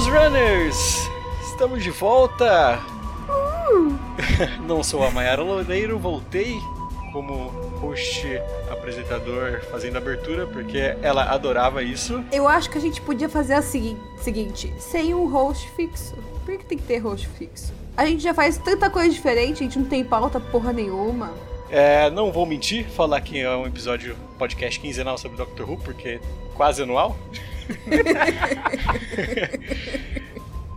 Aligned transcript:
Bem-vindos, 0.00 0.06
runners! 0.06 1.10
Estamos 1.42 1.82
de 1.82 1.90
volta! 1.90 2.80
Não 4.66 4.82
sou 4.82 5.04
a 5.04 5.10
Mayara 5.10 5.42
Loureiro, 5.42 5.98
voltei 5.98 6.58
como 7.12 7.48
host, 7.80 8.26
apresentador, 8.70 9.60
fazendo 9.70 9.98
abertura, 9.98 10.46
porque 10.46 10.96
ela 11.02 11.24
adorava 11.24 11.82
isso. 11.82 12.24
Eu 12.32 12.48
acho 12.48 12.70
que 12.70 12.78
a 12.78 12.80
gente 12.80 13.00
podia 13.02 13.28
fazer 13.28 13.52
a 13.54 13.62
segui 13.62 13.94
seguinte, 14.16 14.72
sem 14.78 15.12
um 15.14 15.26
host 15.28 15.68
fixo. 15.76 16.14
Por 16.46 16.56
que 16.56 16.64
tem 16.64 16.78
que 16.78 16.84
ter 16.84 16.98
host 16.98 17.28
fixo? 17.28 17.74
A 17.94 18.06
gente 18.06 18.22
já 18.22 18.32
faz 18.32 18.56
tanta 18.56 18.88
coisa 18.88 19.10
diferente, 19.10 19.56
a 19.56 19.64
gente 19.64 19.78
não 19.78 19.86
tem 19.86 20.02
pauta 20.02 20.40
porra 20.40 20.72
nenhuma. 20.72 21.34
É, 21.68 22.08
não 22.10 22.32
vou 22.32 22.46
mentir, 22.46 22.88
falar 22.88 23.20
que 23.20 23.38
é 23.38 23.50
um 23.54 23.66
episódio 23.66 24.16
podcast 24.38 24.80
quinzenal 24.80 25.18
sobre 25.18 25.36
Doctor 25.36 25.68
Who, 25.68 25.76
porque 25.78 26.08
é 26.08 26.20
quase 26.54 26.82
anual. 26.82 27.16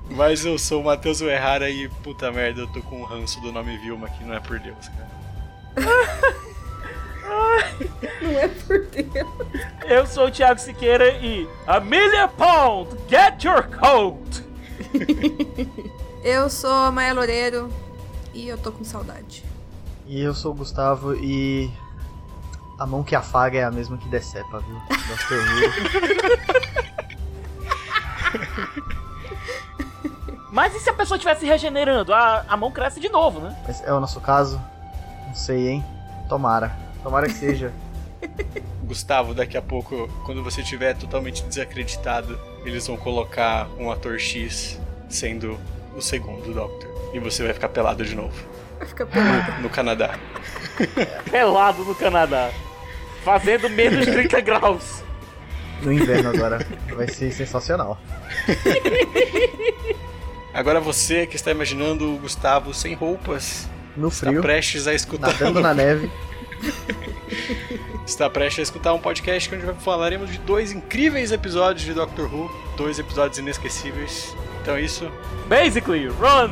Mas 0.10 0.46
eu 0.46 0.58
sou 0.60 0.82
o 0.82 0.86
Matheus 0.86 1.22
Uerrara 1.22 1.70
e 1.70 1.88
puta 1.90 2.32
merda, 2.32 2.62
eu 2.62 2.68
tô 2.68 2.82
com 2.82 3.02
um 3.02 3.04
ranço 3.04 3.42
do 3.42 3.52
nome 3.52 3.78
Vilma 3.78 4.08
que 4.10 4.24
não 4.24 4.34
é 4.36 4.40
por 4.40 4.60
Deus, 4.60 4.88
cara. 4.90 5.12
Não 8.22 8.40
é 8.40 8.48
por 8.48 8.86
Deus. 8.86 9.28
Eu 9.86 10.06
sou 10.06 10.28
o 10.28 10.32
Thiago 10.32 10.60
Siqueira 10.60 11.10
e 11.18 11.48
Amelia 11.66 12.28
Pound, 12.28 12.96
get 13.10 13.44
your 13.44 13.68
coat! 13.70 14.44
Eu 16.24 16.50
sou 16.50 16.72
a 16.72 16.92
Maia 16.92 17.14
Loureiro 17.14 17.70
e 18.34 18.48
eu 18.48 18.58
tô 18.58 18.72
com 18.72 18.86
saudade. 18.86 19.44
E 20.08 20.22
eu 20.22 20.34
sou 20.34 20.54
o 20.54 20.56
Gustavo 20.56 21.14
e 21.16 21.70
a 22.84 22.86
mão 22.86 23.02
que 23.02 23.16
afaga 23.16 23.58
é 23.58 23.64
a 23.64 23.72
mesma 23.72 23.98
que 23.98 24.10
decepa, 24.10 24.60
viu? 24.60 24.76
Doctor 25.08 25.38
Who. 25.40 25.72
Mas 30.52 30.76
e 30.76 30.82
se 30.82 30.90
a 30.90 30.94
pessoa 30.94 31.16
estiver 31.16 31.36
se 31.36 31.46
regenerando? 31.46 32.14
A, 32.14 32.44
a 32.46 32.58
mão 32.58 32.70
cresce 32.70 33.00
de 33.00 33.08
novo, 33.08 33.40
né? 33.40 33.56
Mas 33.66 33.82
é 33.84 33.94
o 33.94 34.02
nosso 34.02 34.20
caso? 34.20 34.62
Não 35.28 35.34
sei, 35.34 35.70
hein? 35.70 35.86
Tomara. 36.28 36.78
Tomara 37.02 37.28
que 37.28 37.34
seja. 37.36 37.72
Gustavo, 38.84 39.34
daqui 39.34 39.56
a 39.56 39.62
pouco, 39.62 40.10
quando 40.26 40.44
você 40.44 40.60
estiver 40.60 40.94
totalmente 40.94 41.42
desacreditado, 41.44 42.38
eles 42.66 42.86
vão 42.86 42.98
colocar 42.98 43.70
um 43.80 43.90
ator 43.92 44.20
X 44.20 44.78
sendo 45.08 45.58
o 45.96 46.02
segundo 46.02 46.54
Doctor. 46.54 46.90
E 47.14 47.20
você 47.20 47.46
vai 47.46 47.54
ficar 47.54 47.70
pelado 47.70 48.04
de 48.04 48.14
novo. 48.14 48.36
Vai 48.78 48.88
ficar 48.90 49.06
pelado. 49.06 49.62
No 49.62 49.70
Canadá. 49.70 50.20
Pelado 51.32 51.86
no 51.86 51.96
Canadá. 51.96 52.52
Fazendo 53.24 53.70
menos 53.70 54.06
30 54.06 54.42
graus. 54.42 55.04
No 55.82 55.92
inverno 55.92 56.30
agora. 56.30 56.66
Vai 56.96 57.08
ser 57.08 57.32
sensacional. 57.32 58.00
Agora 60.54 60.80
você 60.80 61.26
que 61.26 61.36
está 61.36 61.52
imaginando 61.52 62.14
o 62.14 62.18
Gustavo 62.18 62.74
sem 62.74 62.94
roupas, 62.94 63.68
No 63.98 64.10
está 64.10 64.28
frio, 64.28 64.42
prestes 64.42 64.88
a 64.88 64.94
escutar. 64.94 65.28
nadando 65.34 65.60
na 65.62 65.74
neve. 65.76 66.10
Está 68.06 68.30
prestes 68.30 68.60
a 68.60 68.64
escutar 68.64 68.94
um 68.94 69.00
podcast 69.00 69.54
onde 69.54 69.66
falaremos 69.84 70.32
de 70.32 70.38
dois 70.40 70.72
incríveis 70.72 71.32
episódios 71.32 71.84
de 71.86 71.94
Doctor 71.94 72.34
Who, 72.34 72.50
dois 72.78 73.00
episódios 73.00 73.40
inesquecíveis. 73.40 74.36
Então 74.62 74.76
é 74.76 74.82
isso. 74.82 75.12
Basically, 75.48 76.08
run! 76.08 76.52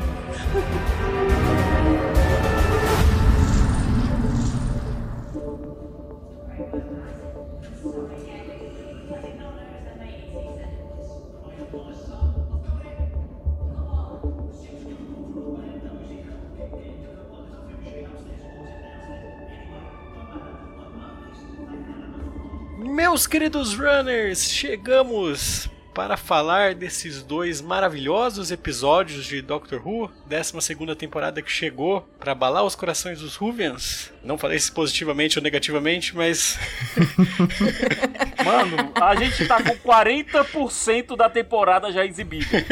Meus 23.11 23.27
queridos 23.27 23.73
runners, 23.73 24.49
chegamos 24.49 25.69
para 25.93 26.15
falar 26.15 26.73
desses 26.73 27.21
dois 27.21 27.59
maravilhosos 27.59 28.51
episódios 28.51 29.25
de 29.25 29.41
Doctor 29.41 29.85
Who, 29.85 30.09
12 30.25 30.95
temporada 30.95 31.41
que 31.41 31.51
chegou 31.51 32.07
para 32.17 32.31
abalar 32.31 32.63
os 32.63 32.73
corações 32.73 33.19
dos 33.19 33.35
Whovians. 33.37 34.13
Não 34.23 34.37
falei 34.37 34.55
isso 34.55 34.71
positivamente 34.71 35.37
ou 35.37 35.43
negativamente, 35.43 36.15
mas 36.15 36.57
Mano, 38.45 38.93
a 38.95 39.13
gente 39.17 39.45
tá 39.45 39.61
com 39.61 39.75
40% 39.75 41.17
da 41.17 41.29
temporada 41.29 41.91
já 41.91 42.05
exibida. 42.05 42.65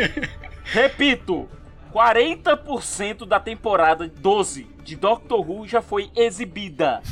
Repito, 0.64 1.50
40% 1.94 3.28
da 3.28 3.42
temporada 3.42 4.08
12 4.08 4.66
de 4.86 4.96
Doctor 4.96 5.42
Who 5.42 5.68
já 5.68 5.82
foi 5.82 6.10
exibida. 6.16 7.04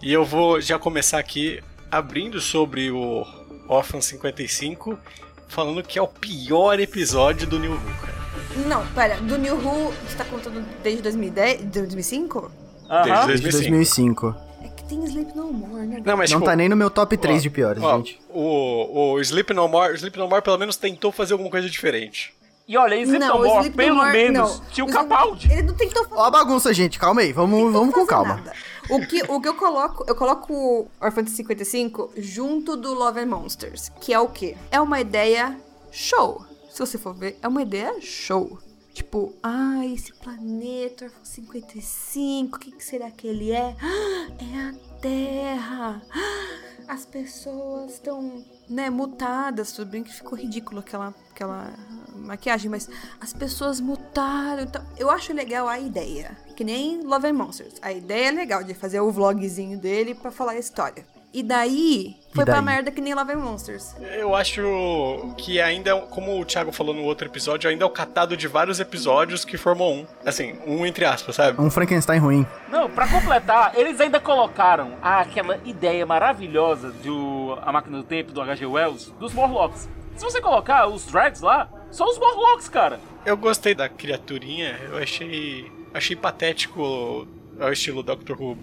E 0.00 0.12
eu 0.12 0.24
vou 0.24 0.60
já 0.60 0.78
começar 0.78 1.18
aqui 1.18 1.60
abrindo 1.90 2.40
sobre 2.40 2.90
o 2.90 3.26
Orphan 3.68 4.00
55, 4.00 4.98
falando 5.46 5.82
que 5.82 5.98
é 5.98 6.02
o 6.02 6.08
pior 6.08 6.78
episódio 6.80 7.46
do 7.46 7.58
New 7.58 7.72
Who, 7.72 7.94
cara. 8.00 8.18
Não, 8.66 8.86
pera, 8.88 9.16
do 9.16 9.38
New 9.38 9.56
Who, 9.56 9.92
você 10.06 10.16
tá 10.16 10.24
contando 10.24 10.64
desde 10.82 11.02
2010, 11.02 11.60
de 11.60 11.66
2005? 11.66 12.40
Desde 12.40 13.10
Aham. 13.10 13.26
Desde 13.26 13.50
2005. 13.50 14.26
2005. 14.26 14.36
É 14.62 14.68
que 14.68 14.84
tem 14.84 15.04
Sleep 15.04 15.36
No 15.36 15.52
More, 15.52 15.86
né? 15.86 16.02
Não, 16.04 16.16
mas 16.16 16.30
Não 16.30 16.38
tipo, 16.38 16.50
tá 16.50 16.56
nem 16.56 16.68
no 16.68 16.76
meu 16.76 16.90
top 16.90 17.16
3 17.16 17.38
ó, 17.38 17.42
de 17.42 17.50
piores, 17.50 17.82
ó, 17.82 17.96
gente. 17.98 18.20
O, 18.30 19.12
o 19.14 19.20
Sleep 19.20 19.52
No 19.52 19.68
More, 19.68 19.94
Sleep 19.94 20.18
No 20.18 20.28
More 20.28 20.42
pelo 20.42 20.58
menos 20.58 20.76
tentou 20.76 21.12
fazer 21.12 21.34
alguma 21.34 21.50
coisa 21.50 21.68
diferente. 21.68 22.34
E 22.68 22.76
olha, 22.76 22.96
em 22.96 23.06
No 23.06 23.70
pelo 23.72 24.04
menos, 24.12 24.60
não. 24.60 24.66
tinha 24.66 24.84
o 24.84 24.90
Capaldi. 24.90 25.50
Ele 25.50 25.62
não 25.62 25.74
tentou 25.74 26.06
Ó 26.10 26.24
a 26.24 26.30
bagunça, 26.30 26.74
gente. 26.74 26.98
Calma 26.98 27.22
aí. 27.22 27.32
Vamos, 27.32 27.72
vamos 27.72 27.94
com 27.94 28.04
calma. 28.04 28.36
nada. 28.36 28.52
O 28.90 29.00
que, 29.06 29.22
o 29.26 29.40
que 29.40 29.48
eu 29.48 29.54
coloco, 29.54 30.04
eu 30.06 30.14
coloco 30.14 30.52
o 30.52 30.90
Orphan 31.00 31.26
55 31.26 32.12
junto 32.18 32.76
do 32.76 32.92
Love 32.92 33.20
and 33.20 33.26
Monsters, 33.26 33.90
que 34.00 34.12
é 34.12 34.20
o 34.20 34.28
quê? 34.28 34.54
É 34.70 34.78
uma 34.78 35.00
ideia 35.00 35.58
show. 35.90 36.44
Se 36.70 36.78
você 36.78 36.98
for 36.98 37.14
ver, 37.14 37.38
é 37.42 37.48
uma 37.48 37.62
ideia 37.62 37.98
show. 38.02 38.58
Tipo, 38.92 39.34
ah, 39.42 39.86
esse 39.86 40.12
planeta 40.12 41.06
Orphan 41.06 41.24
55, 41.24 42.56
o 42.56 42.60
que, 42.60 42.72
que 42.72 42.84
será 42.84 43.10
que 43.10 43.26
ele 43.28 43.50
é? 43.50 43.74
Ah, 43.80 44.26
É 44.40 44.58
a 44.60 44.74
Terra. 45.00 46.02
As 46.88 47.04
pessoas 47.04 47.92
estão, 47.94 48.42
né, 48.68 48.88
mutadas. 48.88 49.72
Tudo 49.72 49.90
bem 49.90 50.02
que 50.02 50.14
ficou 50.14 50.38
ridículo 50.38 50.80
aquela, 50.80 51.14
aquela 51.30 51.74
maquiagem, 52.16 52.70
mas 52.70 52.88
as 53.20 53.30
pessoas 53.30 53.78
mutaram. 53.78 54.62
Então, 54.62 54.82
eu 54.96 55.10
acho 55.10 55.34
legal 55.34 55.68
a 55.68 55.78
ideia. 55.78 56.34
Que 56.56 56.64
nem 56.64 57.02
Love 57.02 57.28
and 57.28 57.34
Monsters. 57.34 57.74
A 57.82 57.92
ideia 57.92 58.28
é 58.28 58.32
legal 58.32 58.64
de 58.64 58.72
fazer 58.72 59.00
o 59.00 59.12
vlogzinho 59.12 59.78
dele 59.78 60.14
pra 60.14 60.30
falar 60.30 60.52
a 60.52 60.58
história. 60.58 61.04
E 61.38 61.42
daí, 61.44 62.16
foi 62.34 62.44
pra 62.44 62.54
daí? 62.54 62.64
merda 62.64 62.90
que 62.90 63.00
nem 63.00 63.14
Love 63.14 63.32
and 63.32 63.36
Monsters. 63.38 63.94
Eu 64.00 64.34
acho 64.34 65.32
que 65.36 65.60
ainda, 65.60 65.90
é- 65.92 66.00
como 66.10 66.40
o 66.40 66.44
Thiago 66.44 66.72
falou 66.72 66.92
no 66.92 67.04
outro 67.04 67.28
episódio, 67.28 67.70
ainda 67.70 67.84
é 67.84 67.86
o 67.86 67.90
catado 67.90 68.36
de 68.36 68.48
vários 68.48 68.80
episódios 68.80 69.44
que 69.44 69.56
formou 69.56 69.94
um. 69.94 70.06
Assim, 70.26 70.58
um 70.66 70.84
entre 70.84 71.04
aspas, 71.04 71.36
sabe? 71.36 71.60
Um 71.62 71.70
Frankenstein 71.70 72.18
ruim. 72.18 72.44
Não, 72.68 72.90
pra 72.90 73.06
completar, 73.06 73.78
eles 73.78 74.00
ainda 74.00 74.18
colocaram 74.18 74.94
aquela 75.00 75.60
ideia 75.64 76.04
maravilhosa 76.04 76.90
do 76.90 77.56
A 77.62 77.70
Máquina 77.70 77.98
do 77.98 78.02
Tempo, 78.02 78.32
do 78.32 78.42
H.G. 78.42 78.66
Wells, 78.66 79.12
dos 79.20 79.32
Morlocks. 79.32 79.88
Se 80.16 80.24
você 80.24 80.40
colocar 80.40 80.88
os 80.88 81.06
drags 81.06 81.40
lá, 81.40 81.68
são 81.92 82.08
os 82.10 82.18
Morlocks, 82.18 82.68
cara. 82.68 82.98
Eu 83.24 83.36
gostei 83.36 83.76
da 83.76 83.88
criaturinha, 83.88 84.76
eu 84.90 84.98
achei. 84.98 85.70
achei 85.94 86.16
patético 86.16 87.28
ao 87.60 87.72
estilo 87.72 88.02
Doctor 88.02 88.36
Who, 88.42 88.58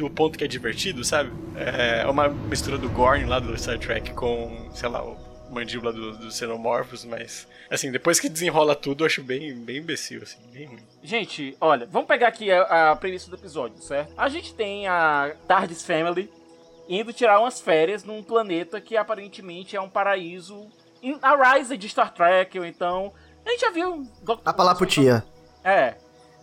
do 0.00 0.10
ponto 0.10 0.38
que 0.38 0.44
é 0.44 0.46
divertido, 0.48 1.04
sabe? 1.04 1.30
É 1.56 2.06
uma 2.06 2.28
mistura 2.28 2.78
do 2.78 2.88
Gorn 2.88 3.24
lá 3.26 3.38
do 3.38 3.56
Star 3.58 3.78
Trek 3.78 4.12
com, 4.14 4.68
sei 4.72 4.88
lá, 4.88 5.02
o 5.04 5.16
mandíbula 5.50 5.92
do- 5.92 6.16
dos 6.16 6.36
xenomorfos, 6.36 7.04
mas 7.04 7.46
assim, 7.68 7.90
depois 7.90 8.18
que 8.20 8.28
desenrola 8.28 8.74
tudo, 8.74 9.02
eu 9.02 9.06
acho 9.06 9.22
bem, 9.22 9.54
bem 9.56 9.78
imbecil, 9.78 10.22
assim, 10.22 10.38
bem 10.52 10.66
ruim. 10.66 10.78
Gente, 11.02 11.56
olha, 11.60 11.86
vamos 11.86 12.06
pegar 12.08 12.28
aqui 12.28 12.50
a, 12.52 12.92
a 12.92 12.96
premissa 12.96 13.28
do 13.28 13.36
episódio, 13.36 13.76
certo? 13.82 14.12
A 14.16 14.28
gente 14.28 14.54
tem 14.54 14.86
a 14.86 15.34
TARDIS 15.48 15.84
Family 15.84 16.30
indo 16.88 17.12
tirar 17.12 17.38
umas 17.40 17.60
férias 17.60 18.04
num 18.04 18.22
planeta 18.22 18.80
que 18.80 18.96
aparentemente 18.96 19.76
é 19.76 19.80
um 19.80 19.88
paraíso 19.88 20.66
em 21.02 21.18
a 21.22 21.54
Rise 21.54 21.76
de 21.76 21.88
Star 21.88 22.12
Trek, 22.12 22.58
ou 22.58 22.64
então. 22.64 23.12
A 23.44 23.50
gente 23.50 23.60
já 23.60 23.70
viu. 23.70 24.06
Doctor 24.22 24.44
Tá 24.44 24.52
pra 24.52 24.64
lá 24.64 24.74
pro 24.74 24.86
tia. 24.86 25.24
É. 25.64 25.94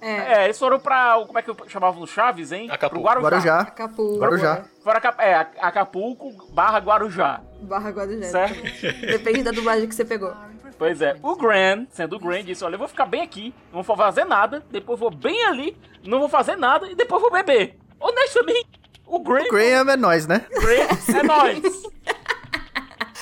É. 0.02 0.42
É, 0.42 0.44
eles 0.46 0.58
foram 0.60 0.80
pra. 0.80 1.16
Como 1.26 1.38
é 1.38 1.42
que 1.42 1.50
eu 1.50 1.58
chamava 1.68 2.00
no 2.00 2.08
Chaves, 2.08 2.52
hein? 2.52 2.70
Acapulco. 2.70 3.10
Pro 3.10 3.22
Guarujá. 3.22 3.30
Guarujá. 3.30 3.60
Acapulco. 3.62 4.20
Guarujá. 4.20 4.66
Foram 4.84 5.02
é, 5.20 5.36
Acapulco 5.60 6.54
barra 6.54 6.80
Guarujá. 6.80 7.42
Barra 7.62 7.90
Guarujá. 7.90 8.28
Certo? 8.28 8.62
Depende 9.02 9.44
da 9.44 9.52
dublagem 9.52 9.88
que 9.88 9.96
você 9.96 10.06
pegou. 10.06 10.34
Pois 10.78 11.02
é, 11.02 11.16
o 11.24 11.36
Gran, 11.36 11.88
sendo 11.90 12.16
o 12.16 12.20
Gran, 12.20 12.44
disse: 12.44 12.64
Olha, 12.64 12.76
eu 12.76 12.80
vou 12.80 12.88
ficar 12.88 13.06
bem 13.06 13.22
aqui, 13.24 13.54
não 13.74 13.82
vou 13.82 13.96
fazer 13.96 14.26
nada, 14.26 14.64
depois 14.70 15.00
vou 15.00 15.10
bem 15.10 15.44
ali, 15.46 15.76
não 16.06 16.20
vou 16.20 16.30
fazer 16.30 16.56
nada 16.56 16.88
e 16.88 16.96
depois 16.96 17.22
vou 17.22 17.32
beber. 17.32 17.78
Honestamente, 18.00 18.70
o 19.06 19.20
Gran, 19.20 19.44
Graham 19.50 19.92
é 19.92 19.98
nós, 19.98 20.28
né? 20.28 20.46
Gran 20.52 21.20
é 21.20 21.24
nóis. 21.26 21.97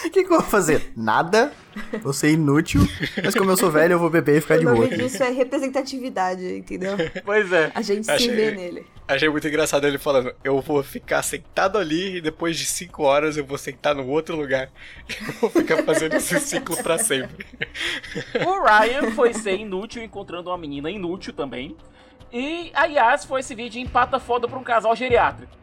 O 0.06 0.10
que, 0.12 0.24
que 0.24 0.31
eu 0.34 0.40
vou 0.40 0.42
fazer? 0.42 0.92
Nada. 0.96 1.52
Vou 2.02 2.13
ser 2.13 2.31
inútil. 2.31 2.81
Mas 3.24 3.34
como 3.36 3.52
eu 3.52 3.57
sou 3.57 3.69
velho, 3.72 3.94
eu 3.94 4.00
vou 4.00 4.10
beber 4.10 4.38
e 4.38 4.42
ficar 4.42 4.56
O 4.56 4.60
de 4.60 4.66
boa. 4.66 4.75
nome 4.78 4.96
disso 4.98 5.22
é 5.24 5.30
representatividade, 5.30 6.46
entendeu? 6.57 6.96
Pois 7.25 7.52
é. 7.52 7.72
A 7.75 7.81
gente 7.81 8.06
se 8.06 8.12
Achei- 8.12 8.30
vê 8.36 8.52
nele. 8.52 8.86
Achei 9.07 9.30
muito 9.30 9.48
engraçado 9.48 9.86
ele 9.86 9.98
falando: 9.98 10.34
eu 10.44 10.60
vou 10.62 10.81
ficar 10.81 11.22
sentado 11.22 11.78
ali 11.78 12.18
e 12.18 12.22
depois 12.22 12.57
de 12.57 12.66
5 12.66 13.04
horas 13.04 13.38
eu 13.38 13.46
vou 13.46 13.57
sentar 13.57 13.94
no 13.94 14.07
outro 14.07 14.36
lugar. 14.36 14.69
Eu 15.10 15.34
vou 15.42 15.50
ficar 15.50 15.84
fazendo 15.84 16.13
esse 16.16 16.40
ciclo 16.40 16.75
pra 16.81 16.98
sempre. 16.98 17.46
O 18.46 18.63
Ryan 18.63 19.12
foi 19.12 19.34
ser 19.34 19.56
inútil 19.58 20.04
encontrando 20.04 20.50
uma 20.50 20.58
menina 20.58 20.90
inútil 20.90 21.34
também. 21.34 21.75
E 22.34 22.72
a 22.74 22.86
Yas 22.86 23.25
foi 23.25 23.44
se 23.44 23.54
vir 23.54 23.69
de 23.69 23.80
empata 23.80 24.19
foda 24.19 24.48
pra 24.48 24.58
um 24.58 24.63
casal 24.63 24.96
geriátrico. 24.96 25.54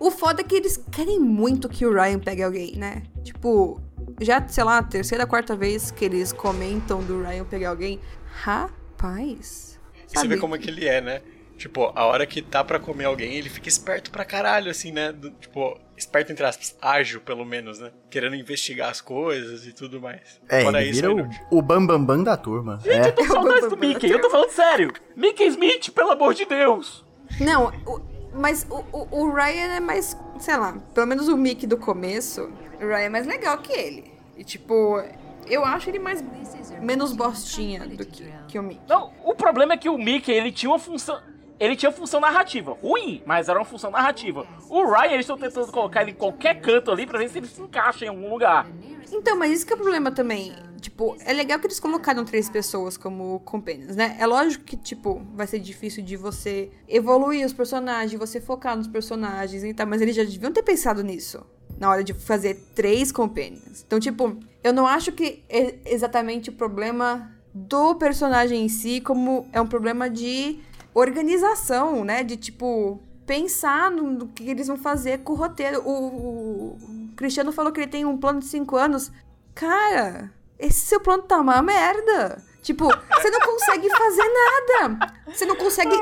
O 0.00 0.10
foda 0.10 0.40
é 0.40 0.44
que 0.44 0.54
eles 0.54 0.82
querem 0.90 1.20
muito 1.20 1.68
que 1.68 1.84
o 1.86 1.92
Ryan 1.92 2.18
pegue 2.18 2.42
alguém, 2.42 2.76
né? 2.76 3.02
Tipo, 3.22 3.80
já, 4.20 4.46
sei 4.48 4.64
lá, 4.64 4.78
a 4.78 4.82
terceira, 4.82 5.26
quarta 5.26 5.54
vez 5.56 5.90
que 5.90 6.04
eles 6.04 6.32
comentam 6.32 7.02
do 7.02 7.22
Ryan 7.22 7.44
pegar 7.44 7.70
alguém. 7.70 8.00
Rapaz. 8.42 9.78
E 10.12 10.18
você 10.18 10.28
vê 10.28 10.36
como 10.36 10.54
é 10.54 10.58
que 10.58 10.68
ele 10.70 10.86
é, 10.86 11.00
né? 11.00 11.20
Tipo, 11.58 11.90
a 11.94 12.04
hora 12.04 12.26
que 12.26 12.42
tá 12.42 12.62
pra 12.62 12.78
comer 12.78 13.06
alguém, 13.06 13.32
ele 13.34 13.48
fica 13.48 13.66
esperto 13.68 14.10
pra 14.10 14.24
caralho, 14.26 14.70
assim, 14.70 14.92
né? 14.92 15.10
Do- 15.10 15.30
tipo, 15.30 15.78
esperto 15.96 16.30
entre 16.30 16.44
aspas, 16.44 16.76
ágil 16.82 17.20
pelo 17.22 17.46
menos, 17.46 17.78
né? 17.78 17.90
Querendo 18.10 18.36
investigar 18.36 18.90
as 18.90 19.00
coisas 19.00 19.66
e 19.66 19.72
tudo 19.72 19.98
mais. 20.00 20.38
É, 20.50 20.62
Fora 20.62 20.82
ele 20.82 20.90
isso, 20.90 21.00
vira 21.00 21.12
é 21.22 21.24
o, 21.50 21.58
o 21.58 21.62
bambambam 21.62 22.04
bam, 22.04 22.16
bam 22.18 22.22
da 22.24 22.36
turma. 22.36 22.78
É. 22.84 23.08
Eu 23.08 23.12
tô 23.14 23.24
com 23.26 23.32
saudades 23.32 23.70
do 23.70 23.76
Mickey, 23.76 24.10
eu 24.10 24.20
tô 24.20 24.28
falando 24.28 24.50
sério. 24.50 24.92
Mickey 25.16 25.46
Smith, 25.46 25.90
pelo 25.92 26.10
amor 26.10 26.34
de 26.34 26.44
Deus. 26.44 27.04
Não, 27.40 27.72
o- 27.86 28.15
mas 28.36 28.66
o, 28.70 28.84
o, 28.92 29.20
o 29.22 29.32
Ryan 29.32 29.74
é 29.74 29.80
mais, 29.80 30.16
sei 30.38 30.56
lá, 30.56 30.76
pelo 30.94 31.06
menos 31.06 31.28
o 31.28 31.36
Mickey 31.36 31.66
do 31.66 31.76
começo, 31.76 32.50
o 32.80 32.86
Ryan 32.86 32.98
é 32.98 33.08
mais 33.08 33.26
legal 33.26 33.58
que 33.58 33.72
ele. 33.72 34.12
E 34.36 34.44
tipo, 34.44 35.02
eu 35.46 35.64
acho 35.64 35.88
ele 35.90 35.98
mais 35.98 36.22
menos 36.80 37.12
bostinha 37.12 37.86
do 37.86 38.04
que, 38.04 38.32
que 38.48 38.58
o 38.58 38.62
Mickey. 38.62 38.82
Não, 38.88 39.12
o 39.24 39.34
problema 39.34 39.74
é 39.74 39.76
que 39.76 39.88
o 39.88 39.96
Mickey, 39.96 40.32
ele 40.32 40.52
tinha 40.52 40.70
uma 40.70 40.78
função. 40.78 41.20
Ele 41.58 41.74
tinha 41.74 41.90
função 41.90 42.20
narrativa. 42.20 42.76
Ruim, 42.82 43.22
mas 43.24 43.48
era 43.48 43.58
uma 43.58 43.64
função 43.64 43.90
narrativa. 43.90 44.46
O 44.68 44.84
Ryan, 44.84 45.12
eles 45.12 45.20
estão 45.20 45.38
tentando 45.38 45.72
colocar 45.72 46.02
ele 46.02 46.10
em 46.10 46.14
qualquer 46.14 46.60
canto 46.60 46.90
ali 46.90 47.06
pra 47.06 47.18
ver 47.18 47.30
se 47.30 47.38
ele 47.38 47.46
se 47.46 47.62
encaixa 47.62 48.04
em 48.04 48.08
algum 48.08 48.28
lugar. 48.28 48.66
Então, 49.10 49.38
mas 49.38 49.50
isso 49.50 49.66
que 49.66 49.72
é 49.72 49.76
o 49.76 49.78
problema 49.78 50.10
também. 50.10 50.54
Tipo, 50.96 51.14
é 51.26 51.32
legal 51.34 51.58
que 51.58 51.66
eles 51.66 51.78
colocaram 51.78 52.24
três 52.24 52.48
pessoas 52.48 52.96
como 52.96 53.38
companions, 53.40 53.94
né? 53.96 54.16
É 54.18 54.24
lógico 54.26 54.64
que, 54.64 54.78
tipo, 54.78 55.20
vai 55.34 55.46
ser 55.46 55.58
difícil 55.58 56.02
de 56.02 56.16
você 56.16 56.70
evoluir 56.88 57.44
os 57.44 57.52
personagens, 57.52 58.18
você 58.18 58.40
focar 58.40 58.74
nos 58.74 58.86
personagens 58.88 59.62
e 59.62 59.74
tal, 59.74 59.86
mas 59.86 60.00
eles 60.00 60.16
já 60.16 60.24
deviam 60.24 60.50
ter 60.50 60.62
pensado 60.62 61.02
nisso. 61.02 61.44
Na 61.78 61.90
hora 61.90 62.02
de 62.02 62.14
fazer 62.14 62.54
três 62.74 63.12
companions. 63.12 63.84
Então, 63.86 64.00
tipo, 64.00 64.38
eu 64.64 64.72
não 64.72 64.86
acho 64.86 65.12
que 65.12 65.44
é 65.50 65.74
exatamente 65.84 66.48
o 66.48 66.54
problema 66.54 67.30
do 67.52 67.94
personagem 67.96 68.64
em 68.64 68.68
si, 68.70 68.98
como 69.02 69.46
é 69.52 69.60
um 69.60 69.66
problema 69.66 70.08
de 70.08 70.58
organização, 70.94 72.06
né? 72.06 72.24
De, 72.24 72.38
tipo, 72.38 72.98
pensar 73.26 73.90
no, 73.90 74.10
no 74.10 74.28
que 74.28 74.48
eles 74.48 74.66
vão 74.66 74.78
fazer 74.78 75.18
com 75.18 75.34
o 75.34 75.36
roteiro. 75.36 75.82
O, 75.86 75.90
o- 75.90 76.76
o 76.78 77.08
Cristiano 77.16 77.52
falou 77.52 77.70
que 77.70 77.80
ele 77.80 77.90
tem 77.90 78.06
um 78.06 78.16
plano 78.16 78.38
de 78.40 78.46
cinco 78.46 78.76
anos. 78.76 79.12
Cara, 79.54 80.32
esse 80.58 80.80
seu 80.80 81.00
plano 81.00 81.22
tá 81.22 81.38
uma 81.38 81.60
merda. 81.62 82.42
Tipo, 82.62 82.84
você 82.86 83.30
não 83.30 83.40
consegue 83.40 83.88
fazer 83.90 84.24
nada. 84.24 85.14
Você 85.28 85.46
não 85.46 85.56
consegue. 85.56 85.94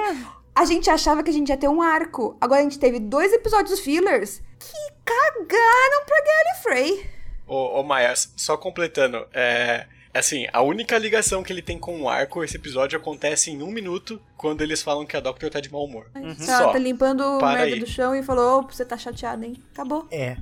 A 0.54 0.64
gente 0.64 0.88
achava 0.88 1.22
que 1.22 1.30
a 1.30 1.32
gente 1.32 1.48
ia 1.48 1.56
ter 1.56 1.68
um 1.68 1.82
arco. 1.82 2.36
Agora 2.40 2.60
a 2.60 2.62
gente 2.64 2.78
teve 2.78 2.98
dois 3.00 3.32
episódios 3.32 3.80
fillers 3.80 4.40
que 4.58 4.94
cagaram 5.04 6.04
pra 6.06 6.16
Gallifrey. 6.24 7.10
Ô, 7.46 7.80
ô 7.80 7.82
Maia, 7.82 8.14
só 8.16 8.56
completando, 8.56 9.26
é. 9.32 9.86
Assim, 10.14 10.46
a 10.52 10.62
única 10.62 10.96
ligação 10.96 11.42
que 11.42 11.52
ele 11.52 11.60
tem 11.60 11.76
com 11.76 12.00
o 12.00 12.08
arco, 12.08 12.44
esse 12.44 12.56
episódio 12.56 12.96
acontece 12.96 13.50
em 13.50 13.60
um 13.62 13.70
minuto, 13.72 14.22
quando 14.36 14.62
eles 14.62 14.80
falam 14.80 15.04
que 15.04 15.16
a 15.16 15.20
Doctor 15.20 15.50
tá 15.50 15.60
de 15.60 15.70
mau 15.72 15.84
humor. 15.84 16.06
Ela 16.14 16.34
Só. 16.36 16.70
tá 16.72 16.78
limpando 16.78 17.38
Para 17.40 17.58
merda 17.58 17.74
aí. 17.74 17.80
do 17.80 17.86
chão 17.86 18.14
e 18.14 18.22
falou: 18.22 18.60
Ô, 18.60 18.62
você 18.62 18.84
tá 18.84 18.96
chateado, 18.96 19.44
hein? 19.44 19.60
Acabou. 19.72 20.06
É. 20.12 20.36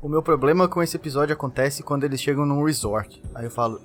O 0.00 0.08
meu 0.08 0.22
problema 0.22 0.68
com 0.68 0.82
esse 0.82 0.96
episódio 0.96 1.32
acontece 1.32 1.82
quando 1.82 2.04
eles 2.04 2.20
chegam 2.20 2.44
num 2.46 2.62
resort. 2.64 3.22
Aí 3.34 3.44
eu 3.44 3.50
falo, 3.50 3.80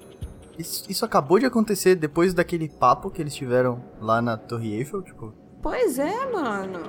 isso, 0.57 0.83
isso 0.89 1.05
acabou 1.05 1.39
de 1.39 1.45
acontecer 1.45 1.95
depois 1.95 2.33
daquele 2.33 2.67
papo 2.69 3.09
que 3.09 3.21
eles 3.21 3.33
tiveram 3.33 3.81
lá 3.99 4.21
na 4.21 4.37
Torre 4.37 4.75
Eiffel, 4.75 5.01
tipo... 5.01 5.33
Pois 5.61 5.99
é, 5.99 6.25
mano. 6.31 6.79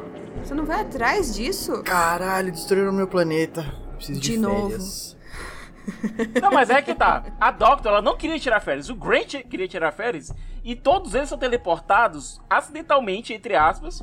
Você 0.43 0.55
não 0.55 0.65
vai 0.65 0.81
atrás 0.81 1.35
disso? 1.35 1.83
Caralho, 1.83 2.51
destruíram 2.51 2.93
meu 2.93 3.07
planeta. 3.07 3.61
Eu 3.91 3.97
preciso 3.97 4.21
de, 4.21 4.31
De 4.33 4.39
novo. 4.39 4.71
férias. 4.71 5.17
Não, 6.41 6.51
mas 6.53 6.71
é 6.71 6.81
que 6.81 6.95
tá. 6.95 7.25
A 7.41 7.51
Doctor, 7.51 7.91
ela 7.91 8.01
não 8.01 8.17
queria 8.17 8.39
tirar 8.39 8.61
férias. 8.61 8.89
O 8.89 8.95
Grant 8.95 9.35
queria 9.51 9.67
tirar 9.67 9.91
férias. 9.91 10.33
E 10.63 10.77
todos 10.77 11.13
eles 11.13 11.29
são 11.29 11.37
teleportados 11.37 12.41
acidentalmente, 12.49 13.35
entre 13.35 13.57
aspas. 13.57 14.01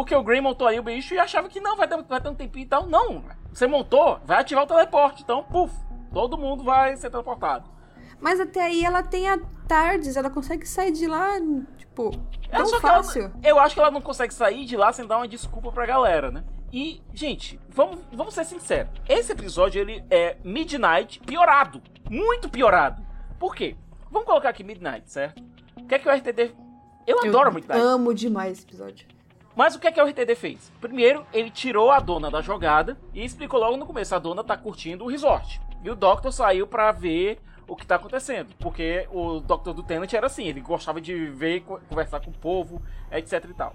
Porque 0.00 0.14
o 0.14 0.22
Grey 0.22 0.40
montou 0.40 0.66
aí 0.66 0.80
o 0.80 0.82
bicho 0.82 1.12
e 1.12 1.18
achava 1.18 1.46
que 1.46 1.60
não, 1.60 1.76
vai 1.76 1.86
ter, 1.86 2.02
vai 2.04 2.18
ter 2.18 2.30
um 2.30 2.34
tempinho 2.34 2.62
e 2.62 2.66
tal. 2.66 2.86
Não, 2.86 3.22
você 3.52 3.66
montou, 3.66 4.18
vai 4.24 4.40
ativar 4.40 4.64
o 4.64 4.66
teleporte. 4.66 5.22
Então, 5.22 5.44
puf, 5.44 5.74
todo 6.10 6.38
mundo 6.38 6.64
vai 6.64 6.96
ser 6.96 7.10
teleportado. 7.10 7.68
Mas 8.18 8.40
até 8.40 8.62
aí 8.62 8.82
ela 8.82 9.02
tem 9.02 9.28
a 9.28 9.38
Tardes, 9.68 10.16
ela 10.16 10.30
consegue 10.30 10.66
sair 10.66 10.90
de 10.90 11.06
lá, 11.06 11.32
tipo, 11.76 12.12
É, 12.50 12.56
tão 12.56 12.64
só 12.66 12.80
que 12.80 12.86
ela- 12.86 12.96
fácil. 13.02 13.30
eu 13.44 13.60
acho 13.60 13.74
que 13.74 13.80
ela 13.80 13.90
não 13.90 14.00
consegue 14.00 14.32
sair 14.32 14.64
de 14.64 14.74
lá 14.74 14.90
sem 14.90 15.06
dar 15.06 15.18
uma 15.18 15.28
desculpa 15.28 15.70
pra 15.70 15.84
galera, 15.84 16.30
né? 16.30 16.44
E, 16.72 17.02
gente, 17.12 17.60
vamos, 17.68 17.98
vamos 18.10 18.32
ser 18.32 18.46
sinceros. 18.46 18.90
Esse 19.06 19.32
episódio, 19.32 19.82
ele 19.82 20.02
é 20.10 20.38
Midnight 20.42 21.20
piorado. 21.20 21.82
Muito 22.08 22.48
piorado. 22.48 23.02
Por 23.38 23.54
quê? 23.54 23.76
Vamos 24.10 24.26
colocar 24.26 24.48
aqui 24.48 24.64
Midnight, 24.64 25.10
certo? 25.10 25.42
O 25.76 25.86
que 25.86 25.94
é 25.94 25.98
que 25.98 26.08
o 26.08 26.10
RTD... 26.10 26.52
Eu 27.06 27.20
adoro 27.20 27.52
Midnight. 27.52 27.78
amo 27.82 28.14
demais 28.14 28.52
esse 28.58 28.66
episódio. 28.66 29.06
Mas 29.60 29.74
o 29.74 29.78
que 29.78 29.86
é 29.86 29.92
que 29.92 30.00
o 30.00 30.06
RTD 30.06 30.34
fez? 30.36 30.72
Primeiro, 30.80 31.26
ele 31.34 31.50
tirou 31.50 31.90
a 31.90 32.00
dona 32.00 32.30
da 32.30 32.40
jogada 32.40 32.96
e 33.12 33.22
explicou 33.22 33.60
logo 33.60 33.76
no 33.76 33.84
começo: 33.84 34.14
a 34.14 34.18
dona 34.18 34.42
tá 34.42 34.56
curtindo 34.56 35.04
o 35.04 35.06
resort. 35.06 35.60
E 35.84 35.90
o 35.90 35.94
Doctor 35.94 36.32
saiu 36.32 36.66
pra 36.66 36.90
ver 36.92 37.42
o 37.68 37.76
que 37.76 37.84
tá 37.86 37.96
acontecendo. 37.96 38.54
Porque 38.58 39.06
o 39.12 39.38
Doctor 39.38 39.74
do 39.74 39.82
Tenant 39.82 40.10
era 40.14 40.28
assim: 40.28 40.44
ele 40.46 40.62
gostava 40.62 40.98
de 40.98 41.26
ver, 41.26 41.60
co- 41.60 41.78
conversar 41.90 42.20
com 42.20 42.30
o 42.30 42.32
povo, 42.32 42.80
etc 43.12 43.44
e 43.50 43.52
tal. 43.52 43.74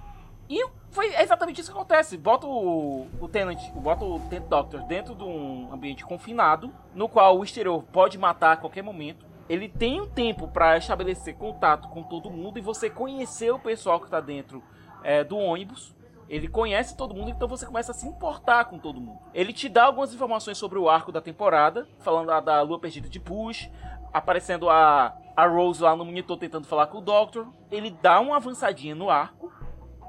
E 0.49 0.67
foi 0.89 1.13
exatamente 1.21 1.61
isso 1.61 1.71
que 1.71 1.77
acontece. 1.77 2.17
Bota 2.17 2.47
o, 2.47 3.05
o 3.21 3.27
Tenant, 3.29 3.61
bota 3.75 4.03
o 4.03 4.19
Tenant 4.21 4.47
Doctor 4.49 4.81
dentro 4.87 5.13
de 5.13 5.23
um 5.23 5.69
ambiente 5.71 6.03
confinado, 6.03 6.73
no 6.95 7.07
qual 7.07 7.37
o 7.37 7.43
exterior 7.43 7.83
pode 7.93 8.17
matar 8.17 8.53
a 8.53 8.57
qualquer 8.57 8.81
momento. 8.81 9.23
Ele 9.47 9.69
tem 9.69 10.01
um 10.01 10.07
tempo 10.07 10.47
pra 10.47 10.77
estabelecer 10.79 11.35
contato 11.35 11.87
com 11.89 12.01
todo 12.01 12.31
mundo 12.31 12.57
e 12.57 12.61
você 12.63 12.89
conhecer 12.89 13.51
o 13.51 13.59
pessoal 13.59 13.99
que 13.99 14.09
tá 14.09 14.19
dentro 14.19 14.63
é, 15.05 15.23
do 15.23 15.37
ônibus. 15.37 15.95
Ele 16.27 16.47
conhece 16.47 16.97
todo 16.97 17.13
mundo, 17.13 17.29
então 17.29 17.47
você 17.47 17.65
começa 17.65 17.91
a 17.91 17.95
se 17.95 18.07
importar 18.07 18.65
com 18.65 18.79
todo 18.79 18.99
mundo. 18.99 19.19
Ele 19.31 19.53
te 19.53 19.69
dá 19.69 19.85
algumas 19.85 20.11
informações 20.11 20.57
sobre 20.57 20.79
o 20.79 20.89
arco 20.89 21.11
da 21.11 21.21
temporada, 21.21 21.87
falando 21.99 22.27
da, 22.27 22.39
da 22.39 22.61
lua 22.63 22.79
perdida 22.79 23.07
de 23.07 23.19
Push, 23.19 23.69
aparecendo 24.11 24.67
a, 24.67 25.15
a 25.37 25.45
Rose 25.45 25.83
lá 25.83 25.95
no 25.95 26.03
monitor 26.03 26.37
tentando 26.37 26.65
falar 26.65 26.87
com 26.87 26.97
o 26.97 27.01
Doctor. 27.01 27.47
Ele 27.71 27.91
dá 28.01 28.19
uma 28.19 28.37
avançadinha 28.37 28.95
no 28.95 29.11
arco, 29.11 29.53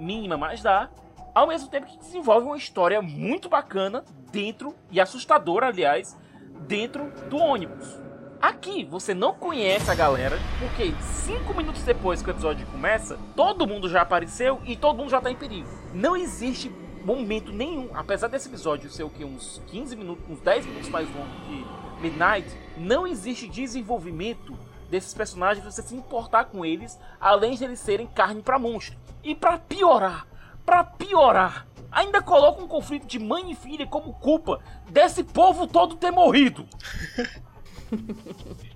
mínima, 0.00 0.38
mas 0.38 0.62
dá. 0.62 0.88
Ao 1.34 1.46
mesmo 1.46 1.68
tempo 1.68 1.86
que 1.86 1.98
desenvolve 1.98 2.46
uma 2.46 2.56
história 2.56 3.02
muito 3.02 3.50
bacana 3.50 4.02
dentro, 4.32 4.74
e 4.90 4.98
assustadora, 4.98 5.66
aliás, 5.66 6.18
dentro 6.66 7.12
do 7.28 7.36
ônibus. 7.36 8.05
Aqui 8.40 8.84
você 8.84 9.14
não 9.14 9.34
conhece 9.34 9.90
a 9.90 9.94
galera, 9.94 10.38
porque 10.58 10.92
cinco 11.00 11.54
minutos 11.54 11.82
depois 11.82 12.22
que 12.22 12.28
o 12.28 12.32
episódio 12.32 12.66
começa, 12.66 13.18
todo 13.34 13.66
mundo 13.66 13.88
já 13.88 14.02
apareceu 14.02 14.60
e 14.64 14.76
todo 14.76 14.98
mundo 14.98 15.10
já 15.10 15.20
tá 15.20 15.30
em 15.30 15.36
perigo. 15.36 15.68
Não 15.94 16.16
existe 16.16 16.70
momento 17.04 17.52
nenhum, 17.52 17.88
apesar 17.94 18.28
desse 18.28 18.48
episódio 18.48 18.90
ser 18.90 19.04
o 19.04 19.10
que? 19.10 19.24
Uns 19.24 19.62
15 19.68 19.96
minutos, 19.96 20.24
uns 20.28 20.40
10 20.40 20.66
minutos 20.66 20.88
mais 20.88 21.08
longo 21.14 21.30
que 21.46 21.66
Midnight, 22.00 22.48
não 22.76 23.06
existe 23.06 23.48
desenvolvimento 23.48 24.56
desses 24.90 25.14
personagens, 25.14 25.64
você 25.64 25.82
se 25.82 25.94
importar 25.94 26.44
com 26.44 26.64
eles, 26.64 26.98
além 27.20 27.54
de 27.54 27.64
eles 27.64 27.80
serem 27.80 28.06
carne 28.06 28.42
pra 28.42 28.58
monstro. 28.58 28.98
E 29.22 29.34
pra 29.34 29.58
piorar, 29.58 30.26
pra 30.64 30.84
piorar, 30.84 31.66
ainda 31.90 32.20
coloca 32.20 32.62
um 32.62 32.68
conflito 32.68 33.06
de 33.06 33.18
mãe 33.18 33.50
e 33.50 33.54
filha 33.54 33.86
como 33.86 34.12
culpa 34.14 34.60
desse 34.88 35.24
povo 35.24 35.66
todo 35.66 35.96
ter 35.96 36.10
morrido. 36.10 36.68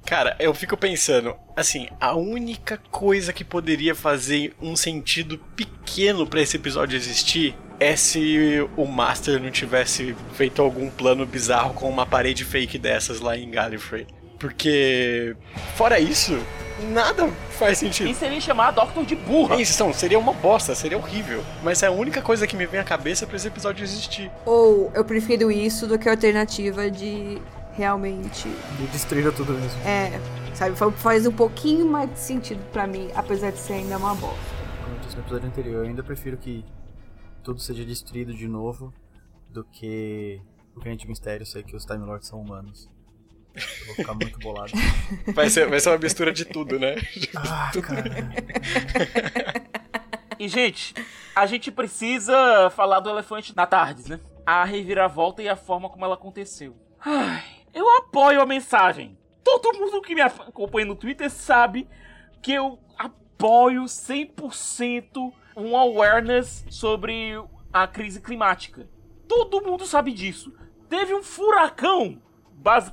Cara, 0.04 0.36
eu 0.40 0.52
fico 0.54 0.76
pensando, 0.76 1.34
assim, 1.56 1.88
a 2.00 2.14
única 2.16 2.78
coisa 2.90 3.32
que 3.32 3.44
poderia 3.44 3.94
fazer 3.94 4.54
um 4.60 4.74
sentido 4.74 5.38
pequeno 5.54 6.26
pra 6.26 6.40
esse 6.40 6.56
episódio 6.56 6.96
existir 6.96 7.54
é 7.78 7.96
se 7.96 8.68
o 8.76 8.84
Master 8.86 9.40
não 9.40 9.50
tivesse 9.50 10.14
feito 10.34 10.60
algum 10.60 10.90
plano 10.90 11.24
bizarro 11.24 11.74
com 11.74 11.88
uma 11.88 12.04
parede 12.04 12.44
fake 12.44 12.78
dessas 12.78 13.20
lá 13.20 13.36
em 13.36 13.50
Gallifrey. 13.50 14.06
Porque, 14.38 15.36
fora 15.76 16.00
isso, 16.00 16.38
nada 16.92 17.28
faz 17.58 17.78
sentido. 17.78 18.08
E 18.08 18.14
seria 18.14 18.40
chamar 18.40 18.70
Doctor 18.70 19.04
de 19.04 19.14
burra. 19.14 19.56
É 19.56 19.60
isso, 19.60 19.82
não, 19.84 19.92
seria 19.92 20.18
uma 20.18 20.32
bosta, 20.32 20.74
seria 20.74 20.98
horrível. 20.98 21.44
Mas 21.62 21.82
é 21.82 21.86
a 21.86 21.90
única 21.90 22.22
coisa 22.22 22.46
que 22.46 22.56
me 22.56 22.66
vem 22.66 22.80
à 22.80 22.84
cabeça 22.84 23.26
pra 23.26 23.36
esse 23.36 23.48
episódio 23.48 23.84
existir. 23.84 24.30
Ou 24.44 24.90
eu 24.94 25.04
prefiro 25.04 25.50
isso 25.50 25.86
do 25.86 25.98
que 25.98 26.08
a 26.08 26.12
alternativa 26.12 26.90
de 26.90 27.38
realmente. 27.74 28.48
E 28.48 28.86
destruíram 28.92 29.32
tudo 29.32 29.52
mesmo. 29.54 29.80
É, 29.82 30.10
sabe? 30.54 30.76
fa- 30.76 30.90
Faz 30.92 31.26
um 31.26 31.32
pouquinho 31.32 31.86
mais 31.86 32.10
de 32.12 32.18
sentido 32.18 32.62
pra 32.72 32.86
mim, 32.86 33.10
apesar 33.14 33.50
de 33.50 33.58
ser 33.58 33.74
ainda 33.74 33.96
uma 33.98 34.14
bosta. 34.14 34.38
Como 34.82 34.94
eu 34.96 35.00
disse 35.00 35.16
no 35.16 35.22
episódio 35.22 35.48
anterior, 35.48 35.84
eu 35.84 35.88
ainda 35.88 36.02
prefiro 36.02 36.36
que 36.36 36.64
tudo 37.42 37.60
seja 37.60 37.84
destruído 37.84 38.34
de 38.34 38.46
novo 38.48 38.92
do 39.48 39.64
que 39.64 40.40
o 40.76 40.80
grande 40.80 41.06
mistério 41.08 41.44
ser 41.46 41.64
que 41.64 41.74
os 41.74 41.84
Time 41.84 42.04
Lords 42.04 42.28
são 42.28 42.40
humanos. 42.40 42.88
Eu 43.54 43.86
vou 43.86 43.94
ficar 43.96 44.14
muito 44.14 44.38
bolado. 44.38 44.70
Vai 45.34 45.50
ser, 45.50 45.68
vai 45.68 45.80
ser 45.80 45.88
uma 45.90 45.98
mistura 45.98 46.32
de 46.32 46.44
tudo, 46.44 46.78
né? 46.78 46.94
ah, 47.36 47.70
cara. 47.82 48.30
E, 50.38 50.46
gente, 50.48 50.94
a 51.34 51.46
gente 51.46 51.70
precisa 51.70 52.70
falar 52.70 53.00
do 53.00 53.10
elefante 53.10 53.54
na 53.56 53.66
tarde, 53.66 54.08
né? 54.08 54.20
A 54.46 54.64
reviravolta 54.64 55.42
e 55.42 55.48
a 55.48 55.56
forma 55.56 55.88
como 55.90 56.04
ela 56.04 56.14
aconteceu. 56.14 56.76
Ai, 57.04 57.42
eu 57.74 57.88
apoio 57.98 58.40
a 58.40 58.46
mensagem. 58.46 59.16
Todo 59.42 59.78
mundo 59.78 60.02
que 60.02 60.14
me 60.14 60.20
acompanha 60.20 60.86
no 60.86 60.94
Twitter 60.94 61.30
sabe 61.30 61.88
que 62.42 62.52
eu 62.52 62.78
apoio 62.98 63.84
100% 63.84 65.32
um 65.56 65.76
awareness 65.76 66.64
sobre 66.70 67.42
a 67.72 67.86
crise 67.86 68.20
climática. 68.20 68.88
Todo 69.28 69.62
mundo 69.62 69.86
sabe 69.86 70.12
disso. 70.12 70.52
Teve 70.88 71.14
um 71.14 71.22
furacão, 71.22 72.20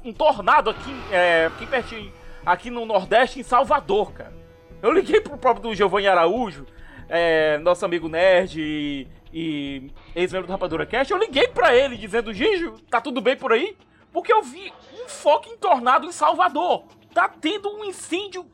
um 0.03 0.13
tornado 0.13 0.69
aqui, 0.69 0.91
é, 1.11 1.45
aqui 1.47 1.65
pertinho, 1.65 2.13
aqui 2.45 2.69
no 2.69 2.85
Nordeste, 2.85 3.39
em 3.39 3.43
Salvador, 3.43 4.13
cara. 4.13 4.33
Eu 4.81 4.91
liguei 4.91 5.19
pro 5.19 5.37
próprio 5.37 5.69
do 5.69 5.75
Giovanni 5.75 6.07
Araújo, 6.07 6.65
é, 7.09 7.57
nosso 7.59 7.83
amigo 7.83 8.07
nerd 8.07 8.61
e, 8.61 9.07
e 9.33 9.91
ex-membro 10.15 10.47
do 10.47 10.51
Rapadura 10.51 10.85
Cast. 10.85 11.11
Eu 11.11 11.17
liguei 11.17 11.47
pra 11.47 11.75
ele 11.75 11.97
dizendo: 11.97 12.33
Gijo, 12.33 12.73
tá 12.89 13.01
tudo 13.01 13.19
bem 13.19 13.35
por 13.35 13.51
aí? 13.51 13.75
Porque 14.17 14.33
eu 14.33 14.41
vi 14.41 14.73
um 14.95 15.07
fucking 15.07 15.57
tornado 15.57 16.07
em 16.07 16.11
Salvador. 16.11 16.85
Tá 17.13 17.29
tendo 17.29 17.69
um 17.69 17.83
incêndio 17.83 18.47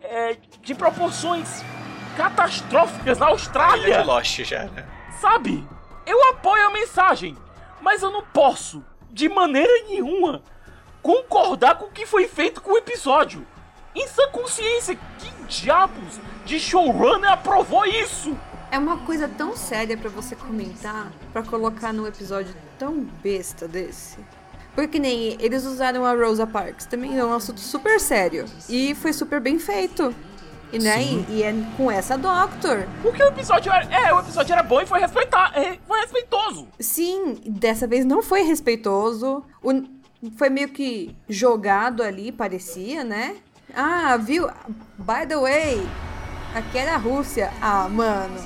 é, 0.00 0.36
de 0.62 0.72
proporções 0.72 1.64
catastróficas 2.16 3.18
na 3.18 3.26
Austrália 3.26 4.02
de 4.02 4.06
Lost 4.06 4.38
já, 4.44 4.66
né? 4.66 4.88
sabe? 5.20 5.66
Eu 6.06 6.28
apoio 6.28 6.64
a 6.64 6.70
mensagem, 6.70 7.36
mas 7.80 8.04
eu 8.04 8.12
não 8.12 8.22
posso, 8.22 8.84
de 9.10 9.28
maneira 9.28 9.82
nenhuma, 9.88 10.44
concordar 11.02 11.74
com 11.74 11.86
o 11.86 11.90
que 11.90 12.06
foi 12.06 12.28
feito 12.28 12.60
com 12.60 12.74
o 12.74 12.78
episódio. 12.78 13.44
Em 13.92 14.06
sua 14.06 14.28
consciência, 14.28 14.96
que 15.18 15.44
diabos 15.48 16.20
de 16.44 16.60
showrunner 16.60 17.32
aprovou 17.32 17.84
isso? 17.84 18.38
É 18.70 18.78
uma 18.78 18.98
coisa 18.98 19.26
tão 19.26 19.56
séria 19.56 19.96
pra 19.96 20.08
você 20.08 20.36
comentar, 20.36 21.10
pra 21.32 21.42
colocar 21.42 21.92
num 21.92 22.06
episódio 22.06 22.54
tão 22.78 23.00
besta 23.00 23.66
desse. 23.66 24.16
Porque 24.74 24.98
nem 24.98 25.36
eles 25.40 25.64
usaram 25.64 26.04
a 26.04 26.14
Rosa 26.14 26.46
Parks, 26.46 26.86
também 26.86 27.18
é 27.18 27.24
um 27.24 27.32
assunto 27.34 27.60
super 27.60 27.98
sério. 28.00 28.44
E 28.68 28.94
foi 28.94 29.12
super 29.12 29.40
bem 29.40 29.58
feito. 29.58 30.14
E, 30.72 30.78
né, 30.78 31.02
e, 31.02 31.26
e 31.38 31.42
é 31.42 31.52
com 31.76 31.90
essa 31.90 32.16
Doctor. 32.16 32.86
Porque 33.02 33.20
o 33.20 33.26
episódio 33.26 33.72
era, 33.72 33.84
é, 33.92 34.14
o 34.14 34.20
episódio 34.20 34.52
era 34.52 34.62
bom 34.62 34.80
e 34.80 34.86
foi, 34.86 35.00
respeitar, 35.00 35.50
é, 35.58 35.78
foi 35.86 36.00
respeitoso. 36.00 36.68
Sim, 36.78 37.40
dessa 37.44 37.88
vez 37.88 38.04
não 38.04 38.22
foi 38.22 38.42
respeitoso. 38.42 39.42
O- 39.62 39.82
foi 40.36 40.48
meio 40.48 40.68
que 40.68 41.16
jogado 41.28 42.02
ali, 42.04 42.30
parecia, 42.30 43.02
né? 43.02 43.36
Ah, 43.74 44.16
viu? 44.16 44.48
By 44.98 45.26
the 45.26 45.36
way, 45.36 45.84
aqui 46.54 46.78
era 46.78 46.94
a 46.94 46.98
Rússia. 46.98 47.50
Ah, 47.60 47.88
mano. 47.88 48.38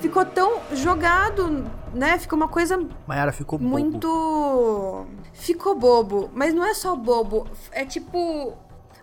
Ficou 0.00 0.24
tão 0.24 0.60
jogado, 0.72 1.64
né? 1.92 2.18
Ficou 2.18 2.36
uma 2.36 2.48
coisa 2.48 2.78
Mayara 3.06 3.32
ficou 3.32 3.58
bobo. 3.58 3.70
muito. 3.70 5.06
Ficou 5.32 5.74
bobo. 5.74 6.30
Mas 6.34 6.52
não 6.54 6.64
é 6.64 6.74
só 6.74 6.94
bobo. 6.96 7.46
É 7.70 7.84
tipo. 7.84 8.54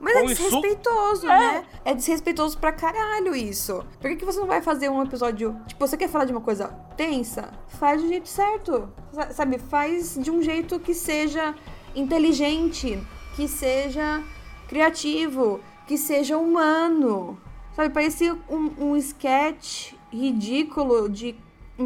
Mas 0.02 0.16
é 0.16 0.22
Com 0.22 0.30
isso- 0.30 0.44
desrespeitoso, 0.44 1.26
É. 1.30 1.38
né? 1.40 1.66
É 1.84 1.94
desrespeitoso 1.94 2.58
pra 2.58 2.72
caralho 2.72 3.36
isso. 3.36 3.84
Por 4.00 4.10
que, 4.10 4.16
que 4.16 4.24
você 4.26 4.40
não 4.40 4.48
vai 4.48 4.62
fazer 4.62 4.88
um 4.90 5.04
episódio. 5.04 5.58
Tipo, 5.68 5.86
você 5.86 5.98
quer 5.98 6.08
falar 6.08 6.24
de 6.26 6.32
uma 6.32 6.40
coisa 6.40 6.68
tensa? 6.96 7.50
Faz 7.68 8.02
do 8.02 8.08
jeito 8.08 8.30
certo. 8.30 8.90
Sa- 9.12 9.32
Sabe? 9.34 9.58
Faz 9.60 10.16
de 10.16 10.32
um 10.32 10.42
jeito 10.42 10.80
que 10.80 10.94
seja 10.94 11.54
inteligente, 11.94 12.98
que 13.36 13.46
seja 13.48 14.24
criativo, 14.70 15.60
que 15.86 15.98
seja 15.98 16.38
humano. 16.38 17.38
Sabe? 17.76 17.90
Parecia 17.94 18.38
um, 18.50 18.72
um 18.92 18.96
sketch 18.96 19.94
ridículo 20.12 21.10
de 21.10 21.36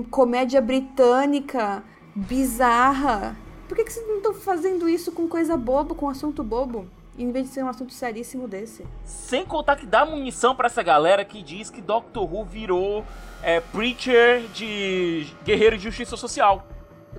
comédia 0.01 0.61
britânica 0.61 1.83
bizarra. 2.15 3.35
Por 3.67 3.75
que, 3.77 3.83
que 3.83 3.93
vocês 3.93 4.07
não 4.07 4.17
estão 4.17 4.33
fazendo 4.33 4.87
isso 4.89 5.11
com 5.11 5.27
coisa 5.27 5.55
boba, 5.57 5.93
com 5.93 6.09
assunto 6.09 6.43
bobo? 6.43 6.87
Em 7.17 7.31
vez 7.31 7.47
de 7.47 7.53
ser 7.53 7.63
um 7.63 7.69
assunto 7.69 7.93
seríssimo 7.93 8.47
desse. 8.47 8.83
Sem 9.03 9.45
contar 9.45 9.75
que 9.75 9.85
dá 9.85 10.03
munição 10.03 10.55
pra 10.55 10.65
essa 10.65 10.81
galera 10.81 11.23
que 11.23 11.43
diz 11.43 11.69
que 11.69 11.79
Doctor 11.81 12.23
Who 12.33 12.43
virou 12.45 13.05
é, 13.43 13.59
preacher 13.59 14.41
de 14.53 15.27
guerreiro 15.43 15.77
de 15.77 15.83
justiça 15.83 16.17
social. 16.17 16.65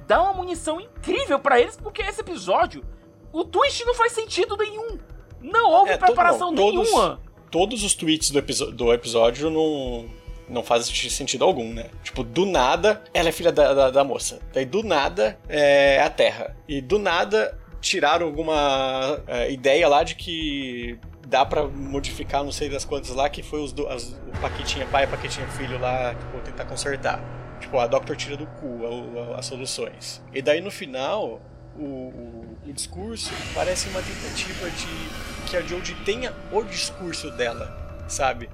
Dá 0.09 0.21
uma 0.21 0.33
munição 0.33 0.81
incrível 0.81 1.38
pra 1.38 1.61
eles, 1.61 1.76
porque 1.76 2.02
esse 2.02 2.21
episódio, 2.21 2.85
o 3.33 3.45
twist 3.45 3.85
não 3.85 3.95
faz 3.95 4.11
sentido 4.12 4.57
nenhum. 4.57 4.99
Não 5.40 5.71
houve 5.71 5.90
É, 5.93 5.97
preparação 5.97 6.50
não, 6.50 6.57
todos- 6.57 6.90
nenhuma. 6.90 7.21
Todos 7.50 7.85
os 7.85 7.95
tweets 7.95 8.31
do, 8.31 8.38
episo- 8.40 8.73
do 8.73 8.93
episódio 8.93 9.49
não, 9.49 10.07
não 10.49 10.63
fazem 10.63 10.95
sentido 11.11 11.45
algum, 11.45 11.73
né? 11.73 11.87
Tipo, 12.03 12.23
do 12.23 12.45
nada, 12.47 13.03
ela 13.13 13.29
é 13.29 13.33
filha 13.33 13.51
da, 13.53 13.73
da, 13.73 13.91
da 13.91 14.05
moça. 14.05 14.41
Daí, 14.53 14.65
do 14.65 14.83
nada, 14.83 15.39
é 15.49 16.01
a 16.01 16.11
Terra. 16.11 16.57
E 16.69 16.81
do 16.81 16.99
nada, 16.99 17.59
tiraram 17.81 18.27
alguma 18.27 19.21
é, 19.27 19.51
ideia 19.51 19.89
lá 19.89 20.03
de 20.03 20.15
que 20.15 20.99
dá 21.27 21.45
pra 21.45 21.65
modificar 21.67 22.45
não 22.45 22.53
sei 22.53 22.69
das 22.69 22.85
quantas 22.85 23.11
lá, 23.11 23.29
que 23.29 23.43
foi 23.43 23.61
os 23.63 23.73
do, 23.73 23.87
as, 23.89 24.09
o 24.13 24.41
Paquitinha 24.41 24.87
pai 24.87 25.05
e 25.05 25.07
Paquitinha 25.07 25.47
filho 25.49 25.79
lá, 25.81 26.15
tipo, 26.15 26.39
tentar 26.41 26.65
consertar. 26.67 27.23
Tipo, 27.61 27.79
a 27.79 27.87
Doctor 27.87 28.15
tira 28.17 28.37
do 28.37 28.47
cu 28.47 28.81
a- 28.85 29.35
a- 29.35 29.39
as 29.39 29.47
soluções. 29.47 30.23
E 30.35 30.43
daí, 30.43 30.61
no 30.61 30.71
final, 30.71 31.41
o, 31.79 31.83
o- 31.83 32.59
o 32.67 32.73
discurso 32.73 33.33
parece 33.55 33.89
uma 33.89 34.03
tentativa 34.03 34.69
de 34.71 35.51
que 35.51 35.57
a 35.57 35.63
Jodie 35.63 35.95
tenha 36.05 36.33
o 36.53 36.63
discurso 36.63 37.31
dela, 37.31 38.05
sabe? 38.07 38.51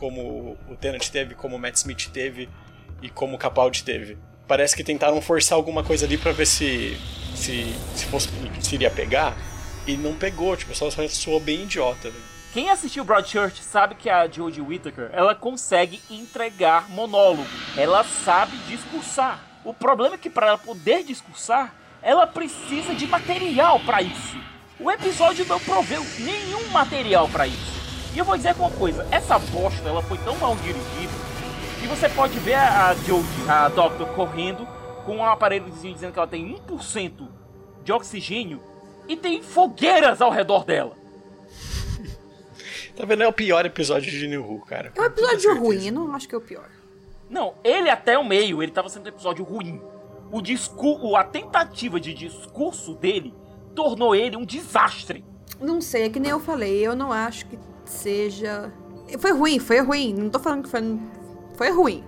Como 0.00 0.56
o 0.66 0.76
Tennant 0.76 1.06
teve, 1.10 1.34
como 1.34 1.56
o 1.56 1.58
Matt 1.58 1.74
Smith 1.76 2.08
teve 2.10 2.48
e 3.02 3.10
como 3.10 3.36
o 3.36 3.38
Capaldi 3.38 3.84
teve. 3.84 4.16
Parece 4.48 4.74
que 4.74 4.82
tentaram 4.82 5.20
forçar 5.20 5.56
alguma 5.56 5.84
coisa 5.84 6.06
ali 6.06 6.16
pra 6.16 6.32
ver 6.32 6.46
se 6.46 6.96
se, 7.36 7.74
se, 7.94 8.06
fosse, 8.06 8.30
se 8.62 8.74
iria 8.76 8.90
pegar 8.90 9.36
e 9.86 9.98
não 9.98 10.14
pegou, 10.14 10.56
tipo, 10.56 10.74
só 10.74 10.90
só 10.90 11.06
soou 11.06 11.38
bem 11.38 11.64
idiota. 11.64 12.08
Né? 12.08 12.16
Quem 12.54 12.70
assistiu 12.70 13.04
Broadchurch 13.04 13.62
sabe 13.62 13.94
que 13.94 14.08
a 14.08 14.26
Jodie 14.26 14.62
Whittaker, 14.62 15.10
ela 15.12 15.34
consegue 15.34 16.00
entregar 16.10 16.88
monólogo. 16.88 17.46
Ela 17.76 18.02
sabe 18.02 18.56
discursar. 18.68 19.38
O 19.64 19.74
problema 19.74 20.14
é 20.14 20.18
que 20.18 20.30
para 20.30 20.46
ela 20.48 20.58
poder 20.58 21.04
discursar, 21.04 21.74
ela 22.00 22.26
precisa 22.26 22.94
de 22.94 23.06
material 23.06 23.78
para 23.80 24.00
isso. 24.00 24.36
O 24.80 24.90
episódio 24.90 25.44
não 25.44 25.60
proveu 25.60 26.02
nenhum 26.18 26.68
material 26.70 27.28
para 27.28 27.46
isso. 27.46 27.79
E 28.14 28.18
eu 28.18 28.24
vou 28.24 28.36
dizer 28.36 28.54
uma 28.58 28.70
coisa, 28.70 29.06
essa 29.10 29.38
bosta 29.38 29.88
ela 29.88 30.02
foi 30.02 30.18
tão 30.18 30.36
mal 30.36 30.56
dirigida 30.56 31.12
que 31.80 31.86
você 31.86 32.08
pode 32.08 32.38
ver 32.40 32.54
a 32.54 32.92
Jodie, 32.94 33.48
a 33.48 33.68
Doctor, 33.68 34.06
correndo 34.08 34.66
com 35.06 35.16
um 35.16 35.24
aparelhozinho 35.24 35.94
dizendo 35.94 36.12
que 36.12 36.18
ela 36.18 36.28
tem 36.28 36.60
1% 36.68 37.28
de 37.82 37.92
oxigênio 37.92 38.60
e 39.08 39.16
tem 39.16 39.42
fogueiras 39.42 40.20
ao 40.20 40.30
redor 40.30 40.64
dela. 40.64 40.96
Tá 42.96 43.06
vendo? 43.06 43.22
É 43.22 43.28
o 43.28 43.32
pior 43.32 43.64
episódio 43.64 44.10
de 44.10 44.26
New 44.28 44.44
Who, 44.44 44.60
cara. 44.66 44.92
É 44.94 45.00
um 45.00 45.04
episódio 45.04 45.58
ruim, 45.58 45.86
eu 45.86 45.92
não 45.92 46.14
acho 46.14 46.28
que 46.28 46.34
é 46.34 46.38
o 46.38 46.40
pior. 46.40 46.68
Não, 47.30 47.54
ele 47.64 47.88
até 47.88 48.18
o 48.18 48.24
meio, 48.24 48.62
ele 48.62 48.72
tava 48.72 48.90
sendo 48.90 49.06
um 49.06 49.08
episódio 49.08 49.42
ruim. 49.42 49.80
O 50.30 50.42
discurso, 50.42 51.16
a 51.16 51.24
tentativa 51.24 51.98
de 51.98 52.12
discurso 52.12 52.94
dele 52.94 53.32
tornou 53.74 54.14
ele 54.14 54.36
um 54.36 54.44
desastre. 54.44 55.24
Não 55.58 55.80
sei, 55.80 56.02
é 56.02 56.08
que 56.10 56.20
nem 56.20 56.30
eu 56.30 56.40
falei, 56.40 56.86
eu 56.86 56.94
não 56.94 57.10
acho 57.10 57.46
que 57.46 57.58
seja. 57.90 58.72
Foi 59.18 59.32
ruim, 59.32 59.58
foi 59.58 59.80
ruim. 59.80 60.14
Não 60.14 60.30
tô 60.30 60.38
falando 60.38 60.62
que 60.64 60.68
foi. 60.70 60.98
Foi 61.56 61.70
ruim. 61.70 62.04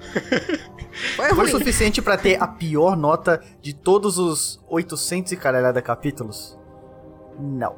Foi 1.16 1.28
Foi 1.34 1.50
suficiente 1.50 2.00
pra 2.00 2.16
ter 2.16 2.40
a 2.42 2.46
pior 2.46 2.96
nota 2.96 3.42
de 3.60 3.74
todos 3.74 4.18
os 4.18 4.58
800 4.68 5.32
e 5.32 5.36
caralhada 5.36 5.82
capítulos? 5.82 6.56
Não. 7.38 7.76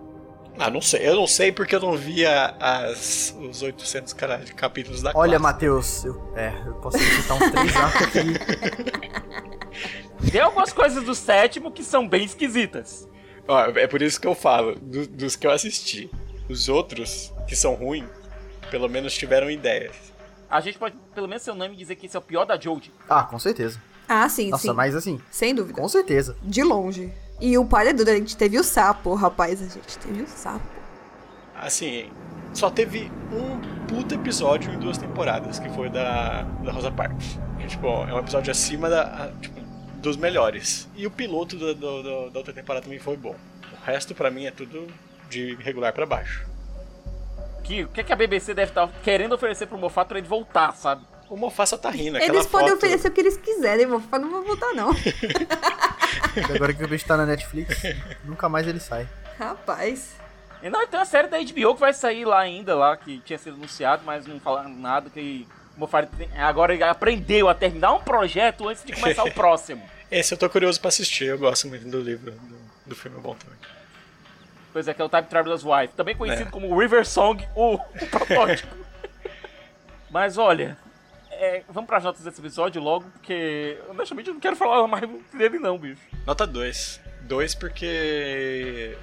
Ah, 0.56 0.70
não 0.70 0.80
sei. 0.80 1.08
Eu 1.08 1.16
não 1.16 1.26
sei 1.26 1.50
porque 1.50 1.74
eu 1.74 1.80
não 1.80 1.96
via 1.96 2.54
as, 2.60 3.34
os 3.40 3.60
800 3.62 4.12
cara- 4.12 4.38
capítulos 4.56 5.02
da 5.02 5.10
Olha, 5.14 5.38
classe. 5.38 5.42
Matheus, 5.42 6.04
eu, 6.04 6.32
é, 6.36 6.52
eu 6.66 6.74
posso 6.74 6.98
citar 6.98 7.36
uns 7.36 7.50
três 7.50 7.76
arcos 7.76 8.02
aqui. 8.16 8.34
Tem 10.30 10.40
algumas 10.40 10.72
coisas 10.72 11.02
do 11.04 11.14
sétimo 11.14 11.70
que 11.72 11.82
são 11.84 12.08
bem 12.08 12.24
esquisitas. 12.24 13.08
Ó, 13.46 13.58
é 13.76 13.86
por 13.86 14.02
isso 14.02 14.20
que 14.20 14.26
eu 14.26 14.34
falo, 14.34 14.74
do- 14.76 15.06
dos 15.08 15.36
que 15.36 15.46
eu 15.46 15.50
assisti. 15.50 16.10
Os 16.48 16.68
outros, 16.68 17.32
que 17.48 17.56
são 17.56 17.74
ruins, 17.74 18.04
pelo 18.70 18.88
menos 18.88 19.14
tiveram 19.14 19.50
ideias. 19.50 19.96
A 20.48 20.60
gente 20.60 20.78
pode, 20.78 20.94
pelo 21.14 21.26
menos 21.26 21.42
seu 21.42 21.54
nome, 21.54 21.74
dizer 21.74 21.96
que 21.96 22.06
esse 22.06 22.16
é 22.16 22.18
o 22.18 22.22
pior 22.22 22.44
da 22.44 22.58
Jodie. 22.58 22.92
Ah, 23.08 23.24
com 23.24 23.38
certeza. 23.38 23.80
Ah, 24.08 24.28
sim, 24.28 24.50
Nossa, 24.50 24.68
sim. 24.68 24.72
mas 24.72 24.94
assim, 24.94 25.20
Sem 25.30 25.54
dúvida. 25.54 25.78
com 25.80 25.88
certeza. 25.88 26.36
De 26.42 26.62
longe. 26.62 27.12
E 27.40 27.58
o 27.58 27.64
paredão, 27.66 28.06
a 28.12 28.16
gente 28.16 28.36
teve 28.36 28.58
o 28.58 28.64
sapo, 28.64 29.14
rapaz. 29.14 29.60
A 29.60 29.66
gente 29.66 29.98
teve 29.98 30.22
o 30.22 30.26
sapo. 30.28 30.64
Assim, 31.54 32.10
só 32.54 32.70
teve 32.70 33.10
um 33.32 33.86
puto 33.86 34.14
episódio 34.14 34.72
em 34.72 34.78
duas 34.78 34.96
temporadas, 34.96 35.58
que 35.58 35.68
foi 35.70 35.88
da, 35.90 36.42
da 36.64 36.72
Rosa 36.72 36.90
Parks. 36.90 37.38
Que, 37.60 37.66
tipo, 37.66 37.86
é 37.86 38.14
um 38.14 38.18
episódio 38.18 38.50
acima 38.50 38.88
da, 38.88 39.30
tipo, 39.40 39.60
dos 40.00 40.16
melhores. 40.16 40.88
E 40.96 41.06
o 41.06 41.10
piloto 41.10 41.56
do- 41.56 41.74
do- 41.74 42.02
do- 42.02 42.30
da 42.30 42.38
outra 42.38 42.52
temporada 42.54 42.84
também 42.84 42.98
foi 42.98 43.16
bom. 43.16 43.34
O 43.72 43.84
resto, 43.84 44.14
pra 44.14 44.30
mim, 44.30 44.46
é 44.46 44.50
tudo 44.50 44.86
de 45.28 45.54
regular 45.56 45.92
pra 45.92 46.06
baixo. 46.06 46.46
Que, 47.68 47.84
o 47.84 47.88
que, 47.88 48.00
é 48.00 48.02
que 48.02 48.12
a 48.12 48.16
BBC 48.16 48.54
deve 48.54 48.70
estar 48.70 48.88
querendo 49.02 49.34
oferecer 49.34 49.66
pro 49.66 49.76
Moffat 49.76 50.08
pra 50.08 50.16
ele 50.16 50.26
voltar, 50.26 50.74
sabe? 50.74 51.04
O 51.28 51.36
Moffat 51.36 51.68
só 51.68 51.76
tá 51.76 51.90
rindo, 51.90 52.16
Eles 52.16 52.46
podem 52.46 52.70
foto... 52.70 52.78
oferecer 52.78 53.08
o 53.08 53.10
que 53.10 53.20
eles 53.20 53.36
quiserem, 53.36 53.84
vou 53.84 54.00
falar, 54.00 54.24
não 54.24 54.30
vou 54.30 54.42
voltar, 54.42 54.72
não. 54.72 54.88
Agora 56.54 56.72
que 56.72 56.82
o 56.82 56.88
bicho 56.88 57.04
tá 57.04 57.18
na 57.18 57.26
Netflix, 57.26 57.82
nunca 58.24 58.48
mais 58.48 58.66
ele 58.66 58.80
sai. 58.80 59.06
Rapaz. 59.38 60.16
E 60.62 60.70
não, 60.70 60.86
tem 60.86 60.98
uma 60.98 61.04
série 61.04 61.28
da 61.28 61.36
HBO 61.36 61.74
que 61.74 61.80
vai 61.80 61.92
sair 61.92 62.24
lá 62.24 62.40
ainda, 62.40 62.74
lá, 62.74 62.96
que 62.96 63.18
tinha 63.18 63.38
sido 63.38 63.56
anunciado, 63.56 64.02
mas 64.06 64.26
não 64.26 64.40
falaram 64.40 64.70
nada, 64.70 65.10
que 65.10 65.46
o 65.76 65.80
Moffat 65.80 66.08
agora 66.38 66.72
ele 66.72 66.82
aprendeu 66.82 67.50
a 67.50 67.54
terminar 67.54 67.92
um 67.92 68.00
projeto 68.00 68.66
antes 68.66 68.82
de 68.82 68.94
começar 68.94 69.24
o 69.24 69.30
próximo. 69.34 69.82
Esse 70.10 70.32
eu 70.32 70.38
tô 70.38 70.48
curioso 70.48 70.80
pra 70.80 70.88
assistir, 70.88 71.26
eu 71.26 71.38
gosto 71.38 71.68
muito 71.68 71.86
do 71.86 72.00
livro, 72.00 72.30
do, 72.32 72.58
do 72.86 72.96
filme 72.96 73.18
é 73.18 73.20
bom 73.20 73.34
também. 73.34 73.58
Pois 74.78 74.86
é, 74.86 74.94
que 74.94 75.02
é 75.02 75.04
o 75.04 75.08
Time 75.08 75.24
Traveler's 75.24 75.64
Wife, 75.64 75.92
também 75.96 76.14
conhecido 76.14 76.50
É. 76.50 76.52
como 76.52 76.78
River 76.78 77.04
Song, 77.04 77.44
o, 77.56 77.74
o 77.74 78.06
protótipo. 78.12 78.72
Mas 80.08 80.38
olha, 80.38 80.78
é, 81.32 81.64
vamos 81.68 81.88
pras 81.88 82.04
notas 82.04 82.22
desse 82.22 82.40
episódio 82.40 82.80
logo, 82.80 83.10
porque 83.10 83.76
honestamente 83.88 84.28
eu 84.28 84.34
não 84.34 84.40
quero 84.40 84.54
falar 84.54 84.86
mais 84.86 85.02
dele 85.34 85.58
não, 85.58 85.76
bicho. 85.76 86.00
Nota 86.24 86.46
2. 86.46 87.00
2 87.22 87.54
porque... 87.56 88.96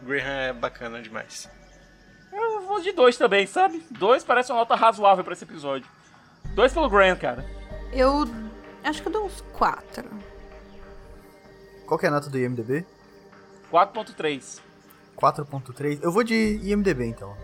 Graham 0.00 0.30
é 0.30 0.52
bacana 0.52 1.02
demais. 1.02 1.50
Eu 2.32 2.60
vou 2.60 2.80
de 2.80 2.92
dois 2.92 3.16
também, 3.16 3.48
sabe? 3.48 3.84
Dois 3.90 4.22
parece 4.22 4.52
uma 4.52 4.60
nota 4.60 4.76
razoável 4.76 5.24
pra 5.24 5.32
esse 5.32 5.42
episódio. 5.42 5.88
Dois 6.54 6.72
pelo 6.72 6.88
Grant, 6.88 7.18
cara. 7.18 7.44
Eu 7.92 8.28
acho 8.84 9.02
que 9.02 9.08
eu 9.08 9.12
dou 9.12 9.26
uns 9.26 9.40
quatro. 9.54 10.08
Qual 11.84 11.98
que 11.98 12.06
é 12.06 12.08
a 12.08 12.12
nota 12.12 12.30
do 12.30 12.38
IMDB? 12.38 12.86
4.3. 13.72 14.69
4.3. 15.20 15.98
Eu 16.02 16.10
vou 16.10 16.22
de 16.24 16.58
IMDB 16.62 17.06
então. 17.06 17.36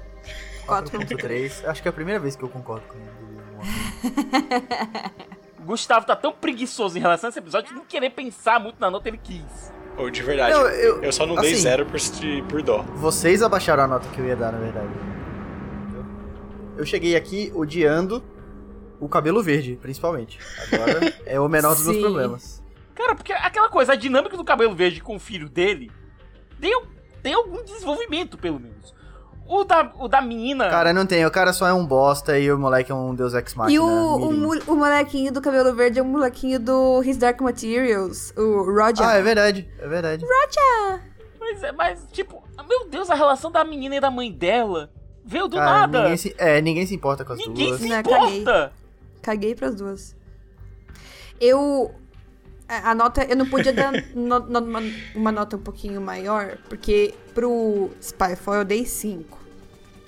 4.3. 0.66 1.08
4.3. 1.18 1.68
Acho 1.68 1.82
que 1.82 1.88
é 1.88 1.90
a 1.90 1.92
primeira 1.92 2.18
vez 2.18 2.34
que 2.34 2.42
eu 2.42 2.48
concordo 2.48 2.86
com 2.86 2.94
o 2.96 3.00
IMDB. 3.00 3.16
Gustavo 5.64 6.06
tá 6.06 6.14
tão 6.14 6.32
preguiçoso 6.32 6.96
em 6.96 7.00
relação 7.00 7.28
a 7.28 7.30
esse 7.30 7.38
episódio 7.40 7.68
que 7.70 7.74
não 7.74 7.84
querer 7.84 8.10
pensar 8.10 8.60
muito 8.60 8.78
na 8.80 8.90
nota 8.90 9.08
ele 9.08 9.18
quis. 9.18 9.72
Ou 9.96 10.10
de 10.10 10.22
verdade, 10.22 10.52
Não, 10.54 10.66
eu, 10.68 11.02
eu- 11.02 11.12
só 11.12 11.26
não 11.26 11.34
dei 11.36 11.52
assim- 11.52 11.62
zero 11.62 11.86
por, 11.86 11.98
de- 11.98 12.42
por 12.48 12.62
dó. 12.62 12.82
Vocês 12.96 13.42
abaixaram 13.42 13.82
a 13.84 13.86
nota 13.88 14.06
que 14.10 14.20
eu 14.20 14.26
ia 14.26 14.36
dar, 14.36 14.52
na 14.52 14.58
verdade. 14.58 14.88
Eu 16.76 16.84
cheguei 16.84 17.16
aqui 17.16 17.50
odiando 17.54 18.22
o 19.00 19.08
cabelo 19.08 19.42
verde, 19.42 19.76
principalmente. 19.80 20.38
Agora 20.72 21.12
é 21.26 21.40
o 21.40 21.48
menor 21.48 21.74
dos 21.74 21.86
meus 21.86 21.98
problemas. 22.00 22.62
Cara, 22.94 23.14
porque 23.14 23.32
aquela 23.32 23.68
coisa, 23.68 23.92
a 23.92 23.96
dinâmica 23.96 24.36
do 24.36 24.44
cabelo 24.44 24.74
verde 24.74 25.00
com 25.00 25.16
o 25.16 25.18
filho 25.20 25.48
dele 25.48 25.90
tem, 26.60 26.72
tem 27.26 27.34
algum 27.34 27.60
desenvolvimento, 27.64 28.38
pelo 28.38 28.60
menos. 28.60 28.94
O 29.48 29.64
da, 29.64 29.92
o 29.98 30.06
da 30.06 30.20
menina. 30.22 30.70
Cara, 30.70 30.92
não 30.92 31.04
tem. 31.04 31.26
O 31.26 31.30
cara 31.30 31.52
só 31.52 31.66
é 31.66 31.72
um 31.72 31.84
bosta 31.84 32.38
e 32.38 32.50
o 32.52 32.56
moleque 32.58 32.92
é 32.92 32.94
um 32.94 33.12
deus 33.14 33.34
ex 33.34 33.52
machina. 33.54 33.74
E 33.74 33.78
o, 33.80 33.84
o, 33.84 34.58
o 34.72 34.76
molequinho 34.76 35.32
do 35.32 35.40
cabelo 35.40 35.74
verde 35.74 35.98
é 35.98 36.02
o 36.02 36.04
molequinho 36.04 36.60
do 36.60 37.02
His 37.02 37.16
Dark 37.16 37.40
Materials, 37.40 38.32
o 38.36 38.62
Roger. 38.62 39.04
Ah, 39.06 39.14
é 39.16 39.22
verdade. 39.22 39.68
É 39.80 39.88
verdade. 39.88 40.24
Roger! 40.24 41.02
Mas, 41.40 41.62
é- 41.64 41.72
mas, 41.72 42.06
tipo, 42.12 42.42
meu 42.68 42.88
Deus, 42.88 43.10
a 43.10 43.14
relação 43.14 43.50
da 43.50 43.64
menina 43.64 43.96
e 43.96 44.00
da 44.00 44.10
mãe 44.10 44.30
dela 44.32 44.88
veio 45.24 45.48
do 45.48 45.56
Cara, 45.56 45.70
nada. 45.80 46.02
Ninguém 46.02 46.16
se, 46.16 46.34
é, 46.38 46.60
ninguém 46.60 46.86
se 46.86 46.94
importa 46.94 47.24
com 47.24 47.32
as 47.32 47.38
Ninguém 47.40 47.68
duas. 47.68 47.80
se 47.80 47.88
Não, 47.88 48.02
caguei. 48.02 48.40
importa. 48.40 48.72
Caguei 49.22 49.54
pras 49.56 49.74
duas. 49.74 50.16
Eu. 51.40 51.92
A 52.68 52.90
a 52.90 52.94
nota. 52.94 53.22
Eu 53.24 53.36
não 53.36 53.46
podia 53.46 53.72
dar 53.72 53.92
no- 54.14 54.40
no- 54.40 54.58
uma, 54.60 54.82
uma 55.14 55.32
nota 55.32 55.56
um 55.56 55.60
pouquinho 55.60 56.00
maior, 56.00 56.58
porque 56.68 57.14
pro 57.34 57.90
Spyfall 58.00 58.54
eu 58.56 58.64
dei 58.64 58.84
5. 58.84 59.38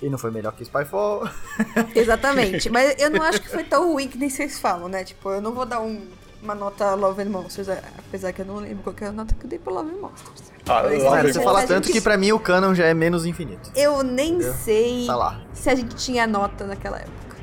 E 0.01 0.09
não 0.09 0.17
foi 0.17 0.31
melhor 0.31 0.53
que 0.53 0.63
Spyfall. 0.63 1.27
Exatamente. 1.95 2.69
Mas 2.69 2.95
eu 2.99 3.09
não 3.09 3.21
acho 3.21 3.41
que 3.41 3.49
foi 3.49 3.63
tão 3.63 3.91
ruim 3.93 4.07
que 4.07 4.17
nem 4.17 4.29
vocês 4.29 4.59
falam, 4.59 4.87
né? 4.87 5.03
Tipo, 5.03 5.29
eu 5.31 5.41
não 5.41 5.53
vou 5.53 5.65
dar 5.65 5.81
um- 5.81 6.01
uma 6.41 6.55
nota 6.55 6.93
Love 6.95 7.21
and 7.21 7.29
Monsters, 7.29 7.67
é, 7.67 7.81
apesar 7.97 8.31
que 8.31 8.41
eu 8.41 8.45
não 8.45 8.55
lembro 8.55 8.81
qual 8.83 8.95
que 8.95 9.03
é 9.03 9.07
a 9.07 9.11
nota 9.11 9.35
que 9.35 9.43
eu 9.45 9.49
dei 9.49 9.59
pro 9.59 9.73
Love 9.73 9.89
and 9.91 9.99
Monsters. 10.01 10.51
Ah, 10.61 10.83
Cara, 10.83 11.33
você 11.33 11.41
fala 11.43 11.59
gente- 11.61 11.69
tanto 11.69 11.91
que 11.91 11.99
pra 11.99 12.15
mim 12.15 12.31
o 12.31 12.39
canon 12.39 12.73
já 12.73 12.85
é 12.85 12.93
menos 12.93 13.25
infinito. 13.25 13.71
Eu 13.75 14.03
nem 14.03 14.41
sei 14.41 15.05
Tá 15.05 15.15
lá. 15.15 15.41
se 15.53 15.69
a 15.69 15.75
gente 15.75 15.95
tinha 15.95 16.25
nota 16.27 16.65
naquela 16.65 16.97
época. 16.97 17.35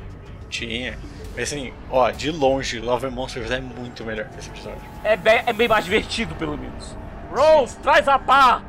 Tinha. 0.49 0.97
Mas 1.37 1.53
assim, 1.53 1.71
ó, 1.91 2.09
de 2.09 2.31
longe, 2.31 2.79
Love 2.79 3.05
and 3.07 3.11
Monsters 3.11 3.51
é 3.51 3.61
muito 3.61 4.03
melhor 4.03 4.27
que 4.27 4.39
esse 4.39 4.49
episódio. 4.49 4.81
É 5.03 5.15
bem, 5.15 5.43
é 5.45 5.53
bem 5.53 5.67
mais 5.67 5.85
divertido, 5.85 6.33
pelo 6.35 6.57
menos. 6.57 6.97
Rose, 7.31 7.77
traz 7.77 8.07
a 8.07 8.17
pá! 8.17 8.63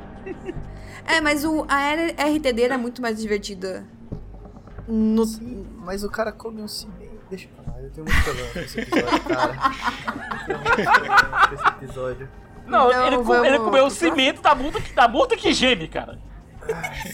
É, 1.07 1.21
mas 1.23 1.45
o, 1.45 1.65
a 1.67 1.95
RTD 1.95 2.63
era 2.63 2.77
muito 2.77 3.01
mais 3.01 3.19
divertida. 3.19 3.85
No, 4.87 5.25
Mas 5.85 6.05
o 6.05 6.11
cara 6.11 6.31
come 6.31 6.61
um 6.63 6.69
cimento. 6.69 7.09
Deixa 7.31 7.47
eu 7.59 7.65
falar, 7.65 7.83
eu 7.83 7.91
tenho 7.91 8.07
muito 8.07 8.23
problema 8.25 8.51
com 8.53 8.59
esse 8.61 8.81
episódio, 8.81 9.21
cara. 9.25 9.55
Eu 10.39 10.45
tenho 10.47 10.59
muito 10.59 10.75
problema 10.75 11.49
com 11.49 11.55
esse 11.55 11.69
episódio. 11.69 12.29
Não, 12.67 12.89
Então, 12.91 13.07
ele, 13.07 13.17
com- 13.17 13.23
vamos- 13.23 13.47
ele 13.49 13.59
comeu 13.59 13.87
o 13.87 13.91
cimento 13.91 14.43
da 14.43 14.55
multa 14.55 14.81
que, 14.81 14.93
da 14.93 15.09
multa 15.09 15.37
que 15.37 15.53
geme, 15.55 15.89
cara. 15.89 16.19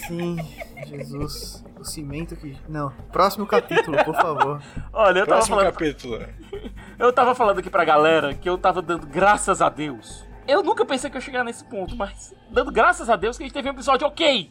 Sim, 0.07 0.37
Jesus. 0.85 1.63
O 1.85 1.87
cimento 1.87 2.35
que. 2.35 2.57
Não. 2.67 2.89
Próximo 3.11 3.45
capítulo, 3.45 4.03
por 4.03 4.15
favor. 4.15 4.59
Olha, 4.91 5.19
eu 5.19 5.25
tava, 5.27 5.37
Próximo 5.37 5.55
falando, 5.57 5.71
capítulo. 5.71 6.19
eu 6.97 7.13
tava 7.13 7.35
falando 7.35 7.59
aqui 7.59 7.69
pra 7.69 7.85
galera 7.85 8.33
que 8.33 8.49
eu 8.49 8.57
tava 8.57 8.81
dando 8.81 9.05
graças 9.05 9.61
a 9.61 9.69
Deus. 9.69 10.25
Eu 10.47 10.63
nunca 10.63 10.83
pensei 10.83 11.11
que 11.11 11.15
eu 11.15 11.19
ia 11.19 11.25
chegar 11.25 11.43
nesse 11.43 11.63
ponto, 11.63 11.95
mas 11.95 12.33
dando 12.49 12.71
graças 12.71 13.07
a 13.07 13.15
Deus 13.15 13.37
que 13.37 13.43
a 13.43 13.45
gente 13.45 13.53
teve 13.53 13.69
um 13.69 13.73
episódio 13.73 14.07
ok. 14.07 14.49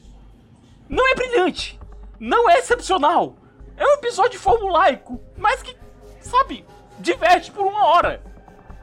Não 0.88 1.10
é 1.10 1.14
brilhante, 1.16 1.78
não 2.20 2.48
é 2.48 2.58
excepcional. 2.60 3.34
É 3.76 3.84
um 3.84 3.94
episódio 3.94 4.38
formulaico, 4.38 5.20
mas 5.36 5.60
que, 5.60 5.76
sabe, 6.20 6.64
diverte 7.00 7.50
por 7.50 7.66
uma 7.66 7.84
hora. 7.86 8.22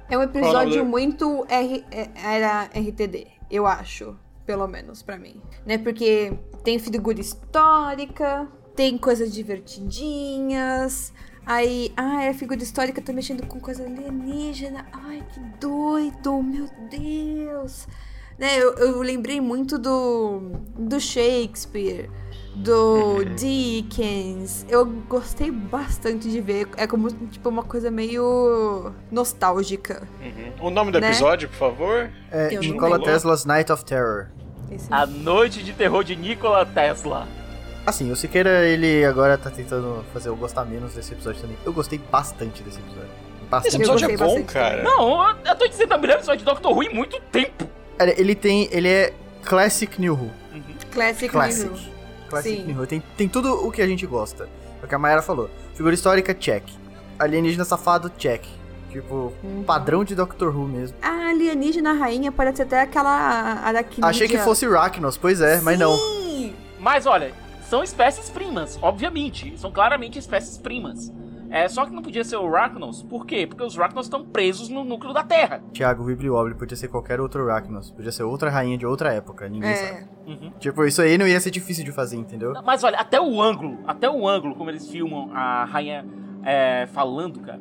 é 0.09 0.17
um 0.17 0.23
episódio 0.23 0.73
Fala, 0.73 0.83
muito 0.83 1.45
R, 1.47 1.85
é- 1.89 2.09
era 2.21 2.63
RTD, 2.65 3.27
eu 3.49 3.65
acho. 3.65 4.17
Pelo 4.45 4.67
menos 4.67 5.01
pra 5.03 5.17
mim. 5.17 5.39
Né? 5.65 5.77
Porque 5.77 6.33
tem 6.63 6.79
figura 6.79 7.19
histórica, 7.19 8.47
tem 8.75 8.97
coisas 8.97 9.33
divertidinhas. 9.33 11.13
Aí, 11.45 11.91
ah, 11.97 12.29
a 12.29 12.33
figura 12.33 12.61
histórica 12.61 13.01
tá 13.01 13.11
mexendo 13.11 13.45
com 13.47 13.59
coisa 13.59 13.83
alienígena. 13.83 14.85
Ai, 14.93 15.23
que 15.33 15.39
doido, 15.59 16.41
meu 16.41 16.67
Deus. 16.89 17.87
Né, 18.37 18.57
eu, 18.57 18.73
eu 18.75 19.01
lembrei 19.01 19.39
muito 19.41 19.77
do, 19.77 20.51
do 20.77 20.99
Shakespeare, 20.99 22.09
do 22.55 23.23
Dickens. 23.35 24.65
Eu 24.69 24.85
gostei 24.85 25.51
bastante 25.51 26.29
de 26.29 26.41
ver. 26.41 26.67
É 26.77 26.87
como, 26.87 27.09
tipo, 27.27 27.49
uma 27.49 27.63
coisa 27.63 27.91
meio 27.91 28.93
nostálgica. 29.11 30.07
Uhum. 30.21 30.67
O 30.67 30.69
nome 30.69 30.91
do 30.91 30.99
Né? 30.99 31.07
episódio, 31.09 31.49
por 31.49 31.55
favor? 31.57 32.09
É 32.31 32.55
Eu 32.55 32.61
Nikola. 32.61 32.99
Tesla's 33.03 33.45
Night 33.45 33.71
of 33.71 33.83
Terror. 33.85 34.29
Esse- 34.71 34.87
A 34.91 35.05
Noite 35.05 35.61
de 35.63 35.73
Terror 35.73 36.03
de 36.03 36.15
Nikola 36.15 36.65
Tesla. 36.65 37.27
Assim, 37.85 38.11
o 38.11 38.15
Siqueira, 38.15 38.65
ele 38.67 39.03
agora 39.05 39.37
tá 39.37 39.49
tentando 39.49 40.03
fazer 40.13 40.29
eu 40.29 40.35
gostar 40.35 40.63
menos 40.65 40.93
desse 40.93 41.13
episódio 41.13 41.41
também. 41.41 41.57
Eu 41.65 41.73
gostei 41.73 41.97
bastante 41.99 42.61
desse 42.63 42.79
episódio. 42.79 43.09
Esse 43.41 43.49
Bastante. 43.49 43.75
episódio 43.75 44.05
é 44.11 44.17
bom, 44.17 44.25
bastante 44.25 44.53
cara. 44.53 44.83
Não, 44.83 45.27
eu, 45.29 45.35
eu 45.45 45.55
tô 45.55 45.67
dizendo 45.67 45.91
a 45.93 45.97
melhor 45.97 46.15
episódio 46.17 46.39
de 46.39 46.45
Doctor 46.45 46.71
Who 46.71 46.83
em 46.83 46.93
muito 46.93 47.19
tempo. 47.31 47.67
Ele- 47.99 48.15
Ele 48.17 48.35
tem. 48.35 48.69
Ele 48.71 48.87
é 48.87 49.13
Classic 49.43 49.99
New 49.99 50.13
Who. 50.13 50.31
Classic, 50.91 51.27
Classic. 51.29 51.63
New 51.69 51.73
Who. 51.73 51.91
Classic 52.29 52.55
Sim. 52.55 52.63
New 52.65 52.77
Who. 52.79 52.87
Tem, 52.87 53.03
tem 53.17 53.27
tudo 53.27 53.67
o 53.67 53.71
que 53.71 53.81
a 53.81 53.87
gente 53.87 54.05
gosta. 54.05 54.47
É 54.81 54.85
o 54.85 54.87
que 54.87 54.95
a 54.95 54.99
Mayara 54.99 55.21
falou. 55.21 55.49
Figura 55.73 55.93
histórica, 55.93 56.33
check. 56.33 56.63
Alienígena 57.19 57.65
safado, 57.65 58.09
check. 58.17 58.45
Tipo, 58.91 59.31
um 59.43 59.63
padrão 59.63 60.03
de 60.03 60.13
Doctor 60.13 60.53
Who 60.55 60.67
mesmo. 60.67 60.97
A 61.01 61.29
alienígena 61.29 61.93
rainha 61.93 62.31
parece 62.31 62.57
ser 62.57 62.63
até 62.63 62.81
aquela 62.81 63.09
aracnídea. 63.63 64.05
Achei 64.05 64.27
que 64.27 64.37
fosse 64.37 64.65
Arachnos, 64.65 65.17
pois 65.17 65.39
é, 65.39 65.61
mas 65.61 65.79
não. 65.79 65.95
Sim! 65.95 66.53
Mas 66.77 67.05
olha, 67.05 67.31
são 67.69 67.81
espécies 67.83 68.29
primas, 68.29 68.77
obviamente. 68.81 69.57
São 69.57 69.71
claramente 69.71 70.19
espécies 70.19 70.57
primas. 70.57 71.11
É, 71.49 71.67
só 71.67 71.85
que 71.85 71.91
não 71.91 72.01
podia 72.01 72.23
ser 72.23 72.37
o 72.37 72.47
Arachnos. 72.55 73.03
Por 73.03 73.25
quê? 73.25 73.45
Porque 73.45 73.63
os 73.63 73.77
Arachnos 73.77 74.05
estão 74.05 74.25
presos 74.25 74.69
no 74.69 74.83
núcleo 74.83 75.13
da 75.13 75.21
Terra. 75.23 75.61
Thiago, 75.73 76.03
o 76.03 76.05
Wibbly 76.07 76.55
podia 76.55 76.77
ser 76.77 76.87
qualquer 76.87 77.19
outro 77.19 77.49
Arachnos. 77.49 77.91
Podia 77.91 78.11
ser 78.11 78.23
outra 78.23 78.49
rainha 78.49 78.77
de 78.77 78.85
outra 78.85 79.13
época, 79.13 79.47
ninguém 79.49 79.69
É. 79.69 79.75
sabe. 79.75 80.05
Uhum. 80.27 80.51
Tipo, 80.59 80.85
isso 80.85 81.01
aí 81.01 81.17
não 81.17 81.27
ia 81.27 81.39
ser 81.39 81.51
difícil 81.51 81.83
de 81.83 81.91
fazer, 81.91 82.15
entendeu? 82.17 82.53
Mas 82.65 82.83
olha, 82.85 82.97
até 82.97 83.19
o 83.19 83.41
ângulo, 83.41 83.79
até 83.85 84.09
o 84.09 84.27
ângulo 84.27 84.55
como 84.55 84.69
eles 84.69 84.89
filmam 84.89 85.29
a 85.33 85.65
rainha 85.65 86.05
é, 86.43 86.87
falando, 86.93 87.39
cara, 87.41 87.59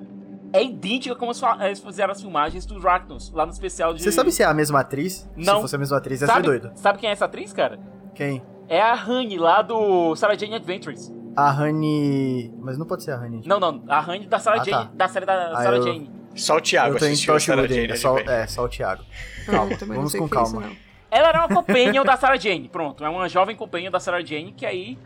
é 0.53 0.65
idêntica 0.65 1.15
como 1.15 1.31
eles 1.33 1.43
eles 1.61 1.81
fizeram 1.81 2.13
as 2.13 2.21
filmagens 2.21 2.67
do 2.67 2.77
Arachnos, 2.87 3.31
lá 3.33 3.45
no 3.47 3.53
especial 3.53 3.95
de... 3.95 4.03
Você 4.03 4.11
sabe 4.13 4.33
se 4.33 4.43
é 4.43 4.47
a 4.47 4.55
mesma 4.55 4.81
atriz? 4.81 5.29
Não. 5.37 5.57
Se 5.57 5.61
fosse 5.63 5.77
a 5.77 5.79
mesma 5.79 5.97
atriz, 5.99 6.21
ia 6.21 6.27
ser 6.27 6.33
sabe, 6.33 6.47
doido. 6.47 6.71
sabe 6.75 6.99
quem 6.99 7.09
é 7.09 7.13
essa 7.13 7.25
atriz, 7.27 7.53
cara? 7.53 7.79
Quem? 8.15 8.43
É 8.69 8.81
a 8.81 8.95
Honey, 8.95 9.39
lá 9.39 9.63
do 9.63 10.15
Sarah 10.17 10.37
Jane 10.37 10.55
Adventures. 10.55 11.13
A 11.37 11.51
Honey... 11.63 12.53
Mas 12.61 12.77
não 12.79 12.87
pode 12.87 13.03
ser 13.05 13.13
a 13.13 13.19
Honey. 13.19 13.43
Não, 13.47 13.59
não, 13.61 13.83
a 13.89 14.01
Honey 14.01 14.27
da 14.27 14.39
Sarah 14.39 14.61
Ah, 14.61 14.65
Jane, 14.65 14.85
tá. 14.87 14.91
da 14.95 15.09
série 15.09 15.27
da 15.27 15.51
Ah, 15.53 15.63
Sarah 15.63 15.77
eu- 15.77 15.83
Jane. 15.83 16.11
Só 16.35 16.57
o 16.57 16.61
Thiago 16.61 16.95
eu 16.95 16.99
tô 16.99 17.05
em 17.07 17.09
assistiu 17.13 17.35
a 17.35 17.41
Sarah 17.41 17.63
Torchwood 17.63 17.75
Jane 17.75 17.93
ainda, 17.93 17.97
só, 18.01 18.19
é, 18.33 18.47
só 18.47 18.65
o 18.65 18.69
Thiago. 18.69 19.03
Calma, 19.47 19.77
também 19.77 19.97
vamos 19.97 20.13
com 20.13 20.19
o 20.19 20.23
é 20.23 20.27
isso, 20.27 20.35
calma. 20.35 20.61
não. 20.61 20.77
Ela 21.11 21.29
era 21.29 21.39
uma 21.41 21.49
companion 21.49 22.05
da 22.05 22.17
Sarah 22.17 22.37
Jane, 22.37 22.69
pronto. 22.69 23.05
É 23.05 23.09
uma 23.09 23.29
jovem 23.29 23.57
companion 23.57 23.91
da 23.91 23.99
Sarah 23.99 24.25
Jane, 24.25 24.53
que 24.53 24.65
aí 24.65 24.97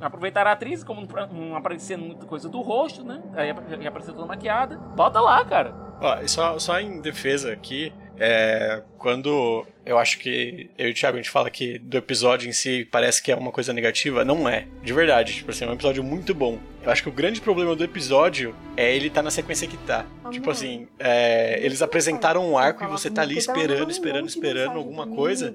aproveitaram 0.00 0.50
a 0.50 0.54
atriz, 0.54 0.82
como 0.82 1.06
não, 1.32 1.56
aparecia 1.56 1.98
muita 1.98 2.26
coisa 2.26 2.48
do 2.48 2.60
rosto, 2.60 3.04
né? 3.04 3.22
Aí 3.34 3.50
apareceu 3.86 4.14
toda 4.14 4.26
maquiada. 4.26 4.76
Bota 4.76 5.20
lá, 5.20 5.44
cara. 5.44 5.74
Ó, 6.00 6.26
só, 6.26 6.58
só 6.58 6.80
em 6.80 7.00
defesa 7.00 7.52
aqui, 7.52 7.92
é, 8.18 8.82
quando 8.98 9.66
eu 9.84 9.98
acho 9.98 10.18
que 10.18 10.70
eu 10.78 10.88
e 10.88 10.90
o 10.90 10.94
Thiago 10.94 11.16
a 11.16 11.20
gente 11.20 11.30
fala 11.30 11.50
que 11.50 11.78
do 11.78 11.96
episódio 11.96 12.48
em 12.48 12.52
si 12.52 12.86
parece 12.90 13.22
que 13.22 13.30
é 13.30 13.36
uma 13.36 13.52
coisa 13.52 13.72
negativa, 13.72 14.24
não 14.24 14.48
é. 14.48 14.66
De 14.82 14.92
verdade, 14.92 15.34
tipo 15.34 15.50
assim, 15.50 15.64
é 15.64 15.68
um 15.68 15.74
episódio 15.74 16.02
muito 16.02 16.34
bom. 16.34 16.58
Eu 16.84 16.90
acho 16.90 17.02
que 17.02 17.08
o 17.08 17.12
grande 17.12 17.40
problema 17.40 17.74
do 17.74 17.82
episódio 17.82 18.54
é 18.76 18.94
ele 18.94 19.08
tá 19.08 19.22
na 19.22 19.30
sequência 19.30 19.66
que 19.66 19.76
tá. 19.78 20.04
Tipo 20.30 20.50
assim, 20.50 20.86
é, 20.98 21.58
eles 21.64 21.80
apresentaram 21.80 22.46
um 22.46 22.58
arco 22.58 22.84
e 22.84 22.86
você 22.86 23.10
tá 23.10 23.22
ali 23.22 23.38
esperando, 23.38 23.90
esperando, 23.90 24.28
esperando 24.28 24.76
alguma 24.76 25.06
coisa. 25.06 25.54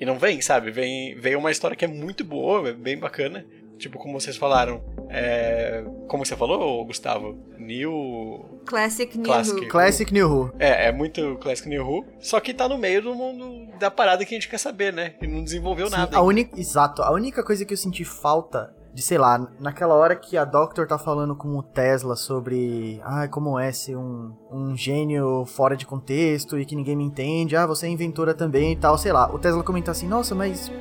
E 0.00 0.04
não 0.04 0.18
vem, 0.18 0.40
sabe? 0.40 0.72
Vem, 0.72 1.14
vem 1.14 1.36
uma 1.36 1.52
história 1.52 1.76
que 1.76 1.84
é 1.84 1.88
muito 1.88 2.24
boa, 2.24 2.68
é 2.68 2.72
bem 2.72 2.98
bacana. 2.98 3.46
Tipo, 3.78 3.98
como 3.98 4.18
vocês 4.18 4.36
falaram. 4.36 4.82
É, 5.08 5.84
como 6.08 6.24
você 6.24 6.34
falou, 6.34 6.84
Gustavo? 6.84 7.38
New. 7.58 8.62
Classic 8.64 9.16
New 9.16 9.24
Classic. 9.24 9.60
Who. 9.60 9.68
Classic 9.68 10.12
New 10.12 10.28
Who. 10.28 10.52
É, 10.58 10.86
é 10.88 10.92
muito 10.92 11.36
Classic 11.36 11.68
New 11.68 11.86
Who. 11.86 12.06
Só 12.18 12.40
que 12.40 12.54
tá 12.54 12.68
no 12.68 12.78
meio 12.78 13.02
do 13.02 13.14
mundo 13.14 13.70
da 13.78 13.90
parada 13.90 14.24
que 14.24 14.34
a 14.34 14.36
gente 14.36 14.48
quer 14.48 14.58
saber, 14.58 14.92
né? 14.92 15.10
Que 15.10 15.26
não 15.26 15.44
desenvolveu 15.44 15.88
Sim, 15.88 15.96
nada. 15.96 16.16
a 16.16 16.22
única, 16.22 16.58
exato. 16.58 17.02
A 17.02 17.12
única 17.12 17.44
coisa 17.44 17.64
que 17.64 17.72
eu 17.72 17.76
senti 17.76 18.04
falta 18.04 18.74
de, 18.96 19.02
sei 19.02 19.18
lá, 19.18 19.46
naquela 19.60 19.92
hora 19.92 20.16
que 20.16 20.38
a 20.38 20.44
Doctor 20.46 20.86
tá 20.86 20.96
falando 20.96 21.36
com 21.36 21.54
o 21.58 21.62
Tesla 21.62 22.16
sobre, 22.16 22.98
ah, 23.04 23.28
como 23.28 23.58
é 23.58 23.70
ser 23.70 23.94
um, 23.94 24.32
um 24.50 24.74
gênio 24.74 25.44
fora 25.44 25.76
de 25.76 25.84
contexto 25.84 26.58
e 26.58 26.64
que 26.64 26.74
ninguém 26.74 26.96
me 26.96 27.04
entende, 27.04 27.54
ah, 27.56 27.66
você 27.66 27.84
é 27.84 27.90
inventora 27.90 28.32
também 28.32 28.72
e 28.72 28.76
tal, 28.76 28.96
sei 28.96 29.12
lá. 29.12 29.30
O 29.30 29.38
Tesla 29.38 29.62
comenta 29.62 29.90
assim, 29.90 30.08
nossa, 30.08 30.34
mas 30.34 30.72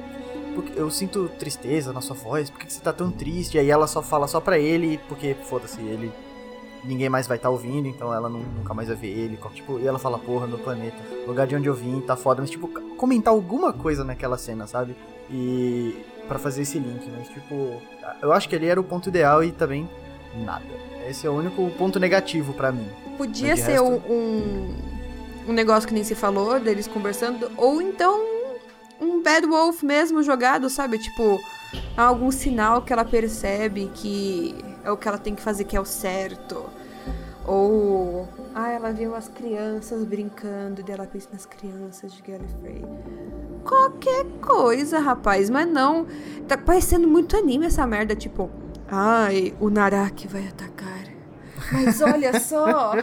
eu 0.78 0.90
sinto 0.90 1.28
tristeza 1.38 1.92
na 1.92 2.00
sua 2.00 2.16
voz, 2.16 2.50
por 2.50 2.58
que 2.58 2.72
você 2.72 2.80
tá 2.80 2.94
tão 2.94 3.12
triste? 3.12 3.58
E 3.58 3.60
aí 3.60 3.70
ela 3.70 3.86
só 3.86 4.02
fala 4.02 4.30
só 4.30 4.40
pra 4.40 4.58
ele, 4.58 4.98
porque, 5.10 5.36
foda-se, 5.44 5.82
ele. 5.82 6.10
Ninguém 6.86 7.10
mais 7.10 7.28
vai 7.28 7.36
estar 7.36 7.50
ouvindo, 7.50 7.86
então 7.90 8.14
ela 8.14 8.30
nu- 8.30 8.46
nunca 8.58 8.74
mais 8.74 8.88
vai 8.88 8.96
ver 8.96 9.10
ele. 9.10 9.38
Tipo, 9.54 9.78
e 9.78 9.86
ela 9.86 10.00
fala, 10.00 10.18
porra, 10.20 10.48
meu 10.48 10.60
planeta, 10.60 10.96
lugar 11.28 11.48
de 11.48 11.56
onde 11.58 11.68
eu 11.68 11.74
vim, 11.74 12.00
tá 12.00 12.16
foda. 12.16 12.42
Mas, 12.42 12.50
tipo, 12.52 12.70
comentar 12.96 13.34
alguma 13.34 13.74
coisa 13.74 14.06
naquela 14.06 14.38
cena, 14.38 14.66
sabe? 14.68 14.96
E. 15.30 16.15
para 16.28 16.40
fazer 16.40 16.62
esse 16.64 16.78
link, 16.80 17.10
mas, 17.18 17.28
tipo, 17.30 17.82
eu 18.22 18.32
acho 18.34 18.48
que 18.50 18.56
ali 18.56 18.68
era 18.68 18.80
o 18.80 18.84
ponto 18.84 19.10
ideal 19.10 19.44
e 19.44 19.52
também 19.52 19.90
nada. 20.44 20.66
Esse 21.08 21.28
é 21.28 21.30
o 21.30 21.34
único 21.34 21.70
ponto 21.78 22.00
negativo 22.00 22.54
pra 22.54 22.72
mim. 22.72 22.88
Podia 23.18 23.56
ser 23.56 23.72
resto- 23.74 23.86
um, 23.86 24.12
um, 24.14 24.76
um 25.50 25.54
negócio 25.54 25.88
que 25.88 25.94
nem 25.94 26.04
se 26.04 26.16
falou, 26.16 26.60
deles 26.60 26.88
conversando, 26.88 27.50
ou 27.58 27.82
então 27.82 28.20
um 29.00 29.22
Bad 29.22 29.46
Wolf 29.46 29.84
mesmo 29.84 30.24
jogado, 30.24 30.70
sabe? 30.70 30.98
Tipo, 30.98 31.40
algum 31.96 32.32
sinal 32.32 32.82
que 32.82 32.92
ela 32.92 33.06
percebe 33.06 33.92
que 33.94 34.56
é 34.84 34.92
o 34.92 34.98
que 34.98 35.08
ela 35.08 35.18
tem 35.18 35.36
que 35.36 35.42
fazer 35.42 35.64
que 35.66 35.76
é 35.78 35.80
o 35.80 35.86
certo. 35.86 36.66
Ou. 37.46 38.28
Ah, 38.58 38.72
ela 38.72 38.94
viu 38.94 39.14
as 39.14 39.28
crianças 39.28 40.06
brincando 40.06 40.82
e 40.88 40.90
ela 40.90 41.06
pensa 41.06 41.28
nas 41.34 41.46
crianças 41.46 42.14
de 42.14 42.22
Gallifrey. 42.22 42.86
Qualquer 43.66 44.24
coisa, 44.42 44.98
rapaz, 45.00 45.50
mas 45.50 45.68
não. 45.68 46.08
Tá 46.48 46.58
parecendo 46.58 47.06
muito 47.06 47.36
anime 47.36 47.66
essa 47.66 47.86
merda, 47.86 48.16
tipo. 48.16 48.50
Ai, 48.88 49.54
o 49.60 49.70
Naraki 49.70 50.26
vai 50.30 50.48
atacar. 50.48 51.04
Mas 51.74 52.02
olha 52.02 52.40
só! 52.40 52.94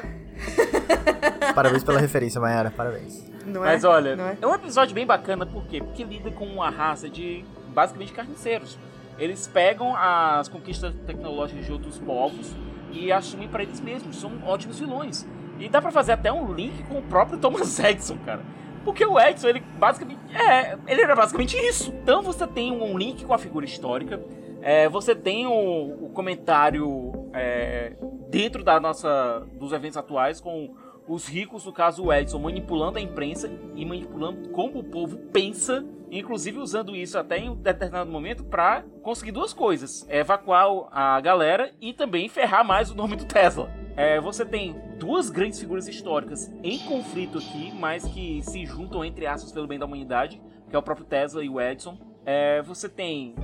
Parabéns 1.55 1.85
pela 1.85 1.99
referência, 2.01 2.41
Mayara, 2.41 2.71
parabéns. 2.71 3.23
Não 3.45 3.63
é? 3.63 3.73
Mas 3.73 3.85
olha, 3.85 4.17
Não 4.17 4.25
é? 4.29 4.39
é 4.41 4.47
um 4.47 4.55
episódio 4.55 4.95
bem 4.95 5.05
bacana, 5.05 5.45
por 5.45 5.67
quê? 5.67 5.81
Porque 5.83 6.03
lida 6.03 6.31
com 6.31 6.47
uma 6.47 6.71
raça 6.71 7.11
de 7.11 7.45
basicamente 7.75 8.15
carniceiros. 8.15 8.79
Eles 9.19 9.47
pegam 9.47 9.95
as 9.95 10.49
conquistas 10.49 10.95
tecnológicas 11.07 11.67
de 11.67 11.73
outros 11.73 11.99
povos 11.99 12.57
e 12.91 13.13
assumem 13.13 13.49
pra 13.49 13.63
eles 13.63 13.81
mesmos. 13.81 14.19
São 14.19 14.33
ótimos 14.47 14.79
vilões. 14.79 15.27
E 15.63 15.69
dá 15.69 15.81
pra 15.81 15.93
fazer 15.93 16.13
até 16.13 16.33
um 16.33 16.53
link 16.53 16.83
com 16.85 16.99
o 16.99 17.03
próprio 17.03 17.39
Thomas 17.39 17.79
Edison, 17.79 18.19
cara. 18.25 18.41
Porque 18.85 19.05
o 19.07 19.19
Edison, 19.19 19.49
ele 19.49 19.61
basicamente. 19.79 20.19
É, 20.35 20.77
ele 20.89 21.01
era 21.01 21.15
basicamente 21.15 21.57
isso. 21.57 21.95
Então 22.03 22.21
você 22.21 22.47
tem 22.47 22.73
um 22.73 22.99
link 22.99 23.25
com 23.25 23.33
a 23.33 23.39
figura 23.39 23.65
histórica. 23.65 24.21
é, 24.61 24.89
você 24.89 25.15
tem 25.15 25.47
o, 25.47 26.07
o 26.07 26.11
comentário 26.11 27.29
é, 27.33 27.93
dentro 28.29 28.65
da 28.65 28.81
nossa, 28.81 29.47
dos 29.55 29.73
eventos 29.73 29.97
atuais 29.97 30.41
com 30.41 30.75
os 31.07 31.27
ricos, 31.29 31.65
no 31.65 31.73
caso 31.73 32.05
o 32.05 32.13
Edson, 32.13 32.39
manipulando 32.39 32.99
a 32.99 33.01
imprensa 33.01 33.51
e 33.75 33.85
manipulando 33.85 34.49
como 34.51 34.81
o 34.81 34.85
povo 34.85 35.17
pensa, 35.33 35.85
inclusive 36.19 36.59
usando 36.59 36.95
isso 36.95 37.19
até 37.19 37.39
em 37.39 37.49
um 37.49 37.57
determinado 37.57 38.11
momento 38.11 38.45
para 38.45 38.85
conseguir 39.03 39.33
duas 39.33 39.53
coisas: 39.53 40.07
é 40.09 40.21
evacuar 40.21 40.69
a 40.91 41.21
galera 41.21 41.73
e 41.81 41.93
também 41.93 42.29
ferrar 42.29 42.65
mais 42.65 42.91
o 42.91 42.95
nome 42.95 43.17
do 43.17 43.25
Tesla. 43.25 43.71
É, 43.97 44.21
você 44.21 44.45
tem 44.45 44.75
duas 44.99 45.29
grandes 45.31 45.59
figuras 45.59 45.89
históricas 45.89 46.51
em 46.63 46.79
conflito 46.81 47.39
aqui, 47.39 47.73
mas 47.73 48.05
que 48.05 48.43
se 48.43 48.65
juntam 48.65 49.05
entre 49.05 49.27
aspas 49.27 49.53
pelo 49.53 49.67
bem 49.67 49.79
da 49.79 49.87
humanidade, 49.87 50.41
que 50.69 50.77
é 50.77 50.79
o 50.79 50.83
próprio 50.83 51.07
Tesla 51.07 51.45
e 51.45 51.49
o 51.49 51.61
Edison. 51.61 51.99
É, 52.25 52.63
você 52.63 52.89
tem 52.89 53.35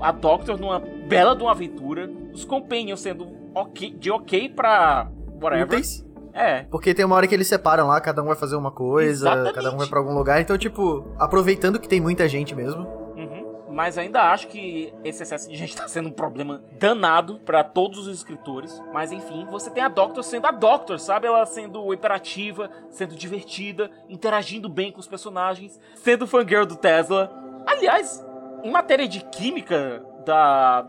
a 0.00 0.12
Doctor 0.12 0.58
numa 0.58 0.78
bela 0.78 1.34
de 1.34 1.42
uma 1.42 1.52
aventura, 1.52 2.10
os 2.32 2.44
Companions 2.44 3.00
sendo 3.00 3.28
ok, 3.54 3.90
de 3.90 4.10
ok 4.10 4.50
pra 4.50 5.10
whatever. 5.40 5.64
Úteis? 5.66 6.05
É, 6.36 6.64
Porque 6.64 6.92
tem 6.92 7.02
uma 7.02 7.16
hora 7.16 7.26
que 7.26 7.34
eles 7.34 7.46
separam 7.48 7.86
lá, 7.86 7.98
cada 7.98 8.22
um 8.22 8.26
vai 8.26 8.36
fazer 8.36 8.56
uma 8.56 8.70
coisa, 8.70 9.30
Exatamente. 9.30 9.54
cada 9.54 9.72
um 9.72 9.78
vai 9.78 9.86
pra 9.86 9.98
algum 9.98 10.12
lugar. 10.12 10.38
Então, 10.38 10.58
tipo, 10.58 11.10
aproveitando 11.18 11.80
que 11.80 11.88
tem 11.88 11.98
muita 11.98 12.28
gente 12.28 12.54
mesmo. 12.54 12.82
Uhum. 13.16 13.64
Mas 13.70 13.96
ainda 13.96 14.20
acho 14.30 14.48
que 14.48 14.92
esse 15.02 15.22
excesso 15.22 15.48
de 15.48 15.56
gente 15.56 15.74
tá 15.74 15.88
sendo 15.88 16.10
um 16.10 16.12
problema 16.12 16.62
danado 16.78 17.40
pra 17.40 17.64
todos 17.64 18.06
os 18.06 18.14
escritores. 18.14 18.82
Mas 18.92 19.12
enfim, 19.12 19.46
você 19.50 19.70
tem 19.70 19.82
a 19.82 19.88
Doctor 19.88 20.22
sendo 20.22 20.46
a 20.46 20.50
Doctor, 20.50 20.98
sabe? 20.98 21.26
Ela 21.26 21.46
sendo 21.46 21.90
hiperativa, 21.94 22.70
sendo 22.90 23.14
divertida, 23.14 23.90
interagindo 24.06 24.68
bem 24.68 24.92
com 24.92 25.00
os 25.00 25.08
personagens, 25.08 25.80
sendo 25.94 26.26
fangirl 26.26 26.66
do 26.66 26.76
Tesla. 26.76 27.32
Aliás, 27.66 28.22
em 28.62 28.70
matéria 28.70 29.08
de 29.08 29.24
química 29.24 30.04
da 30.26 30.86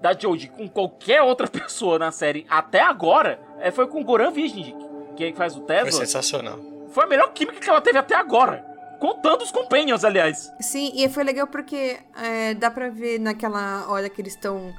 da 0.00 0.12
Jodie 0.12 0.48
com 0.48 0.68
qualquer 0.68 1.22
outra 1.22 1.48
pessoa 1.48 1.98
na 1.98 2.12
série 2.12 2.44
até 2.50 2.82
agora, 2.82 3.40
é, 3.58 3.70
foi 3.70 3.86
com 3.86 4.02
o 4.02 4.04
Goran 4.04 4.30
Visnjic, 4.30 4.76
que 5.14 5.32
faz 5.34 5.54
o 5.54 5.58
Foi 5.58 5.66
Tesla. 5.66 5.92
sensacional. 5.92 6.58
Foi 6.92 7.04
a 7.04 7.06
melhor 7.06 7.32
química 7.32 7.58
que 7.60 7.68
ela 7.68 7.80
teve 7.80 7.98
até 7.98 8.14
agora. 8.14 8.64
Contando 9.00 9.42
os 9.42 9.50
Companions, 9.50 10.04
aliás. 10.04 10.52
Sim, 10.60 10.92
e 10.94 11.08
foi 11.08 11.24
legal 11.24 11.46
porque 11.46 11.98
é, 12.16 12.54
dá 12.54 12.70
pra 12.70 12.88
ver 12.88 13.18
naquela 13.18 13.86
hora 13.88 14.08
que 14.08 14.20
eles 14.22 14.32
estão 14.34 14.72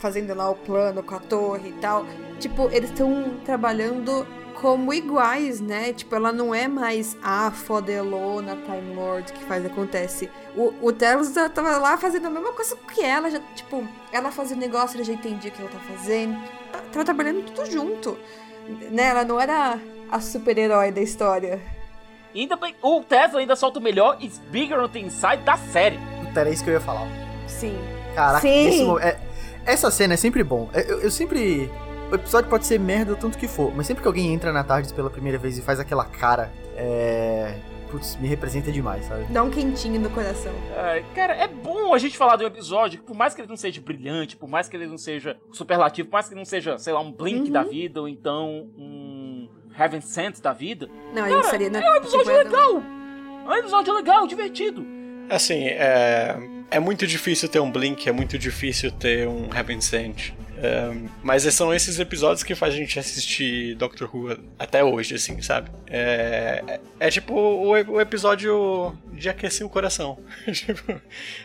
fazendo 0.00 0.32
lá 0.34 0.48
o 0.50 0.54
plano 0.54 1.02
com 1.02 1.14
a 1.14 1.18
torre 1.18 1.70
e 1.70 1.72
tal. 1.80 2.04
Tipo, 2.38 2.68
eles 2.70 2.90
estão 2.90 3.38
trabalhando 3.44 4.26
como 4.60 4.92
iguais, 4.92 5.60
né? 5.60 5.92
Tipo, 5.92 6.14
ela 6.16 6.32
não 6.32 6.54
é 6.54 6.68
mais 6.68 7.16
a 7.22 7.50
fodelona 7.50 8.56
Time 8.56 8.94
Lord 8.94 9.32
que 9.32 9.42
faz 9.44 9.64
acontece. 9.64 10.30
O, 10.56 10.72
o 10.82 10.92
Telos 10.92 11.32
já 11.32 11.48
tava 11.48 11.78
lá 11.78 11.96
fazendo 11.96 12.26
a 12.26 12.30
mesma 12.30 12.52
coisa 12.52 12.76
que 12.94 13.02
ela, 13.02 13.30
já, 13.30 13.40
tipo, 13.54 13.86
ela 14.12 14.30
fazia 14.30 14.56
o 14.56 14.60
negócio, 14.60 14.96
ele 14.96 15.04
já 15.04 15.12
entendia 15.12 15.50
o 15.50 15.54
que 15.54 15.60
ela 15.62 15.70
tá 15.70 15.78
fazendo. 15.80 16.36
Tá- 16.72 16.78
Tava 16.92 17.04
trabalhando 17.04 17.42
tudo 17.44 17.68
junto. 17.70 18.18
Né? 18.90 19.04
Ela 19.08 19.24
não 19.24 19.40
era 19.40 19.78
a 20.10 20.20
super-herói 20.20 20.92
da 20.92 21.00
história. 21.00 21.60
Ainda 22.34 22.56
bem, 22.56 22.74
o 22.82 23.00
Tesla 23.02 23.40
ainda 23.40 23.56
solta 23.56 23.78
o 23.78 23.82
melhor 23.82 24.18
It's 24.22 24.38
Bigger 24.50 24.78
on 24.80 24.88
the 24.88 25.00
Inside 25.00 25.38
da 25.44 25.56
série. 25.56 25.98
Puta, 26.24 26.40
era 26.40 26.50
isso 26.50 26.62
que 26.62 26.70
eu 26.70 26.74
ia 26.74 26.80
falar. 26.80 27.06
Sim. 27.46 27.78
Caraca, 28.14 28.40
Sim. 28.40 28.98
é- 29.00 29.18
essa 29.64 29.90
cena 29.90 30.14
é 30.14 30.16
sempre 30.16 30.42
bom. 30.44 30.68
É, 30.72 30.90
Eu, 30.90 31.00
eu 31.02 31.10
sempre 31.10 31.70
o 32.10 32.14
episódio 32.14 32.48
pode 32.48 32.66
ser 32.66 32.78
merda 32.80 33.12
o 33.12 33.16
tanto 33.16 33.36
que 33.36 33.46
for, 33.46 33.72
mas 33.74 33.86
sempre 33.86 34.02
que 34.02 34.08
alguém 34.08 34.32
entra 34.32 34.50
na 34.52 34.64
tarde 34.64 34.92
pela 34.94 35.10
primeira 35.10 35.36
vez 35.38 35.58
e 35.58 35.62
faz 35.62 35.78
aquela 35.78 36.04
cara, 36.04 36.50
é. 36.76 37.54
Putz, 37.90 38.16
me 38.16 38.28
representa 38.28 38.70
demais, 38.70 39.06
sabe? 39.06 39.24
Dá 39.32 39.42
um 39.42 39.50
quentinho 39.50 39.98
no 40.00 40.10
coração. 40.10 40.52
É, 40.76 41.02
cara, 41.14 41.34
é 41.34 41.48
bom 41.48 41.94
a 41.94 41.98
gente 41.98 42.16
falar 42.18 42.36
de 42.36 42.44
um 42.44 42.46
episódio 42.46 42.98
que, 43.00 43.04
por 43.06 43.16
mais 43.16 43.34
que 43.34 43.40
ele 43.40 43.48
não 43.48 43.56
seja 43.56 43.80
brilhante, 43.80 44.36
por 44.36 44.48
mais 44.48 44.68
que 44.68 44.76
ele 44.76 44.86
não 44.86 44.98
seja 44.98 45.36
superlativo, 45.52 46.08
por 46.08 46.14
mais 46.14 46.26
que 46.28 46.34
ele 46.34 46.40
não 46.40 46.44
seja, 46.44 46.76
sei 46.78 46.92
lá, 46.92 47.00
um 47.00 47.10
Blink 47.12 47.46
Uhum. 47.46 47.50
da 47.52 47.62
vida, 47.62 48.00
ou 48.00 48.08
então 48.08 48.68
um 48.76 49.48
Heaven 49.78 50.00
Sent 50.02 50.40
da 50.40 50.52
vida. 50.52 50.88
Não, 51.14 51.22
Cara, 51.28 51.42
seria, 51.44 51.70
né? 51.70 51.80
é 51.82 51.90
um 51.92 51.96
episódio 51.96 52.36
legal! 52.36 52.82
É 53.46 53.50
um 53.50 53.54
episódio 53.56 53.94
legal, 53.94 54.26
divertido. 54.26 54.84
Assim, 55.30 55.64
é, 55.68 56.36
é 56.70 56.78
muito 56.80 57.06
difícil 57.06 57.48
ter 57.48 57.60
um 57.60 57.70
Blink, 57.70 58.06
é 58.08 58.12
muito 58.12 58.38
difícil 58.38 58.90
ter 58.90 59.26
um 59.26 59.48
Heaven 59.54 59.80
Sent. 59.80 60.32
É, 60.60 61.08
mas 61.22 61.42
são 61.54 61.72
esses 61.72 62.00
episódios 62.00 62.42
que 62.42 62.54
faz 62.54 62.74
a 62.74 62.76
gente 62.76 62.98
assistir 62.98 63.76
Doctor 63.76 64.10
Who 64.12 64.36
até 64.58 64.82
hoje, 64.82 65.14
assim, 65.14 65.40
sabe? 65.40 65.70
É, 65.86 66.62
é, 66.66 66.80
é 66.98 67.10
tipo 67.10 67.32
o, 67.32 67.70
o 67.70 68.00
episódio 68.00 68.92
de 69.12 69.28
aquecer 69.28 69.64
o 69.64 69.70
coração. 69.70 70.18
tipo, 70.52 71.00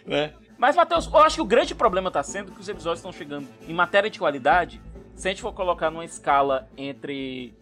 né? 0.06 0.34
Mas, 0.58 0.76
Matheus, 0.76 1.08
eu 1.08 1.18
acho 1.18 1.36
que 1.36 1.42
o 1.42 1.46
grande 1.46 1.76
problema 1.76 2.10
tá 2.10 2.24
sendo 2.24 2.52
que 2.52 2.60
os 2.60 2.70
episódios 2.70 3.00
estão 3.00 3.12
chegando 3.12 3.48
em 3.68 3.74
matéria 3.74 4.10
de 4.10 4.18
qualidade. 4.18 4.82
Se 5.16 5.28
a 5.28 5.32
gente 5.32 5.42
for 5.42 5.54
colocar 5.54 5.92
numa 5.92 6.06
escala 6.06 6.68
entre 6.76 7.54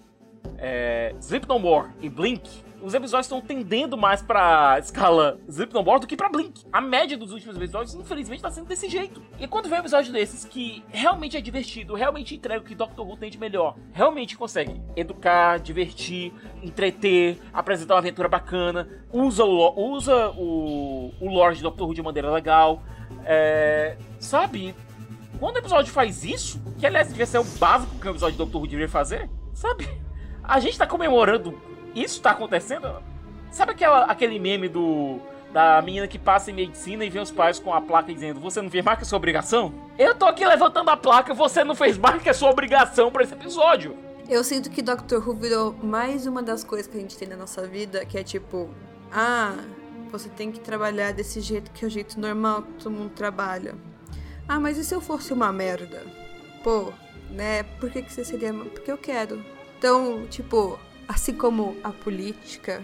é, 0.57 1.13
Sleep 1.19 1.47
No 1.47 1.59
More 1.59 1.89
e 1.99 2.09
Blink, 2.09 2.49
os 2.81 2.93
episódios 2.93 3.25
estão 3.25 3.41
tendendo 3.41 3.97
mais 3.97 4.21
pra 4.21 4.77
escala 4.79 5.39
More 5.85 5.99
do 5.99 6.07
que 6.07 6.17
pra 6.17 6.29
Blink. 6.29 6.65
A 6.71 6.81
média 6.81 7.17
dos 7.17 7.31
últimos 7.31 7.55
episódios, 7.55 7.93
infelizmente, 7.93 8.41
tá 8.41 8.49
sendo 8.49 8.67
desse 8.67 8.89
jeito. 8.89 9.21
E 9.39 9.47
quando 9.47 9.69
vem 9.69 9.77
um 9.77 9.81
episódio 9.81 10.11
desses 10.11 10.45
que 10.45 10.83
realmente 10.89 11.37
é 11.37 11.41
divertido, 11.41 11.93
realmente 11.93 12.35
entrega 12.35 12.61
o 12.61 12.63
que 12.63 12.75
Doctor 12.75 13.07
Who 13.07 13.17
tem 13.17 13.29
de 13.29 13.37
melhor, 13.37 13.75
realmente 13.91 14.37
consegue 14.37 14.81
educar, 14.95 15.59
divertir, 15.59 16.33
entreter, 16.63 17.37
apresentar 17.53 17.95
uma 17.95 17.99
aventura 17.99 18.27
bacana, 18.27 18.87
usa 19.11 19.43
o, 19.45 19.93
usa 19.93 20.29
o, 20.31 21.13
o 21.19 21.29
lore 21.29 21.55
de 21.55 21.61
Doctor 21.61 21.87
Who 21.87 21.93
de 21.93 22.01
maneira 22.01 22.31
legal, 22.31 22.81
é, 23.25 23.97
sabe? 24.19 24.75
Quando 25.39 25.55
o 25.55 25.59
episódio 25.59 25.91
faz 25.91 26.23
isso, 26.23 26.61
que 26.79 26.85
aliás 26.85 27.07
devia 27.07 27.25
ser 27.25 27.39
o 27.39 27.43
básico 27.43 27.95
que 27.99 28.07
um 28.07 28.11
episódio 28.11 28.33
de 28.33 28.37
Doctor 28.37 28.61
Who 28.61 28.67
deveria 28.67 28.89
fazer, 28.89 29.29
sabe? 29.53 29.87
A 30.43 30.59
gente 30.59 30.77
tá 30.77 30.87
comemorando 30.87 31.59
isso 31.95 32.21
tá 32.21 32.31
acontecendo? 32.31 33.01
Sabe 33.51 33.71
aquela, 33.71 34.05
aquele 34.05 34.39
meme 34.39 34.69
do 34.69 35.19
da 35.51 35.81
menina 35.81 36.07
que 36.07 36.17
passa 36.17 36.49
em 36.49 36.53
medicina 36.53 37.03
e 37.03 37.09
vê 37.09 37.19
os 37.19 37.29
pais 37.29 37.59
com 37.59 37.73
a 37.73 37.81
placa 37.81 38.13
dizendo: 38.13 38.39
Você 38.39 38.61
não 38.61 38.69
fez 38.69 38.83
mais 38.83 38.97
que 38.97 39.03
a 39.03 39.07
sua 39.07 39.17
obrigação? 39.17 39.73
Eu 39.97 40.15
tô 40.15 40.25
aqui 40.25 40.45
levantando 40.45 40.89
a 40.89 40.97
placa, 40.97 41.33
você 41.33 41.63
não 41.63 41.75
fez 41.75 41.97
mais 41.97 42.21
que 42.21 42.29
a 42.29 42.33
sua 42.33 42.49
obrigação 42.49 43.11
pra 43.11 43.23
esse 43.23 43.33
episódio. 43.33 43.95
Eu 44.29 44.43
sinto 44.43 44.69
que 44.69 44.81
Doctor 44.81 45.27
Who 45.27 45.35
virou 45.35 45.73
mais 45.83 46.25
uma 46.25 46.41
das 46.41 46.63
coisas 46.63 46.87
que 46.87 46.97
a 46.97 47.01
gente 47.01 47.17
tem 47.17 47.27
na 47.27 47.35
nossa 47.35 47.67
vida, 47.67 48.05
que 48.05 48.17
é 48.17 48.23
tipo, 48.23 48.69
ah, 49.11 49.57
você 50.09 50.29
tem 50.29 50.51
que 50.51 50.59
trabalhar 50.59 51.11
desse 51.11 51.41
jeito 51.41 51.69
que 51.71 51.83
é 51.83 51.87
o 51.87 51.91
jeito 51.91 52.19
normal 52.19 52.61
que 52.61 52.83
todo 52.83 52.93
mundo 52.93 53.11
trabalha. 53.11 53.75
Ah, 54.47 54.59
mas 54.59 54.77
e 54.77 54.85
se 54.85 54.95
eu 54.95 55.01
fosse 55.01 55.33
uma 55.33 55.51
merda? 55.51 56.03
Pô, 56.63 56.93
né? 57.29 57.63
Por 57.63 57.89
que, 57.89 58.01
que 58.01 58.11
você 58.11 58.23
seria. 58.23 58.53
Porque 58.53 58.91
eu 58.91 58.97
quero. 58.97 59.43
Então, 59.77 60.25
tipo, 60.27 60.79
assim 61.11 61.33
como 61.33 61.75
a 61.83 61.89
política, 61.91 62.81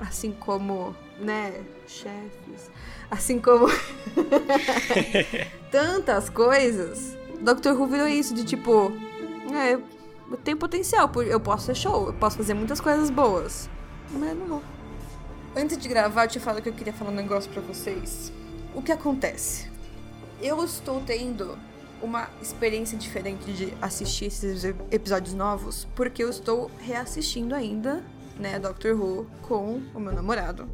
assim 0.00 0.32
como, 0.32 0.94
né, 1.20 1.62
chefes, 1.86 2.70
assim 3.10 3.38
como 3.38 3.66
tantas 5.70 6.28
coisas, 6.28 7.16
Doctor 7.40 7.78
Who 7.80 7.86
virou 7.86 8.08
isso 8.08 8.34
de 8.34 8.44
tipo, 8.44 8.92
é, 9.52 9.74
eu 9.74 10.36
tenho 10.42 10.56
potencial, 10.56 11.08
por- 11.08 11.26
eu 11.26 11.38
posso 11.40 11.66
ser 11.66 11.76
show, 11.76 12.06
eu 12.08 12.12
posso 12.14 12.36
fazer 12.36 12.54
muitas 12.54 12.80
coisas 12.80 13.10
boas, 13.10 13.68
mas 14.10 14.30
eu 14.30 14.34
não 14.34 14.46
vou. 14.46 14.62
Antes 15.54 15.76
de 15.76 15.86
gravar, 15.88 16.24
eu 16.24 16.28
tinha 16.28 16.42
falado 16.42 16.62
que 16.62 16.68
eu 16.68 16.72
queria 16.72 16.92
falar 16.94 17.10
um 17.10 17.14
negócio 17.14 17.50
pra 17.50 17.60
vocês. 17.60 18.32
O 18.74 18.80
que 18.80 18.90
acontece? 18.90 19.70
Eu 20.40 20.64
estou 20.64 21.02
tendo 21.06 21.58
uma 22.02 22.28
experiência 22.40 22.98
diferente 22.98 23.52
de 23.52 23.72
assistir 23.80 24.26
esses 24.26 24.64
ep- 24.64 24.80
episódios 24.90 25.34
novos, 25.34 25.86
porque 25.94 26.22
eu 26.22 26.28
estou 26.28 26.70
reassistindo 26.80 27.54
ainda, 27.54 28.02
né, 28.38 28.58
Doctor 28.58 28.94
Who 29.00 29.26
com 29.42 29.80
o 29.94 30.00
meu 30.00 30.12
namorado. 30.12 30.68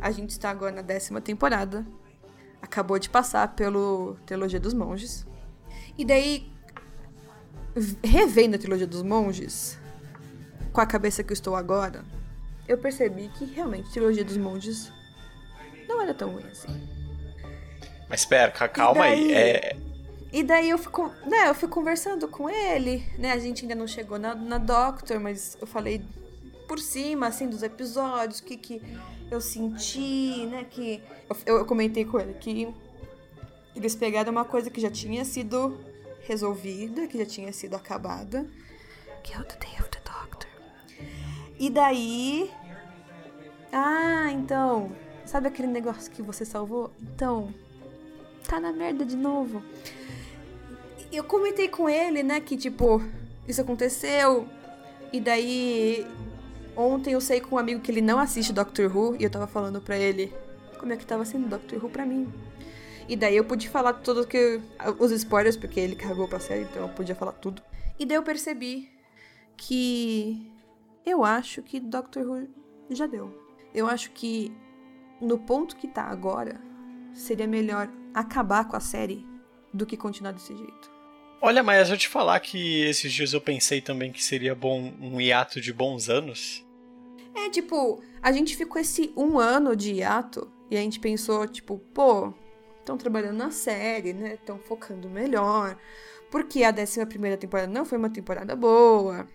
A 0.00 0.10
gente 0.10 0.30
está 0.30 0.50
agora 0.50 0.72
na 0.72 0.82
décima 0.82 1.20
temporada. 1.20 1.86
Acabou 2.60 2.98
de 2.98 3.08
passar 3.08 3.54
pelo 3.54 4.16
Trilogia 4.26 4.60
dos 4.60 4.74
Monges. 4.74 5.26
E 5.96 6.04
daí, 6.04 6.50
revendo 8.04 8.56
a 8.56 8.58
Trilogia 8.58 8.86
dos 8.86 9.02
Monges, 9.02 9.78
com 10.72 10.80
a 10.80 10.86
cabeça 10.86 11.22
que 11.22 11.32
eu 11.32 11.34
estou 11.34 11.54
agora, 11.56 12.04
eu 12.68 12.76
percebi 12.76 13.28
que 13.28 13.44
realmente 13.46 13.88
a 13.88 13.92
Trilogia 13.92 14.24
dos 14.24 14.36
Monges 14.36 14.92
não 15.88 16.02
era 16.02 16.12
tão 16.12 16.30
ruim 16.30 16.44
assim. 16.50 16.88
Mas 18.08 18.20
espera, 18.20 18.50
ca- 18.50 18.68
calma 18.68 19.04
aí. 19.04 19.28
daí? 19.28 19.34
É, 19.34 19.76
E 20.32 20.42
daí 20.42 20.70
eu 20.70 20.78
fico, 20.78 21.10
né, 21.24 21.48
eu 21.48 21.54
fui 21.54 21.68
conversando 21.68 22.28
com 22.28 22.50
ele, 22.50 23.04
né? 23.18 23.32
A 23.32 23.38
gente 23.38 23.62
ainda 23.62 23.74
não 23.74 23.86
chegou 23.86 24.18
na, 24.18 24.34
na 24.34 24.58
Doctor, 24.58 25.20
mas 25.20 25.56
eu 25.60 25.66
falei 25.66 26.04
por 26.66 26.78
cima, 26.78 27.28
assim, 27.28 27.48
dos 27.48 27.62
episódios, 27.62 28.40
o 28.40 28.44
que 28.44 28.56
que 28.56 28.82
eu 29.30 29.40
senti, 29.40 30.46
né? 30.46 30.66
Que 30.68 31.02
eu, 31.46 31.58
eu 31.58 31.66
comentei 31.66 32.04
com 32.04 32.18
ele 32.18 32.34
que 32.34 32.68
eles 33.74 33.94
pegaram 33.94 34.32
uma 34.32 34.44
coisa 34.44 34.70
que 34.70 34.80
já 34.80 34.90
tinha 34.90 35.24
sido 35.24 35.78
resolvida, 36.22 37.06
que 37.06 37.18
já 37.18 37.26
tinha 37.26 37.52
sido 37.52 37.76
acabada, 37.76 38.46
que 39.22 39.32
é 39.32 39.38
o 39.38 39.44
The 39.44 39.56
Day 39.56 39.80
of 39.80 39.88
the 39.90 40.00
Doctor. 40.04 40.50
E 41.58 41.70
daí. 41.70 42.50
Ah, 43.72 44.30
então. 44.32 44.90
Sabe 45.24 45.48
aquele 45.48 45.68
negócio 45.68 46.10
que 46.10 46.22
você 46.22 46.44
salvou? 46.44 46.90
Então. 47.00 47.52
Tá 48.46 48.60
na 48.60 48.72
merda 48.72 49.04
de 49.04 49.16
novo. 49.16 49.62
Eu 51.16 51.24
comentei 51.24 51.66
com 51.66 51.88
ele, 51.88 52.22
né, 52.22 52.40
que 52.40 52.58
tipo, 52.58 53.02
isso 53.48 53.60
aconteceu. 53.60 54.46
E 55.10 55.18
daí. 55.18 56.06
Ontem 56.76 57.14
eu 57.14 57.22
sei 57.22 57.40
com 57.40 57.56
um 57.56 57.58
amigo 57.58 57.80
que 57.80 57.90
ele 57.90 58.02
não 58.02 58.18
assiste 58.18 58.52
Doctor 58.52 58.94
Who 58.94 59.16
e 59.18 59.24
eu 59.24 59.30
tava 59.30 59.46
falando 59.46 59.80
pra 59.80 59.96
ele 59.96 60.30
como 60.78 60.92
é 60.92 60.96
que 60.96 61.06
tava 61.06 61.24
sendo 61.24 61.48
Doctor 61.48 61.82
Who 61.82 61.88
pra 61.88 62.04
mim. 62.04 62.30
E 63.08 63.16
daí 63.16 63.34
eu 63.34 63.44
pude 63.46 63.66
falar 63.66 63.94
tudo 63.94 64.26
que. 64.26 64.60
Os 64.98 65.10
spoilers, 65.10 65.56
porque 65.56 65.80
ele 65.80 65.96
cagou 65.96 66.28
pra 66.28 66.38
série, 66.38 66.64
então 66.64 66.82
eu 66.82 66.88
podia 66.90 67.14
falar 67.14 67.32
tudo. 67.32 67.62
E 67.98 68.04
daí 68.04 68.18
eu 68.18 68.22
percebi 68.22 68.90
que. 69.56 70.52
Eu 71.04 71.24
acho 71.24 71.62
que 71.62 71.80
Doctor 71.80 72.28
Who 72.28 72.46
já 72.90 73.06
deu. 73.06 73.32
Eu 73.72 73.86
acho 73.86 74.10
que 74.10 74.52
no 75.18 75.38
ponto 75.38 75.76
que 75.76 75.88
tá 75.88 76.02
agora, 76.02 76.60
seria 77.14 77.46
melhor 77.46 77.88
acabar 78.12 78.68
com 78.68 78.76
a 78.76 78.80
série 78.80 79.26
do 79.72 79.86
que 79.86 79.96
continuar 79.96 80.32
desse 80.32 80.54
jeito. 80.54 80.95
Olha, 81.40 81.62
mas 81.62 81.90
eu 81.90 81.98
te 81.98 82.08
falar 82.08 82.40
que 82.40 82.82
esses 82.82 83.12
dias 83.12 83.32
eu 83.32 83.40
pensei 83.40 83.80
também 83.80 84.10
que 84.10 84.22
seria 84.22 84.54
bom 84.54 84.92
um 85.00 85.20
hiato 85.20 85.60
de 85.60 85.72
bons 85.72 86.08
anos. 86.08 86.64
É, 87.34 87.50
tipo, 87.50 88.02
a 88.22 88.32
gente 88.32 88.56
ficou 88.56 88.80
esse 88.80 89.12
um 89.16 89.38
ano 89.38 89.76
de 89.76 89.92
hiato 89.92 90.50
e 90.70 90.76
a 90.76 90.80
gente 90.80 90.98
pensou, 90.98 91.46
tipo, 91.46 91.78
pô, 91.92 92.32
estão 92.78 92.96
trabalhando 92.96 93.36
na 93.36 93.50
série, 93.50 94.12
né? 94.12 94.34
Estão 94.34 94.58
focando 94.58 95.10
melhor. 95.10 95.76
Porque 96.30 96.64
a 96.64 96.72
11 96.72 97.04
primeira 97.06 97.36
temporada 97.36 97.70
não 97.70 97.84
foi 97.84 97.98
uma 97.98 98.10
temporada 98.10 98.56
boa. 98.56 99.28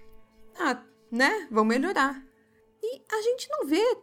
Ah, 0.59 0.81
né? 1.11 1.47
Vão 1.51 1.63
melhorar. 1.63 2.21
E 2.81 3.01
a 3.11 3.21
gente 3.21 3.47
não 3.49 3.67
vê, 3.67 3.97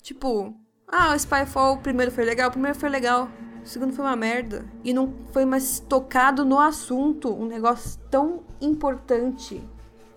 tipo, 0.00 0.54
ah, 0.86 1.12
o 1.12 1.18
Spyfall, 1.18 1.78
primeiro 1.78 2.12
foi 2.12 2.24
legal, 2.24 2.48
o 2.48 2.52
primeiro 2.52 2.78
foi 2.78 2.88
legal, 2.88 3.28
o 3.64 3.66
segundo 3.66 3.92
foi 3.92 4.04
uma 4.04 4.16
merda. 4.16 4.64
E 4.84 4.92
não 4.92 5.12
foi 5.32 5.44
mais 5.44 5.80
tocado 5.80 6.44
no 6.44 6.58
assunto, 6.58 7.32
um 7.32 7.46
negócio 7.46 7.98
tão 8.10 8.42
importante 8.60 9.62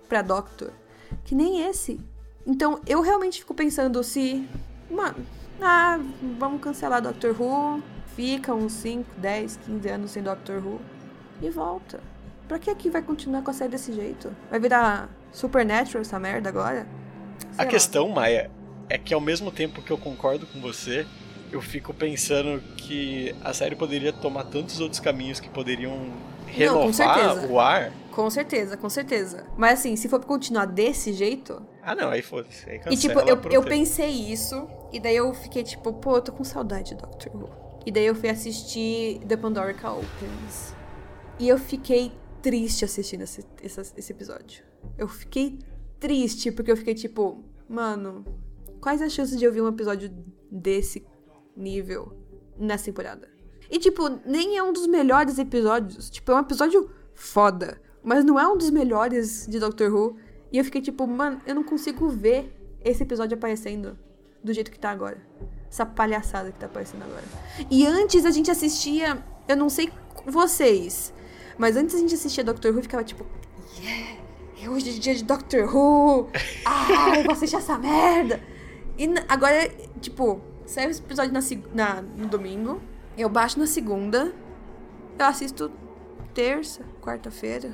pra 0.08 0.22
Doctor, 0.22 0.72
que 1.24 1.36
nem 1.36 1.68
esse. 1.68 2.00
Então, 2.46 2.80
eu 2.86 3.02
realmente 3.02 3.40
fico 3.40 3.54
pensando 3.54 4.04
se. 4.04 4.48
Mano, 4.90 5.26
ah, 5.62 6.00
vamos 6.38 6.62
cancelar 6.62 7.02
Doctor 7.02 7.36
Who. 7.40 7.82
Fica 8.16 8.54
uns 8.54 8.74
5, 8.74 9.10
10, 9.18 9.58
15 9.66 9.90
anos 9.90 10.12
sem 10.12 10.22
Doctor 10.22 10.58
Who. 10.58 10.80
E 11.42 11.50
volta. 11.50 12.00
Pra 12.48 12.60
que 12.60 12.70
aqui 12.70 12.90
vai 12.90 13.02
continuar 13.02 13.42
com 13.42 13.50
a 13.50 13.54
série 13.54 13.72
desse 13.72 13.94
jeito? 13.94 14.36
Vai 14.50 14.60
virar 14.60 15.10
Supernatural 15.32 16.02
essa 16.02 16.20
merda 16.20 16.50
agora? 16.50 16.86
A 17.52 17.56
Sei 17.56 17.66
lá. 17.66 17.72
questão, 17.72 18.10
Maia, 18.10 18.52
é 18.90 18.98
que 18.98 19.14
ao 19.14 19.22
mesmo 19.22 19.52
tempo 19.52 19.82
que 19.82 19.90
eu 19.90 19.98
concordo 19.98 20.46
com 20.46 20.62
você, 20.62 21.08
eu 21.54 21.62
fico 21.62 21.94
pensando 21.94 22.60
que 22.76 23.34
a 23.44 23.54
série 23.54 23.76
poderia 23.76 24.12
tomar 24.12 24.46
tantos 24.46 24.80
outros 24.80 25.00
caminhos 25.00 25.40
que 25.40 25.48
poderiam 25.48 26.12
renovar 26.48 26.94
certeza. 26.94 27.48
o 27.48 27.60
ar. 27.60 27.94
Com 28.12 28.28
certeza, 28.30 28.76
com 28.76 28.90
certeza. 28.90 29.46
Mas 29.56 29.80
assim, 29.80 29.96
se 29.96 30.10
for 30.10 30.20
pra 30.20 30.28
continuar 30.28 30.66
desse 30.66 31.14
jeito. 31.14 31.62
Ah, 31.82 31.94
não, 31.94 32.10
aí 32.10 32.24
foda-se. 32.24 32.68
Aí 32.68 32.82
E 32.90 32.98
tipo, 32.98 33.20
eu, 33.20 33.40
eu 33.52 33.64
pensei 33.64 34.10
isso. 34.10 34.68
E 34.92 35.00
daí 35.00 35.16
eu 35.16 35.32
fiquei 35.34 35.64
tipo, 35.64 35.94
pô, 35.94 36.18
eu 36.18 36.22
tô 36.22 36.32
com 36.32 36.44
saudade 36.44 36.90
de 36.90 36.96
Doctor 36.96 37.36
Who. 37.36 37.50
E 37.86 37.92
daí 37.92 38.06
eu 38.06 38.16
fui 38.16 38.30
assistir 38.30 39.20
The 39.28 39.38
Pandorica 39.38 39.92
Opens. 39.92 40.74
E 41.40 41.48
eu 41.48 41.60
fiquei 41.60 42.12
triste 42.42 42.84
assistindo 42.84 43.22
esse, 43.22 43.46
esse, 43.62 43.80
esse 43.96 44.12
episódio. 44.12 44.64
Eu 44.98 45.08
fiquei 45.08 45.60
triste 46.00 46.52
porque 46.52 46.72
eu 46.72 46.78
fiquei 46.78 46.96
tipo, 46.96 47.44
mano, 47.70 48.26
quais 48.82 49.02
as 49.02 49.14
chances 49.14 49.38
de 49.38 49.46
eu 49.46 49.52
ver 49.52 49.62
um 49.62 49.68
episódio 49.68 50.12
desse 50.52 51.04
nível 51.56 52.14
nessa 52.58 52.86
temporada? 52.86 53.30
E 53.70 53.80
tipo, 53.80 54.08
nem 54.26 54.58
é 54.58 54.64
um 54.64 54.72
dos 54.72 54.88
melhores 54.88 55.38
episódios. 55.38 56.10
Tipo, 56.10 56.32
é 56.32 56.36
um 56.36 56.40
episódio 56.40 56.90
foda. 57.14 57.82
Mas 58.04 58.24
não 58.24 58.40
é 58.40 58.48
um 58.48 58.58
dos 58.58 58.70
melhores 58.70 59.48
de 59.48 59.60
Doctor 59.60 59.94
Who. 59.94 60.18
E 60.52 60.58
eu 60.58 60.64
fiquei 60.64 60.82
tipo, 60.82 61.08
mano, 61.08 61.42
eu 61.46 61.56
não 61.56 61.64
consigo 61.64 62.08
ver 62.10 62.54
esse 62.84 63.02
episódio 63.02 63.36
aparecendo 63.36 63.98
do 64.44 64.54
jeito 64.54 64.70
que 64.70 64.78
tá 64.78 64.92
agora. 64.92 65.18
Essa 65.70 65.86
palhaçada 65.86 66.52
que 66.52 66.60
tá 66.60 66.66
aparecendo 66.66 67.04
agora. 67.04 67.24
E 67.72 67.86
antes 67.86 68.26
a 68.26 68.32
gente 68.32 68.52
assistia, 68.52 69.24
eu 69.48 69.58
não 69.58 69.70
sei 69.70 69.92
vocês, 70.28 71.14
mas 71.58 71.76
antes 71.76 71.96
a 71.96 71.98
gente 71.98 72.14
assistia 72.14 72.44
Doctor 72.44 72.72
Who 72.72 72.80
e 72.80 72.84
ficava 72.84 73.04
tipo, 73.04 73.26
yeah, 73.80 74.22
é 74.62 74.70
hoje 74.70 74.90
é 74.90 75.00
dia 75.00 75.16
de 75.16 75.24
Doctor 75.24 75.76
Who. 75.76 76.30
Ah, 76.66 77.18
eu 77.18 77.24
vou 77.24 77.32
assistir 77.34 77.56
essa 77.56 77.78
merda. 77.78 78.40
E 78.98 79.10
agora, 79.28 79.70
tipo, 80.00 80.40
sai 80.74 80.90
esse 80.90 81.02
episódio 81.02 81.32
na, 81.34 81.40
na- 81.74 82.02
no 82.02 82.28
domingo, 82.28 82.82
eu 83.18 83.30
baixo 83.30 83.60
na 83.60 83.68
segunda, 83.68 84.34
eu 85.20 85.26
assisto 85.26 85.72
terça, 86.34 86.82
quarta-feira. 87.02 87.72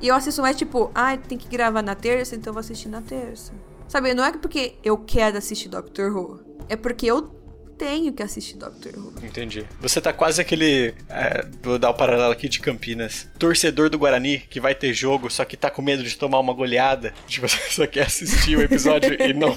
E 0.00 0.08
eu 0.08 0.14
assisto 0.14 0.40
mais 0.42 0.56
tipo, 0.56 0.90
ah, 0.94 1.16
tem 1.16 1.36
que 1.38 1.48
gravar 1.48 1.82
na 1.82 1.94
terça, 1.94 2.34
então 2.36 2.50
eu 2.50 2.54
vou 2.54 2.60
assistir 2.60 2.88
na 2.88 3.00
terça. 3.02 3.52
Sabe, 3.88 4.14
não 4.14 4.24
é 4.24 4.32
porque 4.32 4.76
eu 4.82 4.96
quero 4.98 5.36
assistir 5.38 5.68
Doctor 5.68 6.14
Who. 6.16 6.40
É 6.68 6.76
porque 6.76 7.06
eu 7.06 7.30
tenho 7.76 8.12
que 8.12 8.22
assistir 8.22 8.56
Doctor 8.56 8.92
Who. 8.96 9.14
Entendi. 9.22 9.66
Você 9.80 10.00
tá 10.00 10.12
quase 10.12 10.40
aquele. 10.40 10.94
é, 11.08 11.46
vou 11.62 11.78
dar 11.78 11.90
o 11.90 11.94
paralelo 11.94 12.32
aqui 12.32 12.48
de 12.48 12.60
Campinas. 12.60 13.28
Torcedor 13.38 13.90
do 13.90 13.98
Guarani 13.98 14.38
que 14.38 14.60
vai 14.60 14.74
ter 14.74 14.92
jogo, 14.92 15.30
só 15.30 15.44
que 15.44 15.56
tá 15.56 15.70
com 15.70 15.82
medo 15.82 16.02
de 16.02 16.16
tomar 16.16 16.40
uma 16.40 16.52
goleada. 16.52 17.12
Tipo, 17.26 17.48
você 17.48 17.58
só 17.70 17.86
quer 17.86 18.06
assistir 18.06 18.56
o 18.56 18.62
episódio 18.62 19.20
e 19.20 19.32
não, 19.32 19.54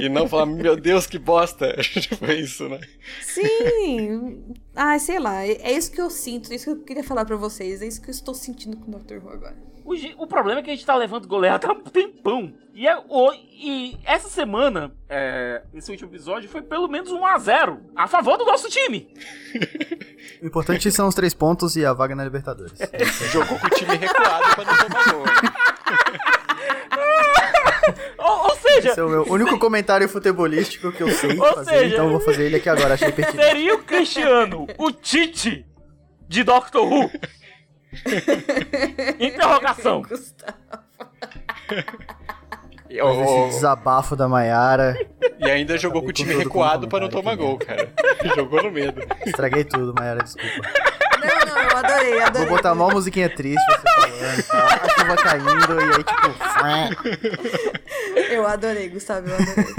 e 0.00 0.08
não 0.08 0.28
falar, 0.28 0.46
meu 0.46 0.76
Deus, 0.76 1.06
que 1.06 1.18
bosta. 1.18 1.74
tipo, 1.82 2.24
é 2.26 2.34
isso, 2.34 2.68
né? 2.68 2.80
Sim! 3.22 4.44
Ai, 4.74 4.98
sei 4.98 5.18
lá, 5.18 5.44
é 5.46 5.72
isso 5.72 5.90
que 5.90 6.00
eu 6.00 6.10
sinto, 6.10 6.52
é 6.52 6.56
isso 6.56 6.64
que 6.64 6.70
eu 6.70 6.84
queria 6.84 7.04
falar 7.04 7.24
pra 7.24 7.36
vocês, 7.36 7.80
é 7.80 7.86
isso 7.86 8.02
que 8.02 8.10
eu 8.10 8.12
estou 8.12 8.34
sentindo 8.34 8.76
com 8.76 8.90
Doctor 8.90 9.24
Who 9.24 9.30
agora. 9.30 9.73
O, 9.84 9.94
o 10.22 10.26
problema 10.26 10.60
é 10.60 10.62
que 10.62 10.70
a 10.70 10.74
gente 10.74 10.86
tá 10.86 10.94
levando 10.96 11.28
goleada 11.28 11.68
há 11.68 11.72
um 11.72 11.80
tempão. 11.82 12.52
E, 12.74 12.88
é, 12.88 12.96
o- 13.08 13.32
e 13.34 13.98
essa 14.04 14.28
semana, 14.28 14.90
é, 15.08 15.62
esse 15.74 15.90
último 15.90 16.10
episódio, 16.10 16.48
foi 16.48 16.62
pelo 16.62 16.88
menos 16.88 17.10
1x0 17.12 17.80
a 17.94 18.06
favor 18.08 18.36
do 18.38 18.44
nosso 18.46 18.68
time. 18.70 19.08
O 20.42 20.46
importante 20.46 20.90
são 20.90 21.06
os 21.06 21.14
três 21.14 21.32
pontos 21.34 21.76
e 21.76 21.84
a 21.84 21.92
vaga 21.92 22.14
na 22.14 22.24
Libertadores. 22.24 22.72
Jogou 23.32 23.58
com 23.58 23.66
o 23.66 23.70
time 23.70 23.94
recuado 23.96 24.54
pra 24.54 24.64
não 24.64 24.76
tomar 24.76 25.12
gol. 25.12 25.24
Ou, 28.18 28.44
ou 28.48 28.56
seja, 28.56 28.90
Esse 28.90 29.00
é 29.00 29.02
o 29.02 29.08
meu 29.08 29.22
único 29.30 29.58
comentário 29.58 30.08
futebolístico 30.08 30.90
que 30.92 31.02
eu 31.02 31.10
sei 31.10 31.38
Ou 31.38 31.54
fazer, 31.54 31.70
seja- 31.70 31.94
então 31.94 32.06
eu 32.06 32.10
vou 32.12 32.20
fazer 32.20 32.44
ele 32.46 32.56
aqui 32.56 32.68
agora, 32.68 32.94
achei 32.94 33.12
pertinente. 33.12 33.46
seria 33.48 33.74
o 33.74 33.78
Cristiano 33.82 34.66
o 34.78 34.90
Tite 34.90 35.66
de 36.26 36.42
Doctor 36.42 36.82
Who? 36.90 37.10
Interrogação. 39.20 40.02
Gustavo. 40.08 40.58
Mas 42.96 43.18
esse 43.18 43.48
desabafo 43.56 44.14
da 44.14 44.28
Maiara, 44.28 44.96
e 45.40 45.50
ainda 45.50 45.76
jogou 45.76 46.00
com 46.02 46.10
o 46.10 46.12
time 46.12 46.32
recuado 46.34 46.86
pra 46.86 47.00
não 47.00 47.08
tomar 47.08 47.34
gol, 47.34 47.58
cara. 47.58 47.90
Jogou 48.36 48.62
no 48.62 48.70
medo. 48.70 49.02
estraguei 49.26 49.64
tudo, 49.64 49.92
Maiara, 49.98 50.22
desculpa. 50.22 50.68
Não, 51.18 51.54
não, 51.54 51.62
eu 51.62 51.76
adorei, 51.76 52.12
Vou 52.12 52.22
adorei. 52.22 52.48
botar 52.48 52.74
mal 52.74 52.90
musiquinha 52.92 53.28
triste, 53.28 53.64
você 53.66 53.80
falando 53.82 54.42
tal, 54.46 54.66
a 54.66 54.88
chuva 54.90 55.16
caindo, 55.16 55.80
e 55.80 55.84
aí 55.84 56.04
tipo... 56.04 56.28
Eu 58.32 58.46
adorei, 58.46 58.88
Gustavo, 58.90 59.28
eu 59.28 59.34
adorei. 59.34 59.74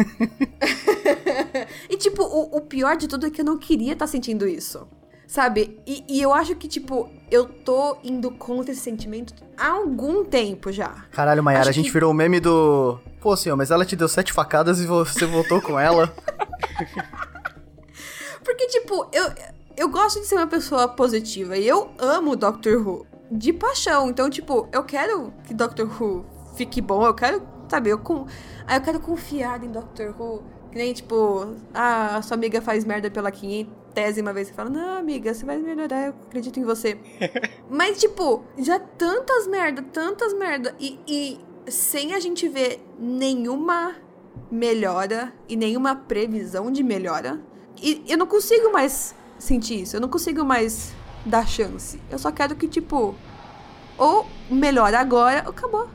e, 1.90 1.98
tipo, 1.98 2.22
o, 2.24 2.58
o 2.58 2.62
pior 2.62 2.98
de 2.98 3.08
tudo 3.08 3.28
é 3.28 3.30
que 3.30 3.42
eu 3.42 3.46
não 3.46 3.58
queria 3.58 3.94
estar 3.94 4.08
sentindo 4.08 4.48
isso. 4.48 4.88
Sabe? 5.28 5.80
E, 5.88 6.04
e 6.08 6.22
eu 6.22 6.34
acho 6.34 6.56
que, 6.56 6.68
tipo, 6.68 7.10
eu 7.32 7.46
tô 7.46 7.98
indo 8.04 8.30
contra 8.32 8.72
esse 8.72 8.82
sentimento 8.82 9.34
há 9.58 9.70
algum 9.70 10.24
tempo 10.24 10.72
já. 10.72 10.90
Caralho, 11.12 11.44
Maiara, 11.44 11.62
Acho 11.62 11.70
a 11.72 11.74
gente 11.74 11.86
que- 11.88 11.92
virou 11.92 12.12
o 12.12 12.14
meme 12.14 12.40
do... 12.40 13.00
Pô, 13.20 13.36
senhor, 13.36 13.56
mas 13.56 13.72
ela 13.72 13.84
te 13.86 13.96
deu 13.96 14.08
sete 14.08 14.32
facadas 14.32 14.80
e 14.80 14.86
você 14.86 15.26
voltou 15.26 15.60
com 15.62 15.80
ela. 15.80 16.14
Porque, 18.44 18.68
tipo, 18.68 19.08
eu, 19.12 19.32
eu 19.76 19.90
gosto 19.90 20.20
de 20.20 20.28
ser 20.28 20.36
uma 20.36 20.48
pessoa 20.48 20.88
positiva 20.88 21.58
e 21.58 21.68
eu 21.68 21.90
amo 21.98 22.36
Doctor 22.36 22.88
Who 22.88 23.08
de 23.32 23.52
paixão. 23.52 24.10
Então, 24.10 24.30
tipo, 24.30 24.68
eu 24.72 24.84
quero 24.84 25.34
que 25.46 25.54
Doctor 25.54 25.90
Who 26.00 26.26
fique 26.56 26.82
bom, 26.82 27.06
eu 27.06 27.14
quero, 27.14 27.42
sabe, 27.68 27.90
eu, 27.90 27.98
com, 27.98 28.28
eu 28.72 28.82
quero 28.82 29.00
confiar 29.00 29.64
em 29.64 29.72
Doctor 29.72 30.14
Who. 30.20 30.44
Que 30.76 30.80
nem, 30.80 30.92
tipo, 30.92 31.56
ah, 31.74 32.18
a 32.18 32.22
sua 32.22 32.36
amiga 32.36 32.62
faz 32.62 32.84
merda 32.84 33.10
pela 33.10 33.32
quinhentésima 33.32 34.34
vez. 34.34 34.50
Você 34.50 34.54
fala, 34.54 34.70
não, 34.70 34.98
amiga, 34.98 35.34
você 35.34 35.46
vai 35.46 35.58
melhorar, 35.58 36.08
eu 36.08 36.14
acredito 36.28 36.60
em 36.60 36.66
você. 36.66 37.00
Mas, 37.72 37.98
tipo, 37.98 38.44
já 38.58 38.78
tantas 38.78 39.48
merda, 39.48 39.82
tantas 39.82 40.34
merda. 40.34 40.76
E, 40.78 41.00
e 41.08 41.40
sem 41.72 42.14
a 42.14 42.20
gente 42.20 42.50
ver 42.50 42.86
nenhuma 43.00 43.96
melhora 44.52 45.34
e 45.48 45.56
nenhuma 45.56 45.96
previsão 45.96 46.70
de 46.70 46.84
melhora. 46.84 47.40
E 47.82 48.04
eu 48.06 48.18
não 48.18 48.28
consigo 48.28 48.70
mais 48.70 49.16
sentir 49.40 49.84
isso. 49.84 49.96
Eu 49.96 50.02
não 50.02 50.10
consigo 50.10 50.44
mais 50.44 50.92
dar 51.26 51.48
chance. 51.48 52.02
Eu 52.12 52.20
só 52.20 52.34
quero 52.34 52.54
que, 52.54 52.68
tipo, 52.68 53.16
ou 53.98 54.28
melhora 54.50 55.00
agora 55.00 55.44
ou 55.46 55.52
acabou. 55.52 55.90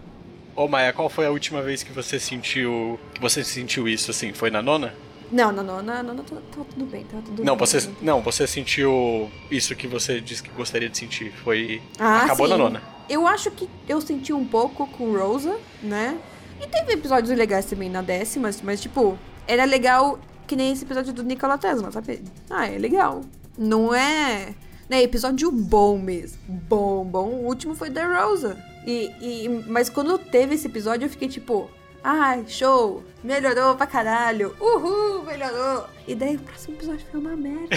Ô 0.61 0.69
Maia, 0.69 0.93
qual 0.93 1.09
foi 1.09 1.25
a 1.25 1.31
última 1.31 1.63
vez 1.63 1.83
que 1.83 1.91
você 1.91 2.21
sentiu. 2.21 3.01
que 3.15 3.21
você 3.21 3.43
sentiu 3.43 3.89
isso 3.89 4.11
assim? 4.11 4.35
Foi 4.35 4.51
na 4.51 4.61
nona? 4.61 4.93
Não, 5.33 5.51
não, 5.51 5.65
não, 5.65 5.83
não, 5.83 6.03
não, 6.03 6.17
tá, 6.17 6.37
tá 6.37 6.63
tudo 6.69 6.85
bem, 6.85 7.03
tá 7.05 7.17
tudo 7.25 7.43
Não, 7.43 7.57
bem. 7.57 7.67
você. 7.67 7.89
Não, 8.03 8.21
você 8.21 8.47
sentiu 8.47 9.31
isso 9.51 9.75
que 9.75 9.87
você 9.87 10.21
disse 10.21 10.43
que 10.43 10.51
gostaria 10.51 10.91
de 10.91 10.99
sentir. 10.99 11.33
Foi. 11.33 11.81
Ah, 11.99 12.25
Acabou 12.25 12.47
sim. 12.47 12.53
na 12.53 12.59
nona. 12.59 12.83
Eu 13.09 13.27
acho 13.27 13.51
que 13.53 13.71
eu 13.89 14.03
senti 14.03 14.35
um 14.35 14.45
pouco 14.45 14.87
com 14.87 15.17
Rosa, 15.17 15.59
né? 15.83 16.19
E 16.61 16.67
teve 16.67 16.93
episódios 16.93 17.35
legais 17.35 17.65
também 17.65 17.89
na 17.89 18.03
décima, 18.03 18.51
mas, 18.63 18.83
tipo, 18.83 19.19
era 19.49 19.65
legal 19.65 20.19
que 20.47 20.55
nem 20.55 20.73
esse 20.73 20.85
episódio 20.85 21.15
do 21.15 21.23
Nikola 21.23 21.57
Tesla, 21.57 21.91
sabe? 21.91 22.23
Ah, 22.51 22.67
é 22.67 22.77
legal. 22.77 23.23
Não 23.57 23.95
é. 23.95 24.55
Né, 24.91 25.03
episódio 25.03 25.51
bom 25.51 25.97
mesmo. 25.97 26.37
Bom, 26.47 27.03
bom. 27.03 27.29
O 27.29 27.47
último 27.47 27.75
foi 27.75 27.89
da 27.89 28.05
Rosa. 28.27 28.63
E, 28.87 29.13
e, 29.21 29.49
mas 29.67 29.89
quando 29.89 30.19
teve 30.19 30.55
esse 30.55 30.67
episódio, 30.67 31.07
eu 31.07 31.11
fiquei 31.11 31.29
tipo. 31.29 31.71
Ai, 32.03 32.45
show! 32.49 33.05
Melhorou 33.23 33.77
pra 33.77 33.87
caralho! 33.87 34.57
Uhul, 34.59 35.23
melhorou! 35.23 35.85
E 36.09 36.15
daí 36.15 36.37
o 36.37 36.41
próximo 36.41 36.75
episódio 36.77 37.07
foi 37.11 37.21
uma 37.21 37.37
merda. 37.37 37.69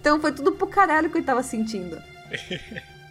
então 0.00 0.20
foi 0.20 0.32
tudo 0.32 0.52
pro 0.52 0.66
caralho 0.66 1.10
que 1.10 1.18
eu 1.18 1.24
tava 1.24 1.42
sentindo. 1.42 2.00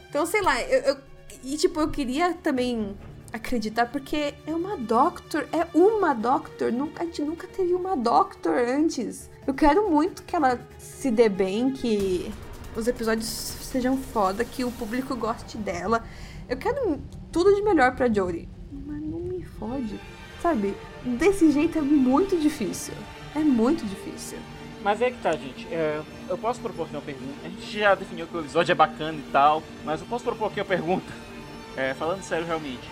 Então, 0.09 0.25
sei 0.25 0.41
lá, 0.41 0.61
eu, 0.61 0.79
eu- 0.81 0.97
e 1.43 1.57
tipo, 1.57 1.79
eu 1.79 1.89
queria 1.89 2.33
também 2.35 2.95
acreditar 3.33 3.85
porque 3.87 4.33
é 4.45 4.53
uma 4.53 4.77
Doctor, 4.77 5.47
é 5.51 5.65
uma 5.77 6.13
Doctor, 6.13 6.71
nu- 6.71 6.91
a 6.97 7.05
gente 7.05 7.21
nunca 7.23 7.47
teve 7.47 7.73
uma 7.73 7.95
Doctor 7.95 8.53
antes. 8.57 9.29
Eu 9.47 9.53
quero 9.53 9.89
muito 9.89 10.23
que 10.23 10.35
ela 10.35 10.59
se 10.77 11.09
dê 11.09 11.29
bem, 11.29 11.71
que 11.71 12.31
os 12.75 12.87
episódios 12.87 13.27
sejam 13.71 13.97
foda, 13.97 14.43
que 14.43 14.63
o 14.63 14.71
público 14.71 15.15
goste 15.15 15.57
dela. 15.57 16.03
Eu 16.47 16.57
quero 16.57 16.99
tudo 17.31 17.55
de 17.55 17.61
melhor 17.61 17.95
pra 17.95 18.11
Jodie, 18.11 18.47
mas 18.71 19.01
não 19.01 19.19
me 19.19 19.43
fode, 19.43 19.99
sabe? 20.41 20.75
Desse 21.03 21.51
jeito 21.51 21.77
é 21.77 21.81
muito 21.81 22.37
difícil. 22.37 22.93
É 23.33 23.39
muito 23.39 23.85
difícil. 23.85 24.37
Mas 24.83 25.01
é 25.01 25.11
que 25.11 25.21
tá, 25.21 25.31
gente. 25.33 25.67
É, 25.71 26.01
eu 26.27 26.37
posso 26.37 26.59
propor 26.59 26.85
aqui 26.85 26.95
uma 26.95 27.01
pergunta. 27.01 27.33
A 27.45 27.49
gente 27.49 27.79
já 27.79 27.95
definiu 27.95 28.27
que 28.27 28.35
o 28.35 28.41
episódio 28.41 28.71
é 28.71 28.75
bacana 28.75 29.17
e 29.17 29.31
tal, 29.31 29.63
mas 29.85 30.01
eu 30.01 30.07
posso 30.07 30.23
propor 30.23 30.47
aqui 30.47 30.59
uma 30.59 30.65
pergunta. 30.65 31.11
É, 31.77 31.93
falando 31.93 32.21
sério, 32.21 32.45
realmente. 32.45 32.91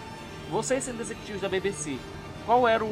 Vocês, 0.49 0.85
sendo 0.85 1.01
executivos 1.01 1.41
da 1.41 1.49
BBC, 1.49 1.97
qual 2.45 2.65
era 2.65 2.81
o, 2.81 2.87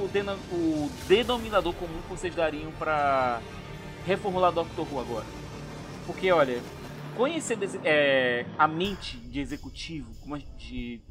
o 0.52 0.92
denominador 1.08 1.74
comum 1.76 2.02
que 2.02 2.10
vocês 2.10 2.36
dariam 2.36 2.74
pra 2.78 3.40
reformular 4.06 4.52
Doctor 4.52 4.86
Who 4.92 5.00
agora? 5.00 5.26
Porque, 6.06 6.30
olha, 6.30 6.62
conhecendo 7.18 7.64
esse- 7.64 7.80
é, 7.84 8.46
a 8.58 8.68
mente 8.68 9.18
de 9.18 9.40
executivo, 9.40 10.14
de, 10.56 11.02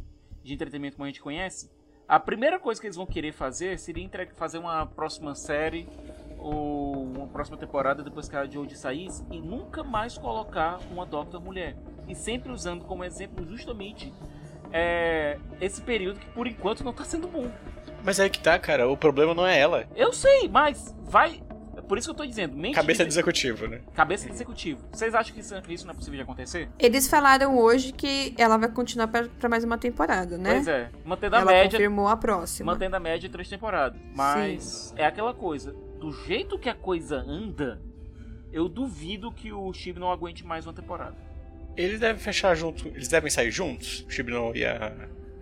de 0.42 0.54
entretenimento 0.54 0.96
como 0.96 1.04
a 1.04 1.08
gente 1.08 1.20
conhece, 1.20 1.70
a 2.08 2.20
primeira 2.20 2.58
coisa 2.60 2.80
que 2.80 2.86
eles 2.86 2.96
vão 2.96 3.04
querer 3.04 3.32
fazer 3.32 3.78
seria 3.78 4.08
fazer 4.36 4.58
uma 4.58 4.86
próxima 4.86 5.34
série 5.34 5.88
ou 6.38 7.02
uma 7.04 7.26
próxima 7.26 7.56
temporada 7.56 8.02
depois 8.02 8.28
que 8.28 8.36
a 8.36 8.46
Jodie 8.46 8.76
saísse 8.76 9.24
e 9.30 9.40
nunca 9.40 9.82
mais 9.82 10.16
colocar 10.16 10.78
uma 10.90 11.04
Doctor 11.04 11.40
mulher. 11.40 11.76
E 12.06 12.14
sempre 12.14 12.52
usando 12.52 12.84
como 12.84 13.02
exemplo 13.02 13.44
justamente 13.44 14.14
é, 14.72 15.38
esse 15.60 15.80
período 15.80 16.20
que 16.20 16.26
por 16.30 16.46
enquanto 16.46 16.84
não 16.84 16.92
tá 16.92 17.02
sendo 17.04 17.26
bom. 17.26 17.50
Mas 18.04 18.20
aí 18.20 18.30
que 18.30 18.38
tá, 18.38 18.56
cara. 18.56 18.88
O 18.88 18.96
problema 18.96 19.34
não 19.34 19.44
é 19.44 19.58
ela. 19.58 19.88
Eu 19.96 20.12
sei, 20.12 20.48
mas 20.48 20.94
vai. 21.02 21.42
Por 21.86 21.98
isso 21.98 22.08
que 22.08 22.10
eu 22.10 22.16
tô 22.16 22.26
dizendo. 22.26 22.56
mente 22.56 22.74
Cabeça 22.74 23.04
de 23.04 23.10
executivo, 23.10 23.66
né? 23.66 23.80
Cabeça 23.94 24.26
de 24.26 24.32
executivo. 24.32 24.84
Vocês 24.92 25.14
acham 25.14 25.34
que 25.34 25.40
isso, 25.40 25.54
isso 25.68 25.86
não 25.86 25.92
é 25.92 25.96
possível 25.96 26.16
de 26.16 26.22
acontecer? 26.22 26.68
Eles 26.78 27.08
falaram 27.08 27.58
hoje 27.58 27.92
que 27.92 28.34
ela 28.36 28.56
vai 28.56 28.68
continuar 28.68 29.08
pra, 29.08 29.28
pra 29.28 29.48
mais 29.48 29.64
uma 29.64 29.78
temporada, 29.78 30.36
né? 30.36 30.54
Pois 30.54 30.68
é. 30.68 30.90
Mantendo 31.04 31.36
a 31.36 31.40
ela 31.40 31.50
média. 31.50 31.70
confirmou 31.70 32.08
a 32.08 32.16
próxima. 32.16 32.72
Mantendo 32.72 32.96
a 32.96 33.00
média 33.00 33.20
de 33.20 33.28
três 33.28 33.48
temporadas. 33.48 34.00
Mas 34.14 34.92
é 34.96 35.06
aquela 35.06 35.32
coisa. 35.32 35.72
Do 36.00 36.12
jeito 36.24 36.58
que 36.58 36.68
a 36.68 36.74
coisa 36.74 37.16
anda, 37.16 37.80
eu 38.52 38.68
duvido 38.68 39.32
que 39.32 39.52
o 39.52 39.72
Chib 39.72 39.98
não 39.98 40.10
aguente 40.10 40.44
mais 40.44 40.66
uma 40.66 40.72
temporada. 40.72 41.16
Eles 41.76 42.00
devem 42.00 42.18
fechar 42.20 42.54
junto. 42.54 42.88
Eles 42.88 43.08
devem 43.08 43.30
sair 43.30 43.50
juntos? 43.50 44.04
O 44.08 44.10
Shibno 44.10 44.52
e 44.54 44.64
a. 44.64 44.92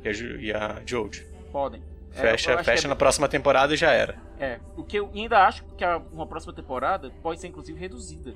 e 0.03 0.09
a, 0.09 0.13
e 0.13 0.53
a 0.53 0.83
Jode. 0.85 1.25
Podem. 1.53 1.83
É, 2.15 2.21
Fecha, 2.21 2.63
fecha 2.63 2.87
é- 2.87 2.89
na 2.89 2.97
próxima 2.97 3.29
temporada 3.29 3.75
e 3.75 3.77
já 3.77 3.91
era. 3.93 4.17
É, 4.39 4.61
o 4.77 4.85
que 4.85 4.99
eu 4.99 5.11
ainda 5.15 5.47
acho 5.47 5.65
que 5.77 5.85
a- 5.85 6.01
uma 6.13 6.27
próxima 6.27 6.53
temporada 6.53 7.11
pode 7.23 7.41
ser 7.41 7.49
inclusive 7.49 7.79
reduzida. 7.79 8.35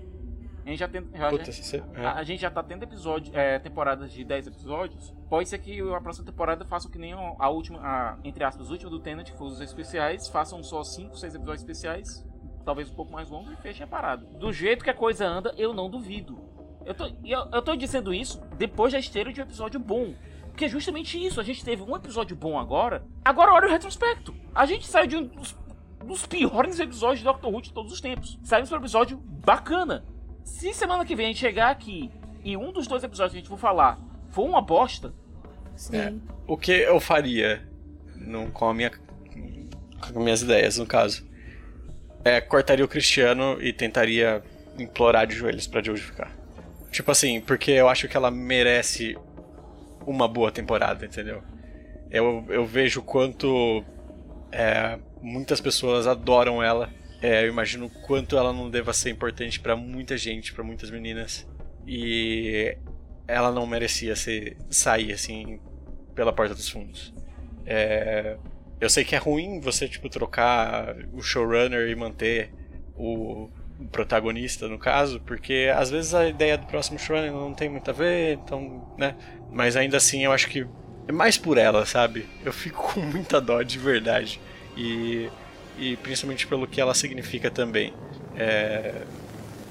A 0.67 0.71
gente 0.71 0.81
já 0.81 0.89
tem. 0.89 1.03
já- 1.15 1.31
Puta, 1.31 1.51
é. 1.95 2.05
a, 2.05 2.13
a 2.17 2.25
gente 2.25 2.41
já 2.41 2.51
tá 2.51 2.63
tendo 2.63 2.83
episódio, 2.83 3.33
é, 3.35 3.59
temporadas 3.59 4.13
de 4.13 4.23
10 4.23 4.47
episódios. 4.47 5.15
Pode 5.31 5.49
ser 5.49 5.59
que 5.59 5.81
a 5.81 6.01
próxima 6.01 6.27
temporada 6.27 6.65
faça 6.67 6.89
o 6.89 6.91
que 6.91 6.99
nem 6.99 7.13
a 7.15 7.49
última, 7.49 7.79
a, 7.81 8.19
entre 8.23 8.45
aspas, 8.45 8.69
a 8.69 8.73
última 8.73 8.91
do 8.91 9.01
Tenant, 9.01 9.25
que 9.31 9.37
foi 9.39 9.47
os 9.47 9.61
especiais, 9.63 10.29
façam 10.29 10.63
só 10.63 10.83
5, 10.85 11.17
6 11.17 11.35
episódios 11.35 11.63
especiais, 11.63 12.27
talvez 12.67 12.91
um 12.91 12.95
pouco 12.95 13.11
mais 13.13 13.31
longos, 13.31 13.53
e 13.53 13.57
fechem 13.57 13.85
a 13.85 13.87
parada. 13.87 14.27
Do 14.27 14.53
jeito 14.53 14.85
que 14.85 14.91
a 14.91 14.95
coisa 14.95 15.27
anda, 15.27 15.55
eu 15.57 15.73
não 15.73 15.89
duvido. 15.89 16.39
Eu 16.85 16.95
tô, 16.95 17.07
eu, 17.25 17.49
eu 17.53 17.63
tô 17.63 17.75
dizendo 17.77 18.13
isso 18.13 18.43
depois 18.59 18.93
da 18.93 18.99
esteira 18.99 19.33
de 19.33 19.41
um 19.41 19.45
episódio 19.45 19.81
bom. 19.81 20.13
Porque 20.59 20.65
é 20.65 20.69
justamente 20.69 21.25
isso, 21.25 21.41
a 21.41 21.45
gente 21.45 21.65
teve 21.65 21.83
um 21.83 21.95
episódio 21.95 22.35
bom 22.35 22.59
agora, 22.59 23.05
agora 23.25 23.53
olha 23.53 23.69
o 23.69 23.71
retrospecto. 23.71 24.35
A 24.53 24.67
gente 24.67 24.89
saiu 24.89 25.07
de 25.07 25.17
um 25.17 25.25
dos, 25.25 25.57
dos 26.05 26.27
piores 26.27 26.81
episódios 26.81 27.21
de 27.21 27.25
Doctor 27.27 27.55
Who 27.55 27.63
de 27.63 27.73
todos 27.73 27.93
os 27.93 28.01
tempos. 28.01 28.37
Saímos 28.43 28.69
para 28.69 28.77
um 28.77 28.81
episódio 28.81 29.19
bacana. 29.19 30.05
Se 30.43 30.75
semana 30.75 31.05
que 31.05 31.15
vem 31.15 31.27
a 31.27 31.29
gente 31.29 31.39
chegar 31.39 31.71
aqui 31.71 32.11
e 32.43 32.57
um 32.57 32.73
dos 32.73 32.89
dois 32.89 33.05
episódios 33.05 33.35
que 33.35 33.39
a 33.39 33.41
gente 33.41 33.49
for 33.49 33.57
falar 33.57 34.01
for 34.31 34.49
uma 34.49 34.61
bosta, 34.61 35.15
Sim. 35.77 35.97
É. 35.97 36.13
O 36.45 36.57
que 36.57 36.73
eu 36.73 36.99
faria 36.99 37.63
no, 38.17 38.51
com, 38.51 38.69
a 38.69 38.75
minha, 38.75 38.91
com 40.13 40.19
minhas 40.19 40.43
ideias, 40.43 40.77
no 40.77 40.87
caso, 40.87 41.25
é 42.25 42.41
cortaria 42.41 42.85
o 42.85 42.89
Cristiano 42.89 43.63
e 43.63 43.73
tentaria 43.73 44.43
implorar 44.77 45.25
de 45.25 45.37
joelhos 45.37 45.69
pra 45.69 45.81
Jojo 45.81 46.03
ficar. 46.03 46.37
Tipo 46.91 47.13
assim, 47.13 47.41
porque 47.41 47.71
eu 47.71 47.89
acho 47.89 48.09
que 48.09 48.17
ela 48.17 48.29
merece 48.29 49.17
uma 50.09 50.27
boa 50.27 50.51
temporada, 50.51 51.05
entendeu? 51.05 51.43
Eu, 52.11 52.45
eu 52.49 52.65
vejo 52.65 53.03
quanto 53.03 53.85
é, 54.51 54.99
muitas 55.21 55.61
pessoas 55.61 56.07
adoram 56.07 56.63
ela. 56.63 56.91
É, 57.21 57.45
eu 57.45 57.49
imagino 57.49 57.91
quanto 58.07 58.37
ela 58.37 58.53
não 58.53 58.71
deva 58.71 58.93
ser 58.93 59.11
importante 59.11 59.61
pra 59.61 59.77
muita 59.77 60.17
gente, 60.17 60.53
pra 60.53 60.65
muitas 60.65 60.91
meninas. 60.91 61.47
E 61.87 62.77
ela 63.27 63.53
não 63.53 63.67
merecia 63.67 64.17
ser, 64.17 64.57
sair 64.71 65.13
assim 65.13 65.61
pela 66.15 66.33
porta 66.33 66.55
dos 66.55 66.69
fundos. 66.69 67.13
É, 67.67 68.39
eu 68.81 68.89
sei 68.89 69.05
que 69.05 69.15
é 69.15 69.19
ruim 69.19 69.61
você 69.61 69.87
tipo 69.87 70.09
trocar 70.09 70.97
o 71.13 71.21
showrunner 71.21 71.89
e 71.91 71.95
manter 71.95 72.51
o 72.97 73.51
protagonista 73.87 74.69
no 74.69 74.79
caso, 74.79 75.21
porque 75.21 75.71
às 75.75 75.91
vezes 75.91 76.15
a 76.15 76.29
ideia 76.29 76.59
do 76.59 76.67
próximo 76.67 76.99
showrunner 76.99 77.33
não 77.33 77.55
tem 77.55 77.69
muito 77.69 77.89
a 77.91 77.95
ver, 77.95 78.35
então, 78.35 78.87
né? 78.99 79.15
Mas 79.51 79.77
ainda 79.77 79.97
assim 79.97 80.25
eu 80.25 80.33
acho 80.33 80.49
que 80.49 80.67
é 81.07 81.13
mais 81.13 81.39
por 81.39 81.57
ela, 81.59 81.87
sabe? 81.87 82.27
Eu 82.45 82.53
fico 82.53 82.83
com 82.95 83.01
muita 83.01 83.41
dó 83.41 83.63
de 83.63 83.79
verdade 83.79 84.41
e 84.77 85.29
e 85.79 85.97
principalmente 85.97 86.47
pelo 86.47 86.67
que 86.67 86.81
ela 86.81 86.93
significa 86.93 87.51
também. 87.51 87.95
É, 88.37 89.03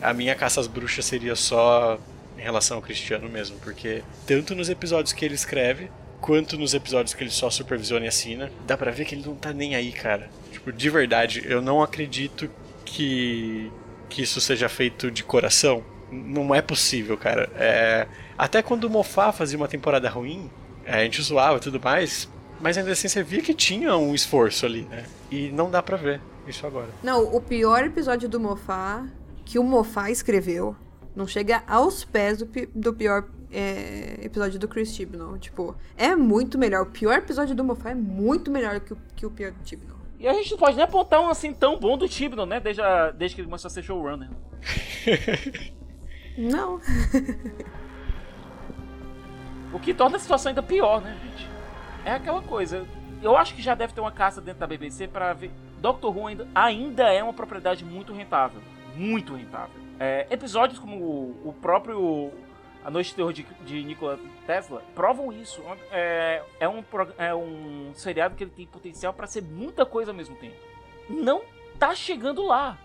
a 0.02 0.14
minha 0.14 0.34
caça 0.36 0.60
às 0.62 0.68
bruxas 0.68 1.06
seria 1.06 1.36
só 1.36 2.00
em 2.38 2.42
relação 2.42 2.78
ao 2.78 2.84
Cristiano 2.84 3.28
mesmo, 3.28 3.58
porque 3.60 4.04
tanto 4.26 4.56
nos 4.56 4.70
episódios 4.70 5.12
que 5.12 5.26
ele 5.26 5.36
escreve, 5.36 5.90
quanto 6.22 6.58
nos 6.58 6.74
episódios 6.74 7.14
que 7.14 7.24
ele 7.24 7.32
só 7.32 7.50
supervisiona 7.50 8.06
e 8.06 8.08
assina, 8.08 8.52
dá 8.66 8.78
pra 8.78 8.92
ver 8.92 9.06
que 9.06 9.16
ele 9.16 9.26
não 9.26 9.36
tá 9.36 9.52
nem 9.52 9.76
aí, 9.76 9.92
cara. 9.92 10.30
Tipo, 10.52 10.72
de 10.72 10.90
verdade, 10.90 11.44
eu 11.46 11.62
não 11.62 11.82
acredito 11.82 12.50
que, 12.86 13.72
que 14.10 14.22
isso 14.22 14.40
seja 14.42 14.70
feito 14.70 15.12
de 15.12 15.24
coração. 15.24 15.84
Não 16.12 16.56
é 16.56 16.62
possível, 16.62 17.18
cara. 17.18 17.50
É, 17.56 18.08
até 18.38 18.62
quando 18.62 18.86
o 18.86 18.90
Mofá 18.90 19.32
fazia 19.32 19.58
uma 19.58 19.68
temporada 19.68 20.10
ruim, 20.10 20.50
a 20.86 21.04
gente 21.04 21.22
zoava 21.22 21.58
e 21.58 21.60
tudo 21.60 21.80
mais, 21.80 22.30
mas 22.62 22.78
ainda 22.78 22.92
assim 22.92 23.08
você 23.08 23.22
via 23.22 23.42
que 23.42 23.54
tinha 23.54 23.96
um 23.98 24.16
esforço 24.16 24.66
ali, 24.66 24.84
né? 24.84 25.06
E 25.30 25.50
não 25.50 25.70
dá 25.70 25.84
pra 25.84 25.98
ver 25.98 26.22
isso 26.48 26.66
agora. 26.66 26.88
Não, 27.04 27.24
o 27.36 27.42
pior 27.42 27.84
episódio 27.84 28.30
do 28.30 28.40
Mofá, 28.40 29.06
que 29.44 29.60
o 29.60 29.64
Mofá 29.64 30.10
escreveu, 30.10 30.76
não 31.16 31.28
chega 31.28 31.64
aos 31.68 32.06
pés 32.06 32.38
do, 32.38 32.50
do 32.74 32.94
pior 32.94 33.26
é, 33.52 34.20
episódio 34.22 34.60
do 34.60 34.68
Chris 34.68 34.94
Chibnall. 34.94 35.38
Tipo, 35.38 35.76
é 35.98 36.16
muito 36.16 36.58
melhor. 36.58 36.84
O 36.84 36.86
pior 36.88 37.18
episódio 37.18 37.56
do 37.56 37.64
Mofá 37.64 37.92
é 37.92 37.96
muito 37.96 38.52
melhor 38.52 38.80
que 38.80 38.94
o, 38.94 38.98
que 39.16 39.26
o 39.26 39.32
pior 39.32 39.52
do 39.52 39.68
Chibnall. 39.68 39.97
E 40.20 40.28
a 40.28 40.34
gente 40.34 40.52
não 40.52 40.58
pode 40.58 40.76
nem 40.76 40.84
apontar 40.84 41.22
um 41.22 41.30
assim 41.30 41.54
tão 41.54 41.80
bom 41.80 41.98
do 41.98 42.08
Tibnon, 42.10 42.46
né? 42.46 42.60
Desde, 42.60 42.82
a- 42.82 43.12
desde 43.12 43.36
que 43.36 43.42
ele 43.42 43.48
começou 43.48 43.68
a 43.68 43.72
ser 43.72 43.84
showrunner. 43.84 44.30
Não. 46.38 46.80
O 49.74 49.80
que 49.80 49.94
torna 49.94 50.16
a 50.16 50.20
situação 50.20 50.50
ainda 50.50 50.64
pior, 50.64 51.02
né, 51.02 51.18
gente? 51.24 51.48
É 52.06 52.12
aquela 52.14 52.42
coisa. 52.42 52.86
Eu 53.22 53.36
acho 53.36 53.54
que 53.54 53.62
já 53.62 53.76
deve 53.76 53.94
ter 53.94 54.00
uma 54.00 54.12
caça 54.12 54.40
dentro 54.40 54.62
da 54.62 54.68
BBC 54.68 55.08
pra 55.08 55.34
ver. 55.34 55.52
Doctor 55.80 56.16
Who 56.18 56.28
ainda, 56.28 56.48
ainda 56.56 57.14
é 57.14 57.22
uma 57.22 57.34
propriedade 57.34 57.84
muito 57.84 58.14
rentável. 58.14 58.62
Muito 58.96 59.36
rentável. 59.36 59.76
É, 60.00 60.26
episódios 60.30 60.80
como 60.80 60.96
o, 60.96 61.50
o 61.50 61.54
próprio 61.54 62.32
A 62.84 62.90
Noite 62.92 63.10
de 63.10 63.16
Terror 63.16 63.34
de, 63.34 63.46
de 63.66 63.84
Nikola 63.84 64.18
Tesla 64.46 64.82
provam 64.96 65.32
isso. 65.34 65.62
É, 65.92 66.42
é, 66.60 66.70
um, 66.70 66.84
é 67.18 67.36
um 67.36 67.92
seriado 67.96 68.36
que 68.36 68.44
ele 68.44 68.52
tem 68.52 68.66
potencial 68.66 69.14
pra 69.14 69.28
ser 69.28 69.42
muita 69.44 69.86
coisa 69.86 70.12
ao 70.12 70.16
mesmo 70.18 70.36
tempo. 70.38 70.56
Não 71.10 71.42
tá 71.78 71.94
chegando 71.94 72.46
lá. 72.46 72.78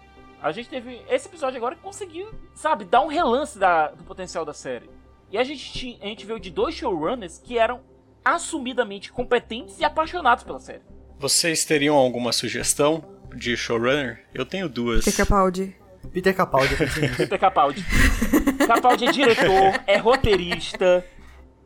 A 0.43 0.51
gente 0.51 0.69
teve 0.69 1.01
esse 1.09 1.29
episódio 1.29 1.57
agora 1.57 1.77
que 1.77 1.83
conseguiu, 1.83 2.29
sabe, 2.55 2.85
dar 2.85 3.01
um 3.03 3.07
relance 3.07 3.57
da- 3.59 3.89
do 3.93 4.03
potencial 4.03 4.45
da 4.45 4.53
série. 4.53 4.91
E 5.31 5.39
a 5.39 5.45
gente, 5.45 5.73
tinha- 5.73 5.99
a 6.03 6.07
gente 6.07 6.27
veio 6.27 6.41
de 6.41 6.51
dois 6.51 6.75
showrunners 6.75 7.39
que 7.39 7.57
eram 7.57 7.81
assumidamente 8.25 9.13
competentes 9.13 9.79
e 9.79 9.85
apaixonados 9.85 10.43
pela 10.43 10.59
série. 10.59 10.83
Vocês 11.19 11.65
teriam 11.65 11.95
alguma 11.97 12.33
sugestão 12.33 13.05
de 13.37 13.57
showrunner? 13.57 14.25
Eu 14.35 14.45
tenho 14.45 14.69
duas. 14.69 15.05
Peter 15.05 15.25
Capaldi. 15.25 15.77
Peter 16.13 16.35
Capaldi. 16.35 16.75
Peter 17.17 17.39
Capaldi. 17.39 17.85
Capaldi 18.67 19.07
é 19.07 19.13
diretor, 19.13 19.81
é 19.87 19.97
roteirista, 19.97 21.05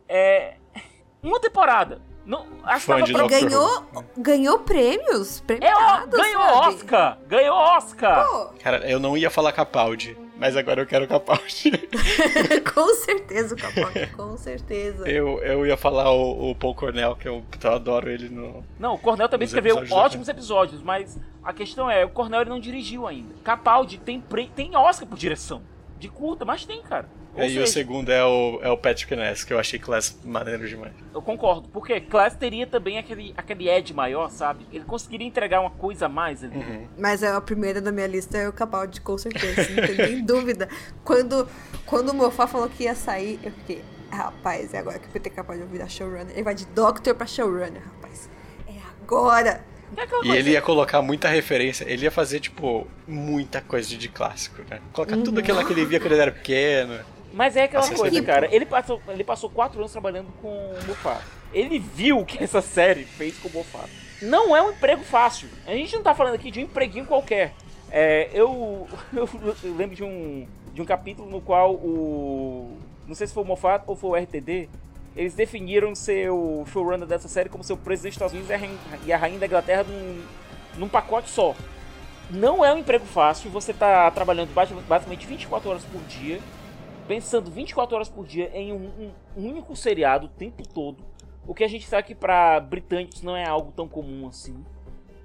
é. 0.09 0.55
Uma 1.23 1.41
temporada. 1.41 2.01
Não, 2.25 2.45
acho 2.65 2.87
que 2.87 2.93
tava 2.93 3.29
pra- 3.29 3.39
Ganhou, 3.41 3.85
ganhou 4.17 4.59
prêmios. 4.61 5.43
É, 5.49 5.59
ganhou 6.09 6.43
sabe? 6.43 6.75
Oscar! 6.75 7.19
Ganhou 7.29 7.57
Oscar! 7.57 8.27
Pô, 8.27 8.47
Cara, 8.63 8.79
eu 8.91 8.99
não 8.99 9.17
ia 9.17 9.31
falar 9.31 9.53
Capaldi, 9.53 10.17
mas 10.37 10.57
agora 10.57 10.83
eu 10.83 10.87
quero 10.87 11.07
Capaldi. 11.07 11.71
com 12.75 12.95
certeza 12.95 13.55
o 13.55 13.59
Capaldi, 13.59 14.07
com 14.09 14.37
certeza. 14.37 15.09
eu, 15.09 15.39
eu 15.41 15.65
ia 15.67 15.77
falar 15.77 16.11
o, 16.11 16.51
o 16.51 16.55
Paul 16.57 16.75
Cornell, 16.75 17.15
que 17.15 17.29
eu, 17.29 17.45
eu 17.63 17.73
adoro 17.73 18.11
ele 18.11 18.29
no. 18.29 18.65
Não, 18.79 18.95
o 18.95 18.99
Cornel 18.99 19.29
também 19.29 19.47
escreveu 19.47 19.77
episódios 19.77 19.91
da 19.97 20.05
ótimos 20.05 20.29
episódios, 20.29 20.83
mas 20.83 21.17
a 21.45 21.53
questão 21.53 21.89
é, 21.89 22.05
o 22.05 22.09
Cornel 22.09 22.41
ele 22.41 22.51
não 22.51 22.59
dirigiu 22.59 23.07
ainda. 23.07 23.35
Capaldi 23.45 23.99
tem, 23.99 24.21
pre- 24.21 24.51
tem 24.55 24.77
Oscar 24.77 25.07
por 25.09 25.17
direção. 25.17 25.63
De 25.99 26.09
curta, 26.09 26.45
mas 26.45 26.65
tem, 26.65 26.83
cara. 26.83 27.09
Ou 27.37 27.45
e 27.45 27.49
o 27.49 27.51
seja, 27.51 27.67
segundo 27.67 28.11
é 28.11 28.25
o, 28.25 28.61
é 28.63 28.71
o 28.71 28.79
Patrick 28.79 29.15
Ness, 29.15 29.45
que 29.45 29.53
eu 29.53 29.59
achei 29.59 29.79
Class 29.79 30.19
maneiro 30.25 30.67
demais. 30.67 30.93
Eu 31.13 31.21
concordo, 31.21 31.69
porque 31.69 32.01
Class 32.01 32.35
teria 32.35 32.67
também 32.67 32.97
aquele, 32.97 33.35
aquele 33.37 33.69
edge 33.69 33.93
maior, 33.93 34.31
sabe? 34.31 34.67
Ele 34.73 34.85
conseguiria 34.85 35.27
entregar 35.27 35.61
uma 35.61 35.71
coisa 35.71 36.07
a 36.07 36.09
mais 36.09 36.43
ali. 36.43 36.57
Uhum. 36.57 36.89
Mas 36.99 37.23
a 37.23 37.39
primeira 37.41 37.81
da 37.81 37.93
minha 37.93 38.07
lista 38.07 38.39
é 38.39 38.49
o 38.49 38.53
Capaldi, 38.53 39.03
com 39.03 39.19
certeza, 39.19 39.69
não 39.71 39.87
tem 39.87 39.97
nem 39.97 40.25
dúvida. 40.25 40.69
Quando, 41.05 41.47
quando 41.85 42.11
o 42.11 42.15
Mofá 42.15 42.47
falou 42.47 42.71
que 42.71 42.85
ia 42.85 42.95
sair, 42.95 43.39
eu 43.43 43.53
fiquei, 43.53 43.85
rapaz, 44.11 44.73
é 44.73 44.79
agora 44.79 44.99
que 44.99 45.07
o 45.07 45.11
Peter 45.11 45.33
Capaldi 45.33 45.63
vai 45.63 45.73
virar 45.73 45.89
showrunner. 45.89 46.31
Ele 46.31 46.43
vai 46.43 46.55
de 46.55 46.65
Doctor 46.67 47.15
pra 47.15 47.27
showrunner, 47.27 47.83
rapaz. 47.83 48.31
É 48.67 48.73
agora. 49.03 49.63
É 49.97 50.05
E 50.05 50.07
coisa, 50.07 50.37
ele 50.37 50.51
ia 50.51 50.63
colocar 50.63 51.01
muita 51.01 51.29
referência, 51.29 51.85
ele 51.89 52.05
ia 52.05 52.11
fazer, 52.11 52.41
tipo, 52.41 52.87
muita 53.07 53.61
coisa 53.61 53.97
de 53.97 54.09
clássico, 54.09 54.63
né? 54.69 54.81
Colocar 54.93 55.17
tudo 55.17 55.41
aquilo 55.41 55.65
que 55.65 55.73
ele 55.73 55.85
via 55.85 55.99
quando 55.99 56.13
ele 56.13 56.23
era 56.23 56.33
pequeno. 56.33 56.99
Mas 57.33 57.57
é 57.57 57.65
aquela 57.65 57.83
Nossa, 57.83 57.95
coisa, 57.95 58.17
esse 58.17 58.25
é 58.25 58.27
cara. 58.27 58.49
Ele 58.55 58.65
passou, 58.65 59.01
ele 59.09 59.25
passou 59.25 59.51
quatro 59.51 59.79
anos 59.79 59.93
trabalhando 59.93 60.33
com 60.41 60.49
o 60.49 60.87
Moffat. 60.87 61.23
Ele 61.53 61.79
viu 61.79 62.19
o 62.19 62.25
que 62.25 62.43
essa 62.43 62.63
série 62.63 63.05
fez 63.05 63.37
com 63.39 63.49
o 63.49 63.53
Moffat. 63.53 63.91
Não 64.23 64.57
é 64.57 64.63
um 64.63 64.71
emprego 64.71 65.03
fácil. 65.05 65.49
A 65.67 65.73
gente 65.73 65.95
não 65.95 66.03
tá 66.03 66.15
falando 66.15 66.35
aqui 66.35 66.51
de 66.51 66.61
um 66.61 66.63
empreguinho 66.63 67.05
qualquer. 67.05 67.53
É, 67.91 68.31
eu, 68.33 68.89
eu, 69.13 69.29
lembro 69.77 69.95
de 69.95 70.03
um, 70.03 70.47
de 70.73 70.81
um 70.81 70.85
capítulo 70.85 71.29
no 71.29 71.41
qual 71.41 71.75
o. 71.75 72.79
Não 73.07 73.15
sei 73.15 73.27
se 73.27 73.35
foi 73.35 73.43
o 73.43 73.47
Moffat 73.47 73.85
ou 73.87 73.95
foi 73.95 74.11
o 74.11 74.23
RTD. 74.25 74.69
Eles 75.17 75.35
definiram 75.35 75.95
ser 75.95 76.31
o 76.31 76.65
showrunner 76.67 77.07
dessa 77.07 77.27
série 77.27 77.49
como 77.49 77.65
seu 77.65 77.77
presidente 77.77 78.19
dos 78.19 78.33
Estados 78.33 78.33
Unidos 78.35 78.51
e 79.07 79.13
a 79.13 79.17
rainha, 79.17 79.39
da 79.39 79.47
Inglaterra 79.47 79.83
num, 79.85 80.23
num 80.77 80.89
pacote 80.89 81.31
só. 81.31 81.55
não 82.31 82.65
é 82.65 82.73
um 82.75 82.79
emprego 82.79 83.07
fácil, 83.07 83.51
você 83.51 83.73
tá 83.73 84.11
trabalhando 84.11 84.53
basi- 84.53 84.75
basicamente 84.75 85.27
24 85.27 85.71
horas 85.71 85.85
por 85.85 86.03
dia, 86.03 86.41
pensando 87.09 87.51
24 87.51 87.95
horas 87.97 88.09
por 88.09 88.27
dia 88.27 88.51
em 88.53 88.73
um, 88.73 89.13
um 89.37 89.49
único 89.49 89.75
seriado 89.75 90.27
o 90.27 90.29
tempo 90.29 90.67
todo. 90.69 91.03
O 91.47 91.55
que 91.55 91.63
a 91.65 91.69
gente 91.69 91.87
sabe 91.87 92.09
que 92.09 92.15
para 92.15 92.59
britânicos 92.61 93.23
não 93.23 93.37
é 93.37 93.47
algo 93.47 93.73
tão 93.73 93.87
comum 93.89 94.27
assim. 94.27 94.63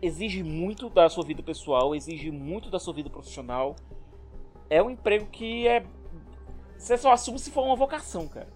Exige 0.02 0.42
muito 0.44 0.90
da 0.90 1.10
sua 1.10 1.24
vida 1.26 1.42
pessoal, 1.44 1.94
exige 1.96 2.32
muito 2.32 2.70
da 2.70 2.80
sua 2.80 2.94
vida 2.94 3.10
profissional. 3.10 3.76
É 4.70 4.82
um 4.82 4.90
emprego 4.90 5.26
que 5.26 5.68
é. 5.68 5.84
Você 6.78 6.98
só 6.98 7.12
assume 7.12 7.40
se 7.40 7.52
for 7.52 7.64
uma 7.66 7.76
vocação, 7.76 8.28
cara. 8.28 8.48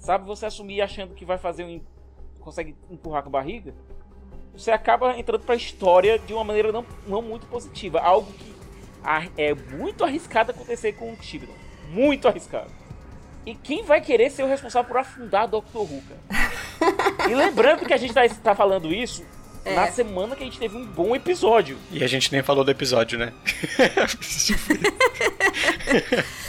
Sabe, 0.00 0.26
você 0.26 0.46
assumir 0.46 0.80
achando 0.80 1.14
que 1.14 1.24
vai 1.24 1.38
fazer 1.38 1.64
um. 1.64 1.80
consegue 2.40 2.74
empurrar 2.90 3.22
com 3.22 3.28
a 3.28 3.32
barriga, 3.32 3.74
você 4.52 4.70
acaba 4.70 5.16
entrando 5.16 5.44
pra 5.44 5.54
história 5.54 6.18
de 6.18 6.32
uma 6.32 6.42
maneira 6.42 6.72
não, 6.72 6.84
não 7.06 7.22
muito 7.22 7.46
positiva. 7.46 8.00
Algo 8.00 8.32
que 8.32 8.52
é 9.36 9.54
muito 9.54 10.02
arriscado 10.02 10.50
acontecer 10.50 10.94
com 10.94 11.12
o 11.12 11.16
Tigran. 11.16 11.52
Muito 11.90 12.26
arriscado. 12.26 12.70
E 13.46 13.54
quem 13.54 13.84
vai 13.84 14.00
querer 14.00 14.30
ser 14.30 14.42
o 14.42 14.46
responsável 14.46 14.88
por 14.88 14.98
afundar 14.98 15.48
Doctor 15.48 15.82
Who, 15.82 16.02
cara? 16.02 17.30
e 17.30 17.34
lembrando 17.34 17.86
que 17.86 17.92
a 17.92 17.96
gente 17.96 18.12
tá, 18.12 18.28
tá 18.28 18.54
falando 18.54 18.92
isso 18.92 19.24
É. 19.64 19.74
na 19.74 19.90
semana 19.90 20.36
que 20.36 20.42
a 20.42 20.46
gente 20.46 20.58
teve 20.58 20.76
um 20.76 20.84
bom 20.86 21.14
episódio. 21.16 21.78
E 21.90 22.04
a 22.04 22.06
gente 22.06 22.30
nem 22.32 22.42
falou 22.42 22.64
do 22.64 22.70
episódio, 22.70 23.18
né? 23.18 23.32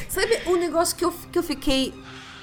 Sabe 0.10 0.39
um 0.47 0.56
negócio 0.58 0.95
que 0.95 1.06
eu, 1.06 1.12
que 1.32 1.39
eu 1.39 1.43
fiquei 1.43 1.93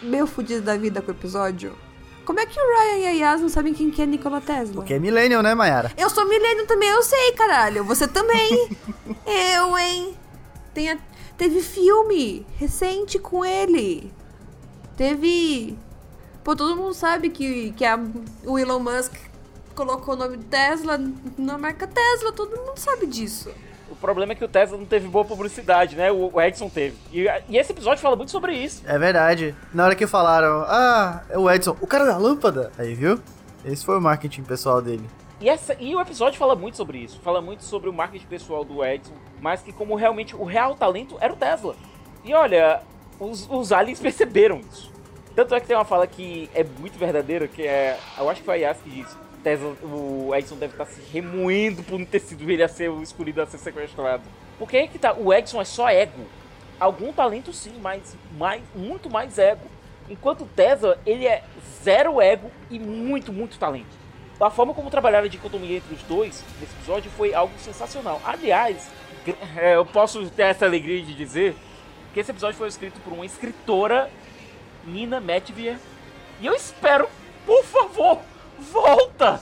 meio 0.03 0.27
fodido 0.27 0.63
da 0.63 0.77
vida 0.77 1.01
com 1.03 1.11
o 1.11 1.15
episódio? 1.15 1.77
Como 2.25 2.39
é 2.41 2.45
que 2.47 2.59
o 2.61 2.63
Ryan 2.63 2.99
e 2.99 3.07
a 3.07 3.11
Yas 3.31 3.41
não 3.41 3.49
sabem 3.49 3.73
quem 3.73 3.91
que 3.91 4.03
é 4.03 4.07
Nikola 4.07 4.41
Tesla? 4.41 4.75
Porque 4.75 4.93
é 4.95 4.99
Millennium, 4.99 5.41
né, 5.41 5.55
Mayara? 5.55 5.91
Eu 5.97 6.11
sou 6.11 6.29
milênio 6.29 6.67
também, 6.67 6.89
eu 6.91 7.03
sei, 7.03 7.33
caralho. 7.33 7.83
Você 7.85 8.07
também. 8.07 8.69
eu, 9.57 9.79
hein? 9.79 10.15
Tem 10.75 10.91
a- 10.91 10.99
teve 11.39 11.63
filme 11.63 12.47
recente 12.59 13.19
com 13.19 13.43
ele. 13.45 14.13
Teve. 14.97 15.79
Pô, 16.45 16.55
todo 16.55 16.77
mundo 16.77 16.93
sabe 16.95 17.31
que, 17.31 17.73
que 17.73 17.85
a, 17.85 17.99
o 18.45 18.59
Elon 18.59 18.81
Musk 18.81 19.15
colocou 19.75 20.15
o 20.15 20.17
nome 20.17 20.39
Tesla 20.39 21.01
na 21.39 21.57
marca 21.57 21.87
Tesla. 21.87 22.33
Todo 22.33 22.57
mundo 22.57 22.77
sabe 22.77 23.07
disso. 23.07 23.51
O 23.99 24.01
problema 24.01 24.33
é 24.33 24.37
que 24.37 24.45
o 24.45 24.49
Tesla 24.49 24.79
não 24.79 24.87
teve 24.87 25.09
boa 25.09 25.25
publicidade, 25.25 25.97
né? 25.97 26.13
O, 26.13 26.31
o 26.33 26.41
Edson 26.41 26.69
teve. 26.69 26.97
E, 27.13 27.27
e 27.49 27.59
esse 27.59 27.73
episódio 27.73 28.01
fala 28.01 28.15
muito 28.15 28.31
sobre 28.31 28.55
isso. 28.55 28.81
É 28.87 28.97
verdade. 28.97 29.57
Na 29.75 29.85
hora 29.85 29.97
que 29.97 30.07
falaram, 30.07 30.65
ah, 30.69 31.23
é 31.29 31.37
o 31.37 31.51
Edson, 31.51 31.77
o 31.81 31.87
cara 31.87 32.05
da 32.05 32.17
lâmpada. 32.17 32.71
Aí, 32.79 32.95
viu? 32.95 33.21
Esse 33.65 33.85
foi 33.85 33.99
o 33.99 34.01
marketing 34.01 34.45
pessoal 34.45 34.81
dele. 34.81 35.05
E, 35.41 35.49
essa, 35.49 35.77
e 35.81 35.97
o 35.97 36.01
episódio 36.01 36.39
fala 36.39 36.55
muito 36.55 36.77
sobre 36.77 36.99
isso. 36.99 37.19
Fala 37.21 37.41
muito 37.41 37.65
sobre 37.65 37.91
o 37.91 37.93
marketing 37.93 38.27
pessoal 38.27 38.65
do 38.65 38.85
Edson. 38.85 39.15
Mas 39.41 39.63
que 39.63 39.73
como 39.73 39.97
realmente 39.97 40.37
o 40.37 40.45
real 40.45 40.77
talento 40.77 41.17
era 41.21 41.33
o 41.33 41.37
Tesla. 41.37 41.75
E 42.25 42.33
olha, 42.33 42.81
os, 43.19 43.49
os 43.51 43.73
aliens 43.73 43.99
perceberam 44.01 44.61
isso. 44.61 44.93
Tanto 45.35 45.57
é 45.57 45.61
que 45.61 45.67
tem 45.67 45.77
uma 45.77 45.85
fala 45.85 46.07
que 46.07 46.49
é 46.55 46.63
muito 46.63 46.97
verdadeira, 46.97 47.49
que 47.49 47.63
é... 47.63 47.99
Eu 48.17 48.31
acho 48.31 48.41
que 48.41 48.47
foi 48.47 48.65
a 48.65 48.69
Yas 48.69 48.79
que 48.79 48.91
disse. 48.91 49.17
Tesla, 49.49 49.75
o 49.83 50.35
Edson 50.35 50.57
deve 50.57 50.75
estar 50.75 50.85
se 50.85 51.01
remoendo 51.11 51.83
por 51.83 51.99
não 51.99 52.05
ter 52.05 52.21
sido 52.21 52.51
ele 52.51 52.63
a 52.63 52.69
ser 52.69 52.91
o 52.91 53.03
escolhido 53.03 53.41
a 53.41 53.47
ser 53.47 53.57
sequestrado. 53.57 54.23
Porque 54.59 54.77
aí 54.77 54.89
que 54.89 54.99
tá, 54.99 55.15
o 55.15 55.33
Edson 55.33 55.59
é 55.59 55.65
só 55.65 55.89
ego. 55.89 56.27
Algum 56.79 57.15
talento 57.15 57.51
sim, 57.51 57.73
mas 57.81 58.15
mais, 58.37 58.63
muito 58.75 59.09
mais 59.09 59.39
ego. 59.39 59.67
Enquanto 60.11 60.43
o 60.43 60.47
Tesla, 60.47 60.99
ele 61.07 61.27
é 61.27 61.43
zero 61.83 62.21
ego 62.21 62.51
e 62.71 62.79
muito, 62.79 63.33
muito 63.33 63.59
talento. 63.59 63.97
A 64.39 64.51
forma 64.51 64.75
como 64.75 64.91
trabalharam 64.91 65.25
a 65.25 65.31
dicotomia 65.31 65.79
entre 65.79 65.95
os 65.95 66.03
dois 66.03 66.45
nesse 66.61 66.75
episódio 66.75 67.11
foi 67.13 67.33
algo 67.33 67.53
sensacional. 67.59 68.21
Aliás, 68.25 68.91
é, 69.57 69.77
eu 69.77 69.87
posso 69.87 70.29
ter 70.31 70.43
essa 70.43 70.67
alegria 70.67 71.03
de 71.03 71.15
dizer 71.15 71.57
que 72.13 72.21
esse 72.21 72.31
episódio 72.31 72.59
foi 72.59 72.69
escrito 72.69 73.01
por 73.01 73.15
uma 73.15 73.25
escritora, 73.25 74.11
Nina 74.85 75.21
Metvier. 75.21 75.79
E 76.39 76.47
eu 76.47 76.55
espero, 76.55 77.09
por 77.47 77.65
favor, 77.65 78.21
volta! 78.59 79.41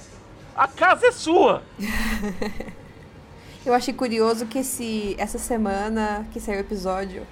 A 0.55 0.69
casa 0.69 1.07
é 1.07 1.13
sua! 1.13 1.63
Eu 3.65 3.75
achei 3.75 3.93
curioso 3.93 4.47
que 4.47 4.61
esse, 4.61 5.17
essa 5.19 5.39
semana 5.39 6.27
que 6.33 6.39
saiu 6.39 6.59
o 6.59 6.61
episódio, 6.61 7.27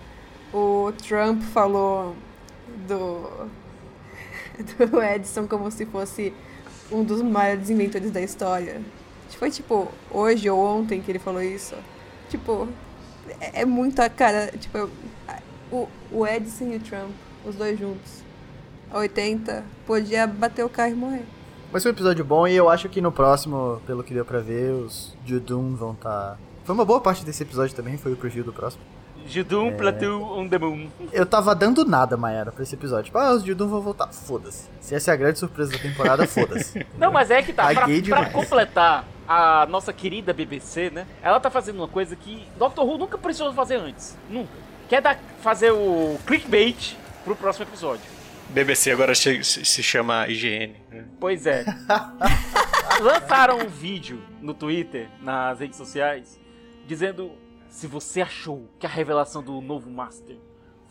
o 0.52 0.92
Trump 1.06 1.40
falou 1.42 2.16
do, 2.88 3.48
do 4.90 5.02
Edison 5.02 5.46
como 5.46 5.70
se 5.70 5.86
fosse 5.86 6.34
um 6.90 7.04
dos 7.04 7.22
maiores 7.22 7.70
inventores 7.70 8.10
da 8.10 8.20
história. 8.20 8.80
Foi 9.38 9.50
tipo 9.50 9.88
hoje 10.10 10.48
ou 10.48 10.58
ontem 10.58 11.00
que 11.00 11.10
ele 11.10 11.18
falou 11.18 11.42
isso. 11.42 11.74
Tipo, 12.28 12.68
é, 13.40 13.62
é 13.62 13.64
muita 13.64 14.08
cara. 14.08 14.52
Tipo, 14.58 14.90
o, 15.70 15.88
o 16.10 16.26
Edison 16.26 16.72
e 16.72 16.76
o 16.76 16.80
Trump, 16.80 17.10
os 17.44 17.54
dois 17.56 17.78
juntos, 17.78 18.22
a 18.90 18.98
80, 18.98 19.64
podia 19.86 20.26
bater 20.26 20.64
o 20.64 20.68
carro 20.68 20.92
e 20.92 20.94
morrer. 20.94 21.24
Mas 21.74 21.82
foi 21.82 21.90
um 21.90 21.94
episódio 21.96 22.24
bom 22.24 22.46
e 22.46 22.54
eu 22.54 22.70
acho 22.70 22.88
que 22.88 23.00
no 23.00 23.10
próximo, 23.10 23.82
pelo 23.84 24.04
que 24.04 24.14
deu 24.14 24.24
pra 24.24 24.38
ver, 24.38 24.70
os 24.70 25.12
Judum 25.26 25.74
vão 25.74 25.90
estar. 25.90 26.38
Foi 26.62 26.72
uma 26.72 26.84
boa 26.84 27.00
parte 27.00 27.24
desse 27.24 27.42
episódio 27.42 27.74
também, 27.74 27.96
foi 27.96 28.12
o 28.12 28.16
preview 28.16 28.44
do 28.44 28.52
próximo. 28.52 28.80
Judum 29.26 29.76
Plateau 29.76 30.38
on 30.38 30.48
the 30.48 30.56
Moon. 30.56 30.86
Eu 31.12 31.26
tava 31.26 31.52
dando 31.52 31.84
nada, 31.84 32.16
Mayara, 32.16 32.52
pra 32.52 32.62
esse 32.62 32.76
episódio. 32.76 33.06
Tipo, 33.06 33.18
ah, 33.18 33.32
os 33.32 33.42
Judum 33.42 33.66
vão 33.66 33.80
voltar. 33.80 34.06
Foda-se. 34.12 34.68
Se 34.80 34.94
essa 34.94 35.10
é 35.10 35.14
a 35.14 35.16
grande 35.16 35.40
surpresa 35.40 35.72
da 35.72 35.78
temporada, 35.78 36.28
foda-se. 36.28 36.86
Não, 36.96 37.10
mas 37.10 37.32
é 37.32 37.42
que 37.42 37.52
tá. 37.52 37.64
Pra, 37.74 37.88
pra 37.88 38.30
completar 38.30 39.04
a 39.26 39.66
nossa 39.68 39.92
querida 39.92 40.32
BBC, 40.32 40.90
né? 40.90 41.08
Ela 41.20 41.40
tá 41.40 41.50
fazendo 41.50 41.78
uma 41.78 41.88
coisa 41.88 42.14
que 42.14 42.46
Doctor 42.56 42.86
Who 42.86 42.98
nunca 42.98 43.18
precisou 43.18 43.52
fazer 43.52 43.80
antes. 43.80 44.16
Nunca. 44.30 44.52
Quer 44.88 45.02
dar, 45.02 45.18
fazer 45.42 45.72
o 45.72 46.20
clickbait 46.24 46.96
pro 47.24 47.34
próximo 47.34 47.66
episódio. 47.66 48.13
BBC 48.50 48.92
agora 48.92 49.14
se, 49.14 49.82
chama 49.82 50.28
IGN. 50.28 50.74
né? 50.90 51.04
Pois 51.18 51.46
é. 51.46 51.64
Lançaram 53.00 53.58
um 53.58 53.68
vídeo 53.68 54.22
no 54.40 54.54
Twitter, 54.54 55.08
nas 55.20 55.58
redes 55.58 55.76
sociais, 55.76 56.38
dizendo: 56.86 57.32
se 57.68 57.86
você 57.86 58.20
achou 58.20 58.70
que 58.78 58.86
a 58.86 58.88
revelação 58.88 59.42
do 59.42 59.60
novo 59.60 59.90
Master 59.90 60.36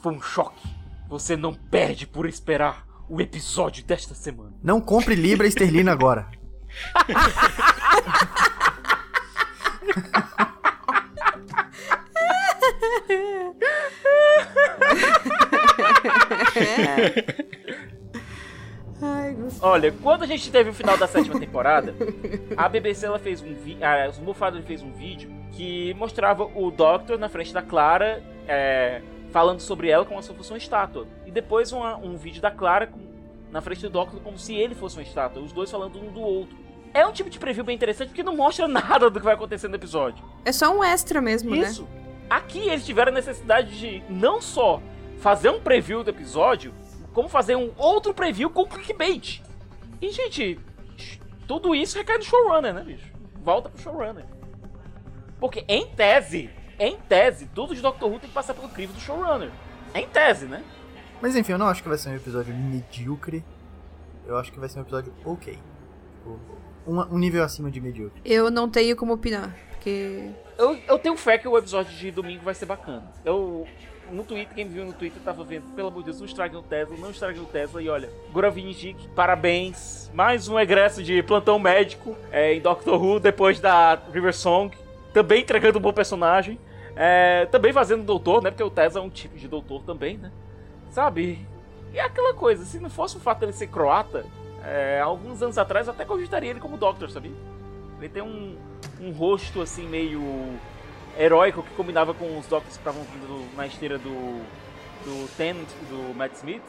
foi 0.01 0.13
um 0.13 0.21
choque, 0.21 0.67
você 1.07 1.37
não 1.37 1.53
perde 1.53 2.05
por 2.05 2.27
esperar 2.27 2.85
o 3.07 3.21
episódio 3.21 3.83
desta 3.83 4.13
semana. 4.13 4.53
Não 4.61 4.81
compre 4.81 5.15
Libra 5.15 5.47
esterlina 5.47 5.91
agora. 5.91 6.27
Ai, 19.01 19.33
gostei. 19.33 19.67
Olha, 19.69 19.91
quando 20.01 20.23
a 20.23 20.25
gente 20.25 20.49
teve 20.51 20.69
o 20.69 20.73
final 20.73 20.97
da 20.97 21.07
sétima 21.07 21.39
temporada, 21.39 21.93
a 22.55 22.69
BBC 22.69 23.05
ela 23.05 23.19
fez 23.19 23.41
um 23.41 23.53
vídeo, 23.53 23.81
os 24.09 24.19
Moffat 24.19 24.61
fez 24.63 24.81
um 24.81 24.91
vídeo 24.91 25.29
que 25.51 25.93
mostrava 25.95 26.43
o 26.45 26.71
Doctor 26.71 27.17
na 27.19 27.27
frente 27.27 27.53
da 27.53 27.61
Clara, 27.61 28.23
é, 28.47 29.01
falando 29.31 29.59
sobre 29.59 29.89
ela 29.89 30.05
como 30.05 30.21
se 30.23 30.33
fosse 30.33 30.51
uma 30.51 30.57
estátua. 30.57 31.05
E 31.25 31.31
depois 31.31 31.71
uma- 31.71 31.97
um 31.97 32.15
vídeo 32.15 32.41
da 32.41 32.49
Clara 32.51 32.87
com- 32.87 32.99
na 33.51 33.61
frente 33.61 33.81
do 33.81 33.89
Doctor 33.89 34.19
como 34.21 34.37
se 34.37 34.55
ele 34.55 34.73
fosse 34.73 34.95
uma 34.97 35.03
estátua, 35.03 35.41
os 35.41 35.51
dois 35.51 35.69
falando 35.69 35.99
um 35.99 36.11
do 36.11 36.21
outro. 36.21 36.55
É 36.93 37.05
um 37.05 37.11
tipo 37.11 37.29
de 37.29 37.39
preview 37.39 37.63
bem 37.63 37.75
interessante 37.75 38.09
porque 38.09 38.23
não 38.23 38.35
mostra 38.37 38.67
nada 38.69 39.09
do 39.09 39.19
que 39.19 39.25
vai 39.25 39.33
acontecer 39.33 39.67
no 39.67 39.75
episódio. 39.75 40.23
É 40.45 40.51
só 40.51 40.73
um 40.75 40.83
extra 40.83 41.19
mesmo, 41.19 41.51
né? 41.51 41.67
Isso. 41.67 41.87
Aqui 42.29 42.59
eles 42.69 42.85
tiveram 42.85 43.11
a 43.11 43.15
necessidade 43.15 43.77
de 43.77 44.01
não 44.09 44.39
só 44.39 44.81
fazer 45.23 45.49
um 45.49 45.61
preview 45.61 46.03
do 46.03 46.09
episódio, 46.09 46.73
como 47.13 47.29
fazer 47.29 47.55
um 47.55 47.71
outro 47.77 48.13
preview 48.13 48.49
com 48.49 48.65
clickbait. 48.65 49.41
E, 50.01 50.11
gente, 50.11 50.59
tudo 51.47 51.73
isso 51.73 51.97
recai 51.97 52.17
no 52.17 52.23
showrunner, 52.23 52.73
né, 52.73 52.83
bicho? 52.83 53.09
Volta 53.41 53.69
pro 53.69 53.81
showrunner. 53.81 54.25
Porque, 55.39 55.63
em 55.65 55.87
tese, 55.87 56.49
em 56.77 56.97
tese, 56.97 57.45
tudo 57.55 57.73
de 57.73 57.81
Doctor 57.81 58.09
Who 58.11 58.19
tem 58.19 58.27
que 58.27 58.35
passar 58.35 58.53
pelo 58.53 58.67
crivo 58.67 58.91
do 58.91 58.99
showrunner. 58.99 59.49
Em 59.95 60.05
tese, 60.09 60.45
né? 60.45 60.61
Mas 61.21 61.37
enfim, 61.37 61.53
eu 61.53 61.57
não 61.57 61.67
acho 61.67 61.81
que 61.81 61.87
vai 61.87 61.97
ser 61.97 62.09
um 62.09 62.15
episódio 62.15 62.53
medíocre. 62.53 63.45
Eu 64.27 64.37
acho 64.37 64.51
que 64.51 64.59
vai 64.59 64.67
ser 64.67 64.79
um 64.79 64.81
episódio 64.81 65.13
ok. 65.23 65.53
Tipo, 65.53 66.39
Um, 66.85 66.99
um 66.99 67.17
nível 67.17 67.45
acima 67.45 67.71
de 67.71 67.79
medíocre. 67.79 68.21
Eu 68.25 68.51
não 68.51 68.69
tenho 68.69 68.93
como 68.97 69.13
opinar, 69.13 69.55
porque. 69.69 70.31
Eu, 70.57 70.77
eu 70.85 70.99
tenho 70.99 71.15
fé 71.15 71.37
que 71.37 71.47
o 71.47 71.57
episódio 71.57 71.95
de 71.95 72.11
domingo 72.11 72.43
vai 72.43 72.53
ser 72.53 72.65
bacana. 72.65 73.09
Eu. 73.23 73.65
No 74.11 74.23
Twitter, 74.23 74.53
quem 74.53 74.65
me 74.65 74.71
viu 74.71 74.85
no 74.85 74.93
Twitter 74.93 75.21
tava 75.23 75.43
vendo, 75.43 75.73
pelo 75.75 75.87
amor 75.87 75.99
de 75.99 76.05
Deus, 76.05 76.19
não 76.19 76.25
estrague 76.25 76.55
o 76.55 76.61
Tesla, 76.61 76.95
não 76.97 77.11
estrague 77.11 77.39
o 77.39 77.45
Tesla. 77.45 77.81
E 77.81 77.89
olha, 77.89 78.09
Goravinjik, 78.31 79.07
parabéns. 79.09 80.11
Mais 80.13 80.47
um 80.47 80.59
egresso 80.59 81.01
de 81.01 81.23
plantão 81.23 81.57
médico 81.57 82.15
é, 82.31 82.53
em 82.53 82.61
Doctor 82.61 83.01
Who, 83.01 83.19
depois 83.19 83.59
da 83.59 83.99
River 84.11 84.33
Song. 84.33 84.75
Também 85.13 85.41
entregando 85.41 85.79
um 85.79 85.81
bom 85.81 85.93
personagem. 85.93 86.59
É, 86.95 87.47
também 87.47 87.73
fazendo 87.73 88.03
doutor, 88.03 88.43
né? 88.43 88.51
Porque 88.51 88.63
o 88.63 88.69
Tesla 88.69 89.01
é 89.01 89.03
um 89.03 89.09
tipo 89.09 89.37
de 89.37 89.47
doutor 89.47 89.81
também, 89.83 90.17
né? 90.17 90.31
Sabe? 90.91 91.45
E 91.91 91.97
é 91.97 92.01
aquela 92.01 92.33
coisa, 92.33 92.65
se 92.65 92.79
não 92.79 92.89
fosse 92.89 93.17
o 93.17 93.19
fato 93.19 93.39
dele 93.39 93.53
ser 93.53 93.67
croata, 93.67 94.25
é, 94.63 94.99
alguns 94.99 95.41
anos 95.41 95.57
atrás 95.57 95.87
eu 95.87 95.93
até 95.93 96.05
cogitaria 96.05 96.49
ele 96.49 96.59
como 96.59 96.77
Doctor, 96.77 97.09
sabia? 97.09 97.31
Ele 97.99 98.09
tem 98.09 98.23
um, 98.23 98.55
um 98.99 99.11
rosto 99.11 99.61
assim 99.61 99.87
meio 99.87 100.21
heróico 101.17 101.63
que 101.63 101.73
combinava 101.75 102.13
com 102.13 102.37
os 102.37 102.47
Doctors 102.47 102.75
que 102.75 102.81
estavam 102.81 103.03
vindo 103.03 103.55
na 103.55 103.67
esteira 103.67 103.97
do, 103.97 104.09
do 105.03 105.35
Tennant 105.35 105.69
e 105.69 105.85
do 105.85 106.15
Matt 106.15 106.33
Smith. 106.33 106.63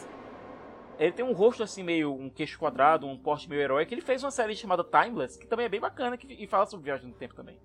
Ele 0.99 1.13
tem 1.13 1.25
um 1.25 1.33
rosto 1.33 1.63
assim 1.63 1.83
meio, 1.83 2.13
um 2.13 2.31
queixo 2.31 2.59
quadrado, 2.59 3.07
um 3.07 3.17
porte 3.17 3.49
meio 3.49 3.61
heróico. 3.63 3.93
Ele 3.93 4.01
fez 4.01 4.23
uma 4.23 4.31
série 4.31 4.55
chamada 4.55 4.85
Timeless, 4.85 5.37
que 5.39 5.47
também 5.47 5.67
é 5.67 5.69
bem 5.69 5.81
bacana 5.81 6.17
que, 6.17 6.33
e 6.33 6.47
fala 6.47 6.67
sobre 6.67 6.85
viagem 6.85 7.09
no 7.09 7.15
tempo 7.15 7.35
também. 7.35 7.59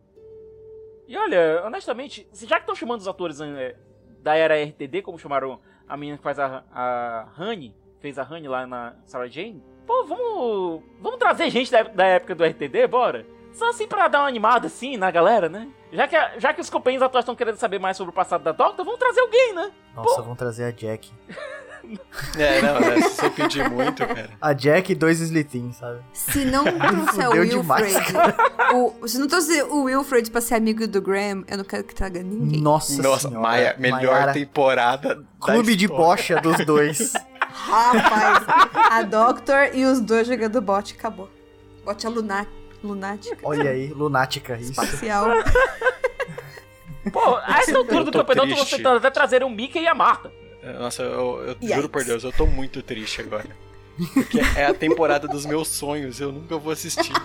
E 1.07 1.17
olha, 1.17 1.63
honestamente, 1.65 2.27
já 2.33 2.55
que 2.55 2.63
estão 2.63 2.75
chamando 2.75 3.01
os 3.01 3.07
atores 3.07 3.39
eh, 3.41 3.75
da 4.21 4.35
era 4.35 4.61
RTD, 4.63 5.01
como 5.01 5.17
chamaram 5.17 5.59
a 5.87 5.97
menina 5.97 6.17
que 6.17 6.23
faz 6.23 6.39
a, 6.39 6.63
a 6.71 7.27
Honey, 7.37 7.75
fez 7.99 8.17
a 8.17 8.23
Honey 8.23 8.47
lá 8.47 8.65
na 8.65 8.95
Sarah 9.05 9.27
Jane, 9.27 9.63
pô, 9.85 10.05
vamos, 10.05 10.83
vamos 10.99 11.19
trazer 11.19 11.49
gente 11.49 11.71
da, 11.71 11.83
da 11.83 12.05
época 12.05 12.35
do 12.35 12.45
RTD, 12.45 12.87
bora? 12.87 13.25
Só 13.53 13.69
assim 13.69 13.87
pra 13.87 14.07
dar 14.07 14.19
uma 14.19 14.27
animada 14.27 14.67
assim 14.67 14.95
na 14.97 15.11
galera, 15.11 15.49
né? 15.49 15.67
Já 15.91 16.07
que, 16.07 16.15
a- 16.15 16.33
já 16.37 16.53
que 16.53 16.61
os 16.61 16.69
companheiros 16.69 17.05
atuais 17.05 17.23
estão 17.23 17.35
querendo 17.35 17.57
saber 17.57 17.79
mais 17.79 17.97
sobre 17.97 18.11
o 18.11 18.13
passado 18.13 18.43
da 18.43 18.51
Doctor, 18.51 18.85
vamos 18.85 18.99
trazer 18.99 19.19
alguém, 19.21 19.53
né? 19.53 19.71
Nossa, 19.95 20.21
vamos 20.21 20.37
trazer 20.37 20.65
a 20.65 20.71
Jack. 20.71 21.11
É, 22.37 22.61
não, 22.61 22.79
né, 22.79 23.01
se 23.01 23.15
você 23.15 23.29
pedir 23.29 23.67
muito, 23.69 24.05
cara. 24.05 24.29
A 24.39 24.53
Jack 24.53 24.91
e 24.91 24.95
dois 24.95 25.19
Slitins, 25.21 25.77
sabe? 25.77 25.99
Se 26.13 26.45
não 26.45 26.63
trouxer 26.77 27.27
o 27.27 27.31
Fudeu 27.31 27.45
demais, 27.45 27.95
Wilfred. 27.95 28.33
o- 29.01 29.07
se 29.07 29.17
não 29.17 29.27
trouxer 29.27 29.65
o 29.65 29.83
Wilfred 29.83 30.29
pra 30.29 30.41
ser 30.41 30.55
amigo 30.55 30.85
do 30.87 31.01
Graham, 31.01 31.43
eu 31.47 31.57
não 31.57 31.63
quero 31.63 31.83
que 31.83 31.95
traga 31.95 32.21
ninguém. 32.21 32.61
Nossa, 32.61 33.01
Nossa, 33.01 33.29
senhora. 33.29 33.39
Maia, 33.47 33.75
melhor 33.79 34.01
Maiara, 34.13 34.33
temporada 34.33 35.15
da 35.15 35.23
Clube 35.39 35.75
de 35.75 35.87
bocha 35.87 36.39
dos 36.39 36.63
dois. 36.65 37.13
Rapaz, 37.49 38.45
a 38.91 39.01
Doctor 39.03 39.71
e 39.73 39.83
os 39.85 39.99
dois 39.99 40.27
jogando 40.27 40.61
bot, 40.61 40.93
acabou. 40.93 41.29
Bot 41.83 42.05
é 42.05 42.09
luna 42.09 42.45
lunática, 42.83 43.37
Olha 43.43 43.71
aí, 43.71 43.87
lunática, 43.87 44.55
isso. 44.57 44.71
espacial. 44.71 45.27
Pô, 47.11 47.37
a 47.37 47.59
essa 47.59 47.77
altura 47.77 48.03
do 48.03 48.11
campeonato 48.11 48.47
triste. 48.47 48.69
você 48.69 48.81
tá 48.83 48.95
até 48.95 49.09
trazer 49.09 49.43
o 49.43 49.49
Mickey 49.49 49.79
e 49.81 49.87
a 49.87 49.95
Marta. 49.95 50.31
Nossa, 50.79 51.01
eu, 51.03 51.55
eu 51.61 51.75
juro 51.75 51.89
por 51.89 52.03
Deus, 52.03 52.23
eu 52.23 52.31
tô 52.31 52.45
muito 52.45 52.83
triste 52.83 53.21
agora. 53.21 53.49
Porque 54.13 54.39
é 54.55 54.65
a 54.65 54.73
temporada 54.73 55.27
dos 55.27 55.45
meus 55.45 55.67
sonhos, 55.67 56.19
eu 56.19 56.31
nunca 56.31 56.57
vou 56.57 56.71
assistir. 56.71 57.11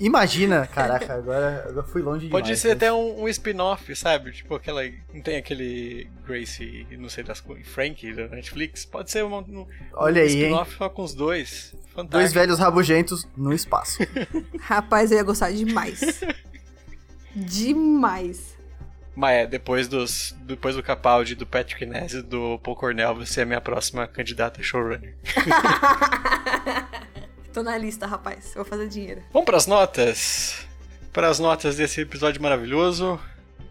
Imagina, 0.00 0.66
caraca, 0.66 1.12
agora 1.14 1.70
eu 1.76 1.84
fui 1.84 2.00
longe 2.00 2.26
demais. 2.26 2.42
Pode 2.42 2.56
ser 2.58 2.68
mas- 2.68 2.76
até 2.78 2.90
um, 2.92 3.24
um 3.24 3.28
spin-off, 3.28 3.94
sabe? 3.94 4.32
Tipo 4.32 4.54
aquela. 4.54 4.80
Não 5.12 5.20
tem 5.20 5.36
aquele 5.36 6.08
Gracie, 6.26 6.86
não 6.92 7.08
sei 7.10 7.22
das 7.22 7.40
coisas, 7.40 7.68
Frank 7.68 8.10
da 8.14 8.28
Netflix? 8.28 8.86
Pode 8.86 9.10
ser 9.10 9.22
uma, 9.24 9.38
um, 9.40 9.66
Olha 9.92 10.22
um 10.22 10.24
aí, 10.24 10.32
hein? 10.32 10.38
spin-off 10.42 10.74
só 10.76 10.88
com 10.88 11.02
os 11.02 11.12
dois. 11.14 11.70
Dois 11.72 11.92
Fantástico. 11.94 12.34
velhos 12.40 12.58
rabugentos 12.58 13.28
no 13.36 13.52
espaço. 13.52 13.98
Rapaz, 14.60 15.10
eu 15.12 15.18
ia 15.18 15.24
gostar 15.24 15.50
demais. 15.52 16.22
demais. 17.36 18.58
Mas 19.14 19.36
é, 19.38 19.46
depois, 19.46 19.86
dos, 19.88 20.34
depois 20.42 20.74
do 20.76 20.82
Capaldi, 20.82 21.34
do 21.34 21.44
Patrick 21.44 21.84
Ness 21.84 22.14
e 22.14 22.22
do 22.22 22.58
Paul 22.60 22.76
Cornell, 22.76 23.14
você 23.16 23.40
é 23.40 23.42
a 23.42 23.46
minha 23.46 23.60
próxima 23.60 24.06
candidata 24.06 24.60
a 24.60 24.64
showrunner. 24.64 25.14
Tô 27.52 27.62
na 27.62 27.76
lista, 27.76 28.06
rapaz. 28.06 28.54
Eu 28.54 28.62
vou 28.62 28.64
fazer 28.64 28.88
dinheiro. 28.88 29.22
Vamos 29.32 29.46
pras 29.46 29.66
notas? 29.66 30.66
Para 31.12 31.28
as 31.28 31.38
notas 31.38 31.76
desse 31.76 32.00
episódio 32.02 32.40
maravilhoso. 32.40 33.18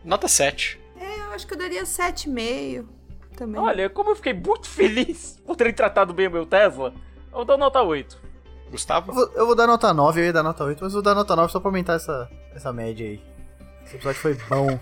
Nota 0.03 0.27
7. 0.27 0.79
Eu 0.99 1.31
acho 1.31 1.47
que 1.47 1.53
eu 1.53 1.57
daria 1.57 1.83
7,5 1.83 2.85
também. 3.37 3.61
Olha, 3.61 3.89
como 3.89 4.09
eu 4.11 4.15
fiquei 4.15 4.33
muito 4.33 4.67
feliz 4.69 5.39
por 5.45 5.55
terem 5.55 5.73
tratado 5.73 6.13
bem 6.13 6.27
o 6.27 6.31
meu 6.31 6.45
Tesla, 6.45 6.93
eu 7.33 7.45
dou 7.45 7.57
nota 7.57 7.81
8. 7.81 8.19
Eu 8.65 8.71
Gustavo? 8.71 9.13
vou, 9.13 9.31
eu 9.33 9.45
vou 9.45 9.55
dar 9.55 9.65
nota 9.67 9.93
9, 9.93 10.19
eu 10.19 10.25
ia 10.25 10.33
dar 10.33 10.43
nota 10.43 10.63
8, 10.63 10.83
mas 10.83 10.93
eu 10.93 10.97
vou 10.97 11.01
dar 11.01 11.15
nota 11.15 11.35
9 11.35 11.51
só 11.51 11.59
pra 11.59 11.69
aumentar 11.69 11.93
essa, 11.93 12.29
essa 12.53 12.73
média 12.73 13.07
aí. 13.07 13.21
Esse 13.85 13.95
episódio 13.95 14.19
foi 14.19 14.33
bom. 14.49 14.79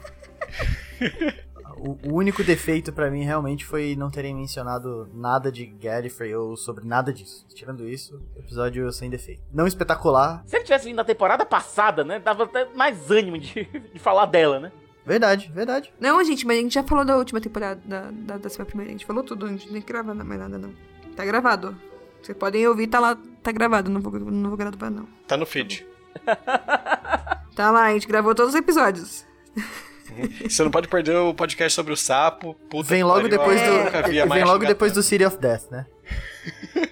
O, 1.79 2.09
o 2.09 2.13
único 2.15 2.43
defeito 2.43 2.91
pra 2.91 3.09
mim 3.09 3.23
realmente 3.23 3.65
foi 3.65 3.95
não 3.95 4.09
terem 4.09 4.35
mencionado 4.35 5.09
nada 5.13 5.51
de 5.51 5.65
Gallifrey 5.65 6.35
ou 6.35 6.55
sobre 6.57 6.85
nada 6.85 7.13
disso. 7.13 7.45
Tirando 7.53 7.87
isso, 7.87 8.21
episódio 8.35 8.91
sem 8.91 9.09
defeito. 9.09 9.41
Não 9.53 9.67
espetacular, 9.67 10.43
Se 10.45 10.55
ele 10.55 10.65
tivesse 10.65 10.85
vindo 10.85 10.97
na 10.97 11.03
temporada 11.03 11.45
passada, 11.45 12.03
né, 12.03 12.19
dava 12.19 12.43
até 12.43 12.65
mais 12.73 13.09
ânimo 13.11 13.37
de, 13.37 13.63
de 13.93 13.99
falar 13.99 14.25
dela, 14.25 14.59
né? 14.59 14.71
verdade, 15.05 15.49
verdade. 15.53 15.93
Não, 15.99 16.21
gente, 16.23 16.45
mas 16.45 16.57
a 16.57 16.61
gente 16.61 16.73
já 16.73 16.83
falou 16.83 17.05
da 17.05 17.15
última 17.15 17.39
temporada, 17.39 17.81
da, 17.85 18.11
da 18.11 18.37
décima 18.37 18.65
primeira. 18.65 18.91
A 18.91 18.93
gente 18.93 19.05
falou 19.05 19.23
tudo, 19.23 19.45
a 19.45 19.49
gente 19.49 19.65
não 19.67 19.73
tem 19.73 19.81
que 19.81 19.87
gravar 19.87 20.13
mais 20.13 20.39
nada, 20.39 20.57
não. 20.57 20.73
Tá 21.15 21.23
gravado. 21.23 21.75
Vocês 22.21 22.37
podem 22.37 22.67
ouvir, 22.67 22.87
tá 22.87 22.99
lá, 22.99 23.17
tá 23.41 23.53
gravado. 23.53 23.89
Não 23.89 24.01
vou, 24.01 24.11
não 24.19 24.49
vou 24.49 24.57
gravar, 24.57 24.89
não. 24.89 25.07
Tá 25.25 25.37
no 25.37 25.45
feed. 25.45 25.87
Tá 27.55 27.71
lá, 27.71 27.85
a 27.85 27.93
gente 27.93 28.07
gravou 28.07 28.35
todos 28.35 28.53
os 28.53 28.59
episódios. 28.59 29.25
Você 30.49 30.63
não 30.63 30.71
pode 30.71 30.87
perder 30.87 31.15
o 31.17 31.33
podcast 31.33 31.75
sobre 31.75 31.93
o 31.93 31.97
sapo. 31.97 32.53
Puta 32.69 32.89
Vem 32.89 32.99
que 32.99 33.03
logo 33.03 33.21
pariu, 33.21 33.29
depois 33.37 33.61
eu 33.61 33.83
nunca 33.83 34.01
vi 34.07 34.21
a 34.21 34.25
do. 34.25 34.33
Vem 34.33 34.43
logo 34.43 34.65
depois 34.65 34.91
do. 34.93 35.03
City 35.03 35.25
of 35.25 35.37
Death, 35.37 35.69
né? 35.71 35.85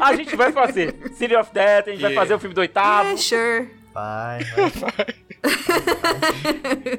A 0.00 0.14
gente 0.14 0.36
vai 0.36 0.52
fazer 0.52 0.94
City 1.14 1.34
of 1.34 1.52
Death, 1.52 1.88
a 1.88 1.90
gente 1.90 2.00
vai 2.02 2.12
E- 2.12 2.14
fazer 2.14 2.34
o 2.34 2.38
filme 2.38 2.54
do 2.54 2.60
oitavo. 2.60 3.10
É, 3.10 3.16
sure. 3.16 3.70
Vai, 3.94 4.42
vai. 4.42 5.06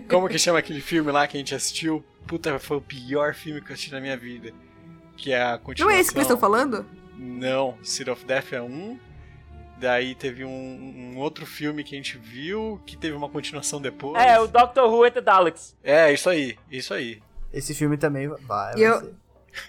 Como 0.09 0.30
que 0.30 0.39
chama 0.39 0.59
aquele 0.59 0.80
filme 0.80 1.11
lá 1.11 1.28
que 1.28 1.36
a 1.36 1.39
gente 1.39 1.53
assistiu? 1.53 2.01
Puta, 2.26 2.57
foi 2.57 2.78
o 2.78 2.82
pior 2.82 3.34
filme 3.34 3.59
que 3.61 3.70
eu 3.70 3.74
assisti 3.74 3.91
na 3.91 3.99
minha 3.99 4.16
vida. 4.16 4.53
Que 5.18 5.34
é 5.34 5.41
a 5.41 5.51
Não 5.51 5.59
continuação. 5.59 5.97
é 5.97 5.99
esse 5.99 6.09
que 6.09 6.13
vocês 6.16 6.26
estão 6.26 6.38
falando? 6.39 6.86
Não, 7.18 7.78
City 7.84 8.09
of 8.09 8.24
Death 8.26 8.53
é 8.53 8.61
um. 8.61 8.97
Daí 9.78 10.15
teve 10.15 10.45
um, 10.45 10.49
um 11.15 11.17
outro 11.17 11.45
filme 11.45 11.84
que 11.84 11.95
a 11.95 11.97
gente 11.97 12.17
viu, 12.17 12.82
que 12.86 12.95
teve 12.95 13.15
uma 13.15 13.28
continuação 13.30 13.82
depois. 13.82 14.21
É, 14.23 14.39
o 14.39 14.47
Doctor 14.47 14.89
Who 14.89 15.03
and 15.03 15.11
the 15.11 15.21
Daleks. 15.21 15.76
É, 15.84 16.11
isso 16.13 16.30
aí, 16.30 16.57
isso 16.71 16.93
aí. 16.93 17.21
Esse 17.53 17.73
filme 17.73 17.97
também 17.97 18.28
vai. 18.28 18.39
vai 18.41 18.73
Eu- 18.78 18.99
ser. 19.01 19.13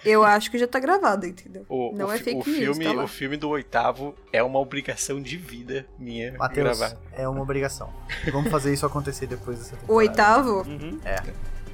Eu 0.04 0.24
acho 0.24 0.50
que 0.50 0.58
já 0.58 0.66
tá 0.66 0.80
gravado, 0.80 1.26
entendeu? 1.26 1.64
O, 1.68 1.92
não 1.94 2.08
o, 2.08 2.12
é 2.12 2.18
fake 2.18 2.32
o 2.50 2.52
news, 2.52 2.76
filme, 2.76 2.84
tá 2.96 3.04
o 3.04 3.06
filme 3.06 3.36
do 3.36 3.48
oitavo 3.50 4.16
é 4.32 4.42
uma 4.42 4.58
obrigação 4.58 5.22
de 5.22 5.36
vida 5.36 5.86
minha 5.96 6.32
Matheus, 6.36 6.76
gravar. 6.76 6.96
é 7.12 7.28
uma 7.28 7.40
obrigação. 7.40 7.92
Vamos 8.32 8.50
fazer 8.50 8.72
isso 8.74 8.84
acontecer 8.84 9.28
depois 9.28 9.58
dessa 9.58 9.76
temporada. 9.76 9.92
O 9.92 9.96
oitavo? 9.96 10.62
Uhum. 10.68 10.98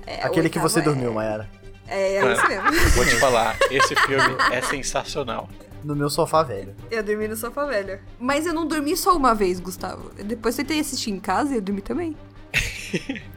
É, 0.07 0.23
Aquele 0.25 0.49
o 0.49 0.51
que 0.51 0.59
você 0.59 0.81
é- 0.81 0.83
dormiu, 0.83 1.11
Mayara. 1.15 1.49
É, 1.89 2.17
é 2.17 2.33
isso 2.35 2.49
mesmo. 2.49 2.71
Vou 2.91 3.05
te 3.07 3.17
falar, 3.17 3.57
esse 3.71 3.97
filme 3.97 4.37
é 4.53 4.61
sensacional. 4.61 5.49
No 5.85 5.97
meu 5.97 6.09
sofá 6.09 6.43
velho. 6.43 6.75
Eu 6.91 7.03
dormi 7.03 7.27
no 7.29 7.37
sofá 7.37 7.65
velho. 7.67 7.99
Mas 8.19 8.47
eu 8.47 8.55
não 8.55 8.67
dormi 8.67 8.97
só 8.97 9.17
uma 9.17 9.35
vez, 9.35 9.59
Gustavo. 9.59 10.11
Depois 10.25 10.59
eu 10.59 10.65
tentei 10.65 10.81
assistir 10.81 11.11
em 11.11 11.19
casa 11.19 11.53
e 11.53 11.57
eu 11.57 11.61
dormi 11.63 11.81
também. 11.81 12.17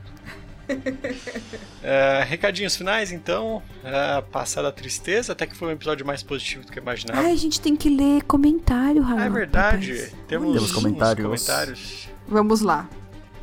É, 1.84 2.24
recadinhos 2.28 2.76
finais, 2.76 3.12
então. 3.12 3.62
É, 3.84 4.20
passada 4.32 4.70
a 4.70 4.72
tristeza, 4.72 5.34
até 5.34 5.46
que 5.46 5.56
foi 5.56 5.68
um 5.68 5.72
episódio 5.72 6.06
mais 6.06 6.24
positivo 6.24 6.66
do 6.66 6.72
que 6.72 6.80
eu 6.80 6.82
imaginava. 6.82 7.22
Ai, 7.22 7.32
a 7.32 7.36
gente 7.36 7.62
tem 7.62 7.76
que 7.76 7.90
ler 7.90 8.24
comentário, 8.24 9.02
Raul. 9.04 9.20
Ah, 9.20 9.26
é 9.26 9.30
verdade. 9.30 9.92
rapaz. 9.94 10.16
Temos, 10.28 10.54
Temos 10.54 10.72
comentários. 10.72 11.24
comentários. 11.24 12.10
Vamos 12.28 12.62
lá. 12.62 12.90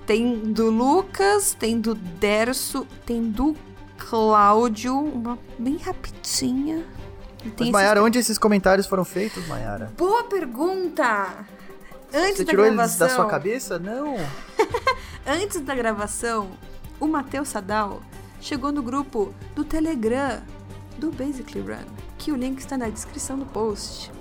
Tem 0.05 0.37
do 0.53 0.69
Lucas, 0.71 1.55
tem 1.55 1.81
do 1.81 1.95
Derso, 1.95 2.85
tem 3.07 3.31
do 3.31 3.55
Cláudio. 3.97 4.99
Uma 4.99 5.39
bem 5.59 5.77
rapidinha. 5.77 6.83
E 7.45 7.47
Mas, 7.49 7.55
tem 7.55 7.67
esses- 7.67 7.73
Mayara, 7.73 8.03
onde 8.03 8.19
esses 8.19 8.39
comentários 8.39 8.87
foram 8.87 9.05
feitos, 9.05 9.47
Mayara? 9.49 9.93
Boa 9.97 10.25
pergunta! 10.25 11.47
Antes 12.15 12.37
Você 12.39 12.45
da 12.45 12.51
tirou 12.51 12.67
eles 12.67 12.97
da 12.97 13.09
sua 13.09 13.27
cabeça? 13.27 13.79
Não. 13.79 14.15
antes 15.27 15.61
da 15.61 15.75
gravação, 15.75 16.51
o 17.01 17.07
Matheus 17.07 17.49
Sadal 17.49 18.03
chegou 18.41 18.71
no 18.71 18.83
grupo 18.83 19.33
do 19.55 19.65
Telegram 19.65 20.43
do 20.99 21.11
Basically 21.11 21.61
Run, 21.67 21.87
que 22.19 22.31
o 22.31 22.37
link 22.37 22.59
está 22.59 22.77
na 22.77 22.89
descrição 22.91 23.39
do 23.39 23.47
post, 23.47 24.13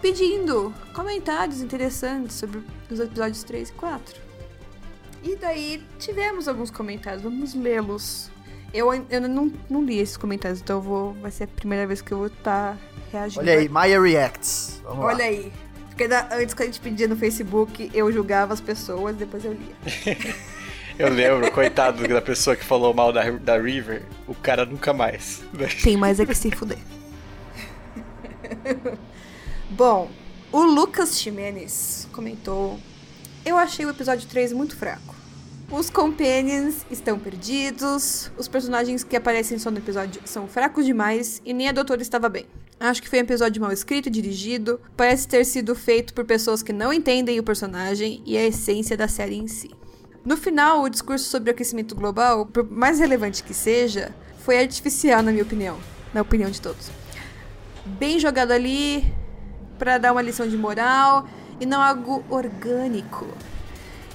pedindo 0.00 0.74
comentários 0.92 1.60
interessantes 1.60 2.34
sobre 2.36 2.62
os 2.90 2.98
episódios 2.98 3.44
3 3.44 3.68
e 3.68 3.72
4. 3.74 4.20
E 5.22 5.36
daí 5.36 5.86
tivemos 6.00 6.48
alguns 6.48 6.70
comentários, 6.70 7.22
vamos 7.22 7.54
lê-los. 7.54 8.28
Eu, 8.72 8.92
eu 9.10 9.20
não, 9.20 9.52
não 9.68 9.84
li 9.84 9.98
esses 9.98 10.16
comentários, 10.16 10.60
então 10.60 10.76
eu 10.76 10.82
vou, 10.82 11.12
vai 11.14 11.30
ser 11.30 11.44
a 11.44 11.46
primeira 11.46 11.86
vez 11.86 12.00
que 12.00 12.12
eu 12.12 12.18
vou 12.18 12.26
estar 12.28 12.78
reagindo. 13.12 13.40
Olha 13.40 13.58
aí, 13.58 13.68
Maya 13.68 14.00
Reacts. 14.00 14.80
Vamos 14.84 15.04
Olha 15.04 15.18
lá. 15.18 15.24
aí. 15.24 15.52
Porque 15.88 16.08
da- 16.08 16.28
antes 16.32 16.54
que 16.54 16.62
a 16.62 16.66
gente 16.66 16.80
pedia 16.80 17.06
no 17.06 17.16
Facebook, 17.16 17.90
eu 17.92 18.10
julgava 18.10 18.54
as 18.54 18.60
pessoas, 18.60 19.14
depois 19.14 19.44
eu 19.44 19.52
lia. 19.52 19.76
Eu 20.98 21.08
lembro, 21.08 21.50
coitado 21.50 22.06
da 22.06 22.20
pessoa 22.20 22.54
que 22.54 22.62
falou 22.62 22.92
mal 22.92 23.14
da, 23.14 23.28
da 23.30 23.58
River, 23.58 24.02
o 24.28 24.34
cara 24.34 24.66
nunca 24.66 24.92
mais. 24.92 25.42
Tem 25.82 25.96
mais 25.96 26.20
é 26.20 26.26
que 26.26 26.34
se 26.34 26.50
fuder. 26.50 26.78
Bom, 29.70 30.10
o 30.52 30.62
Lucas 30.62 31.18
Ximenes 31.18 32.06
comentou: 32.12 32.78
Eu 33.44 33.56
achei 33.56 33.86
o 33.86 33.90
episódio 33.90 34.28
3 34.28 34.52
muito 34.52 34.76
fraco. 34.76 35.14
Os 35.72 35.88
companions 35.88 36.84
estão 36.90 37.18
perdidos, 37.18 38.30
os 38.36 38.46
personagens 38.46 39.02
que 39.02 39.16
aparecem 39.16 39.58
só 39.58 39.70
no 39.70 39.78
episódio 39.78 40.20
são 40.26 40.46
fracos 40.46 40.84
demais 40.84 41.40
e 41.46 41.54
nem 41.54 41.66
a 41.66 41.72
doutora 41.72 42.02
estava 42.02 42.28
bem. 42.28 42.44
Acho 42.78 43.00
que 43.00 43.08
foi 43.08 43.20
um 43.20 43.22
episódio 43.22 43.62
mal 43.62 43.72
escrito 43.72 44.08
e 44.08 44.10
dirigido. 44.10 44.78
Parece 44.94 45.26
ter 45.26 45.46
sido 45.46 45.74
feito 45.74 46.12
por 46.12 46.26
pessoas 46.26 46.62
que 46.62 46.74
não 46.74 46.92
entendem 46.92 47.40
o 47.40 47.42
personagem 47.42 48.22
e 48.26 48.36
a 48.36 48.44
essência 48.44 48.98
da 48.98 49.08
série 49.08 49.36
em 49.36 49.48
si. 49.48 49.70
No 50.22 50.36
final, 50.36 50.82
o 50.82 50.90
discurso 50.90 51.24
sobre 51.24 51.48
o 51.48 51.54
aquecimento 51.54 51.94
global, 51.94 52.44
por 52.44 52.70
mais 52.70 52.98
relevante 52.98 53.42
que 53.42 53.54
seja, 53.54 54.14
foi 54.40 54.58
artificial, 54.58 55.22
na 55.22 55.32
minha 55.32 55.42
opinião. 55.42 55.78
Na 56.12 56.20
opinião 56.20 56.50
de 56.50 56.60
todos. 56.60 56.90
Bem 57.86 58.18
jogado 58.18 58.50
ali 58.50 59.10
para 59.78 59.96
dar 59.96 60.12
uma 60.12 60.20
lição 60.20 60.46
de 60.46 60.56
moral 60.58 61.26
e 61.58 61.64
não 61.64 61.80
algo 61.80 62.22
orgânico 62.28 63.26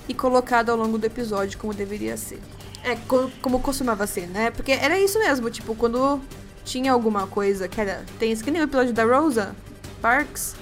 e 0.08 0.14
colocado 0.14 0.70
ao 0.70 0.78
longo 0.78 0.98
do 0.98 1.06
episódio 1.06 1.58
como 1.58 1.74
deveria 1.74 2.16
ser. 2.18 2.40
É, 2.84 2.96
co- 3.08 3.30
como 3.42 3.60
costumava 3.60 4.08
ser, 4.08 4.28
né? 4.28 4.52
Porque 4.52 4.72
era 4.72 4.98
isso 5.00 5.20
mesmo, 5.20 5.50
tipo, 5.50 5.76
quando 5.76 6.22
tinha 6.64 6.92
alguma 6.92 7.28
coisa 7.28 7.68
que 7.68 7.80
era. 7.82 8.04
Tem 8.20 8.36
que 8.36 8.52
nem 8.52 8.62
o 8.62 8.66
episódio 8.66 8.94
da 8.94 9.04
Rosa 9.04 9.56
Parks, 10.02 10.56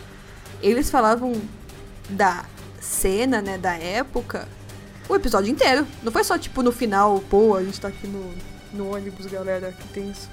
eles 0.62 0.90
falavam 0.90 1.34
da 2.10 2.46
cena, 2.80 3.42
né, 3.42 3.58
da 3.58 3.74
época, 3.76 4.48
o 5.10 5.16
episódio 5.16 5.52
inteiro. 5.52 5.86
Não 6.04 6.12
foi 6.12 6.24
só, 6.24 6.38
tipo, 6.38 6.62
no 6.64 6.72
final, 6.72 7.20
pô, 7.30 7.56
a 7.56 7.64
gente 7.64 7.80
tá 7.82 7.88
aqui 7.90 8.08
no, 8.08 8.34
no 8.74 8.94
ônibus, 8.96 9.26
galera, 9.28 9.72
que 9.72 9.88
tem 9.90 10.10
isso. 10.10 10.30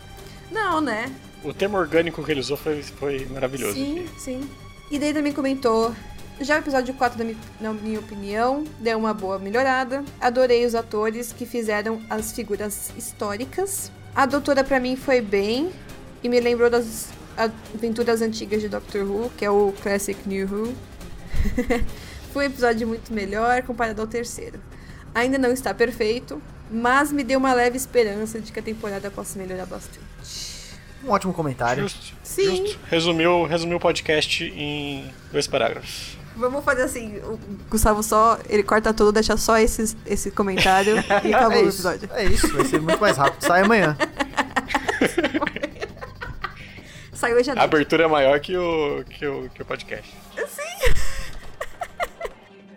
Não, 0.50 0.80
né? 0.80 1.10
O 1.44 1.52
termo 1.52 1.76
orgânico 1.76 2.22
que 2.22 2.30
ele 2.30 2.40
usou 2.40 2.56
foi, 2.56 2.82
foi 2.82 3.26
maravilhoso. 3.26 3.74
Sim, 3.74 4.06
sim. 4.18 4.48
E 4.90 4.98
daí 4.98 5.12
também 5.14 5.32
comentou. 5.32 5.94
Já 6.40 6.56
o 6.56 6.58
episódio 6.58 6.92
4, 6.94 7.18
na 7.18 7.24
mi- 7.24 7.36
na 7.60 7.72
minha 7.72 8.00
opinião, 8.00 8.64
deu 8.80 8.98
uma 8.98 9.14
boa 9.14 9.38
melhorada. 9.38 10.04
Adorei 10.20 10.64
os 10.66 10.74
atores 10.74 11.32
que 11.32 11.46
fizeram 11.46 12.02
as 12.10 12.32
figuras 12.32 12.90
históricas. 12.96 13.92
A 14.14 14.26
doutora, 14.26 14.64
pra 14.64 14.80
mim, 14.80 14.96
foi 14.96 15.20
bem. 15.20 15.70
E 16.22 16.28
me 16.28 16.40
lembrou 16.40 16.68
das 16.70 17.08
aventuras 17.36 18.22
antigas 18.22 18.60
de 18.60 18.68
Doctor 18.68 19.02
Who, 19.04 19.30
que 19.36 19.44
é 19.44 19.50
o 19.50 19.72
Classic 19.82 20.18
New 20.28 20.46
Who. 20.48 20.74
foi 22.32 22.44
um 22.44 22.48
episódio 22.48 22.86
muito 22.88 23.12
melhor 23.12 23.62
comparado 23.62 24.00
ao 24.00 24.06
terceiro. 24.06 24.60
Ainda 25.14 25.38
não 25.38 25.50
está 25.52 25.74
perfeito, 25.74 26.40
mas 26.70 27.12
me 27.12 27.22
deu 27.22 27.38
uma 27.38 27.52
leve 27.52 27.76
esperança 27.76 28.40
de 28.40 28.50
que 28.52 28.58
a 28.58 28.62
temporada 28.62 29.10
possa 29.10 29.38
melhorar 29.38 29.66
bastante. 29.66 30.00
Um 31.04 31.10
ótimo 31.10 31.32
comentário. 31.34 31.82
Justo. 31.82 32.14
Sim. 32.22 32.56
Justo. 32.66 32.78
Resumiu, 32.88 33.44
resumiu 33.44 33.76
o 33.76 33.80
podcast 33.80 34.44
em 34.44 35.12
dois 35.32 35.46
parágrafos. 35.46 36.16
Vamos 36.36 36.64
fazer 36.64 36.82
assim, 36.82 37.18
o 37.18 37.38
Gustavo 37.70 38.02
só, 38.02 38.38
ele 38.48 38.62
corta 38.62 38.92
tudo, 38.94 39.12
deixa 39.12 39.36
só 39.36 39.58
esses, 39.58 39.96
esse 40.06 40.30
comentário 40.30 40.96
e 41.24 41.32
acabou 41.34 41.58
É 41.58 41.62
o 41.64 41.68
isso, 41.68 41.86
episódio. 41.88 42.08
é 42.14 42.24
isso, 42.24 42.48
vai 42.54 42.64
ser 42.64 42.80
muito 42.80 43.00
mais 43.00 43.16
rápido. 43.16 43.42
Sai 43.46 43.62
amanhã. 43.62 43.96
Saiu 47.12 47.36
hoje 47.36 47.50
à 47.50 47.52
A 47.52 47.56
noite. 47.56 47.64
abertura 47.66 48.04
é 48.04 48.06
maior 48.08 48.40
que 48.40 48.56
o, 48.56 49.04
que 49.04 49.26
o, 49.26 49.48
que 49.50 49.62
o 49.62 49.64
podcast. 49.64 50.12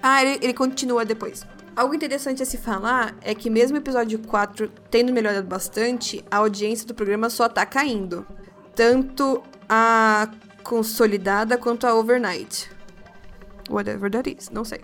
Ah, 0.07 0.21
ele, 0.23 0.37
ele 0.43 0.53
continua 0.53 1.03
depois. 1.03 1.43
Algo 1.75 1.95
interessante 1.95 2.43
a 2.43 2.45
se 2.45 2.59
falar 2.59 3.15
é 3.23 3.33
que 3.33 3.49
mesmo 3.49 3.75
o 3.75 3.79
episódio 3.79 4.19
4 4.19 4.69
tendo 4.91 5.11
melhorado 5.11 5.47
bastante, 5.47 6.23
a 6.29 6.37
audiência 6.37 6.85
do 6.87 6.93
programa 6.93 7.27
só 7.27 7.49
tá 7.49 7.65
caindo. 7.65 8.23
Tanto 8.75 9.41
a 9.67 10.29
consolidada 10.61 11.57
quanto 11.57 11.87
a 11.87 11.95
overnight. 11.95 12.69
Whatever 13.69 14.09
that 14.11 14.29
is, 14.37 14.49
não 14.49 14.63
sei. 14.63 14.79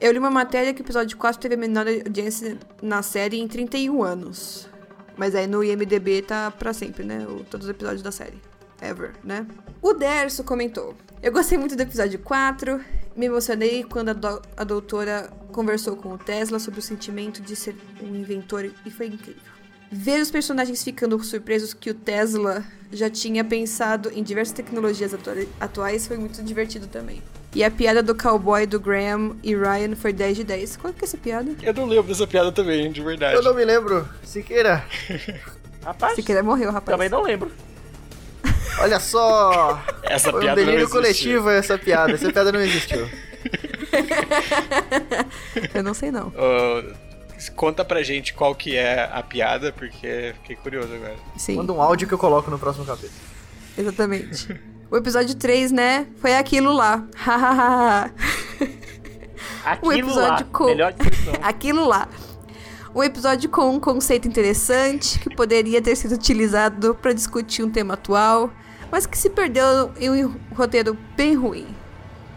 Eu 0.00 0.12
li 0.12 0.18
uma 0.18 0.30
matéria 0.30 0.74
que 0.74 0.82
o 0.82 0.84
episódio 0.84 1.16
4 1.16 1.40
teve 1.40 1.54
a 1.54 1.58
menor 1.58 1.86
audiência 1.88 2.58
na 2.82 3.02
série 3.02 3.38
em 3.38 3.48
31 3.48 4.02
anos. 4.02 4.68
Mas 5.16 5.34
aí 5.34 5.46
no 5.46 5.64
IMDB 5.64 6.20
tá 6.22 6.50
pra 6.50 6.72
sempre, 6.74 7.02
né? 7.04 7.26
O- 7.26 7.42
todos 7.44 7.66
os 7.66 7.70
episódios 7.70 8.02
da 8.02 8.12
série. 8.12 8.38
Ever, 8.82 9.12
né? 9.24 9.46
O 9.80 9.94
Derso 9.94 10.44
comentou. 10.44 10.94
Eu 11.22 11.32
gostei 11.32 11.56
muito 11.56 11.74
do 11.74 11.80
episódio 11.82 12.18
4. 12.18 12.78
Me 13.16 13.24
emocionei 13.24 13.82
quando 13.84 14.10
a, 14.10 14.12
do- 14.12 14.42
a 14.54 14.64
doutora 14.64 15.30
conversou 15.50 15.96
com 15.96 16.12
o 16.12 16.18
Tesla 16.18 16.58
sobre 16.58 16.80
o 16.80 16.82
sentimento 16.82 17.40
de 17.40 17.56
ser 17.56 17.74
um 18.02 18.14
inventor 18.14 18.70
e 18.84 18.90
foi 18.90 19.06
incrível. 19.06 19.40
Ver 19.90 20.20
os 20.20 20.30
personagens 20.30 20.84
ficando 20.84 21.18
surpresos 21.24 21.72
que 21.72 21.88
o 21.88 21.94
Tesla 21.94 22.62
já 22.92 23.08
tinha 23.08 23.42
pensado 23.42 24.10
em 24.12 24.22
diversas 24.22 24.52
tecnologias 24.54 25.14
atua- 25.14 25.46
atuais 25.58 26.06
foi 26.06 26.18
muito 26.18 26.42
divertido 26.42 26.86
também. 26.86 27.22
E 27.56 27.64
a 27.64 27.70
piada 27.70 28.02
do 28.02 28.14
cowboy 28.14 28.66
do 28.66 28.78
Graham 28.78 29.34
e 29.42 29.56
Ryan 29.56 29.96
foi 29.96 30.12
10 30.12 30.36
de 30.36 30.44
10. 30.44 30.76
Qual 30.76 30.92
que 30.92 31.02
é 31.02 31.08
essa 31.08 31.16
piada? 31.16 31.50
Eu 31.62 31.72
não 31.72 31.86
lembro 31.86 32.08
dessa 32.08 32.26
piada 32.26 32.52
também, 32.52 32.92
de 32.92 33.00
verdade. 33.00 33.34
Eu 33.34 33.42
não 33.42 33.54
me 33.54 33.64
lembro. 33.64 34.06
Siqueira, 34.22 34.84
Rapaz, 35.82 36.16
quiser 36.16 36.42
morreu, 36.42 36.70
rapaz. 36.70 36.94
também 36.94 37.08
não 37.08 37.22
lembro. 37.22 37.50
olha 38.78 39.00
só. 39.00 39.82
Essa 40.02 40.32
Foi 40.32 40.40
um 40.40 40.42
piada 40.42 40.60
não 40.60 40.66
delírio 40.66 40.84
existe. 40.84 40.92
coletivo 40.92 41.48
essa 41.48 41.78
piada. 41.78 42.12
Essa 42.12 42.30
piada 42.30 42.52
não 42.52 42.60
existiu. 42.60 43.08
Eu 45.72 45.82
não 45.82 45.94
sei 45.94 46.10
não. 46.10 46.28
Ô, 46.28 46.82
conta 47.54 47.82
pra 47.86 48.02
gente 48.02 48.34
qual 48.34 48.54
que 48.54 48.76
é 48.76 49.08
a 49.10 49.22
piada, 49.22 49.72
porque 49.72 50.34
fiquei 50.42 50.56
curioso 50.56 50.92
agora. 50.92 51.16
Sim. 51.38 51.56
Manda 51.56 51.72
um 51.72 51.80
áudio 51.80 52.06
que 52.06 52.12
eu 52.12 52.18
coloco 52.18 52.50
no 52.50 52.58
próximo 52.58 52.84
capítulo. 52.84 53.12
Exatamente. 53.78 54.60
O 54.90 54.96
episódio 54.96 55.34
3, 55.34 55.72
né? 55.72 56.06
Foi 56.20 56.34
aquilo 56.36 56.72
lá. 56.72 57.02
Hahaha. 57.16 58.10
Aquilo 59.64 59.92
episódio 59.92 60.46
lá, 60.46 60.52
com- 60.52 60.66
melhor 60.66 60.92
descrição. 60.92 61.34
aquilo 61.42 61.86
lá. 61.88 62.08
Um 62.94 63.02
episódio 63.02 63.50
com 63.50 63.74
um 63.74 63.80
conceito 63.80 64.26
interessante 64.28 65.18
que 65.18 65.34
poderia 65.34 65.82
ter 65.82 65.96
sido 65.96 66.14
utilizado 66.14 66.94
para 66.94 67.12
discutir 67.12 67.62
um 67.62 67.70
tema 67.70 67.94
atual, 67.94 68.50
mas 68.90 69.06
que 69.06 69.18
se 69.18 69.28
perdeu 69.28 69.92
em 70.00 70.24
um 70.24 70.34
roteiro 70.54 70.96
bem 71.16 71.34
ruim. 71.34 71.66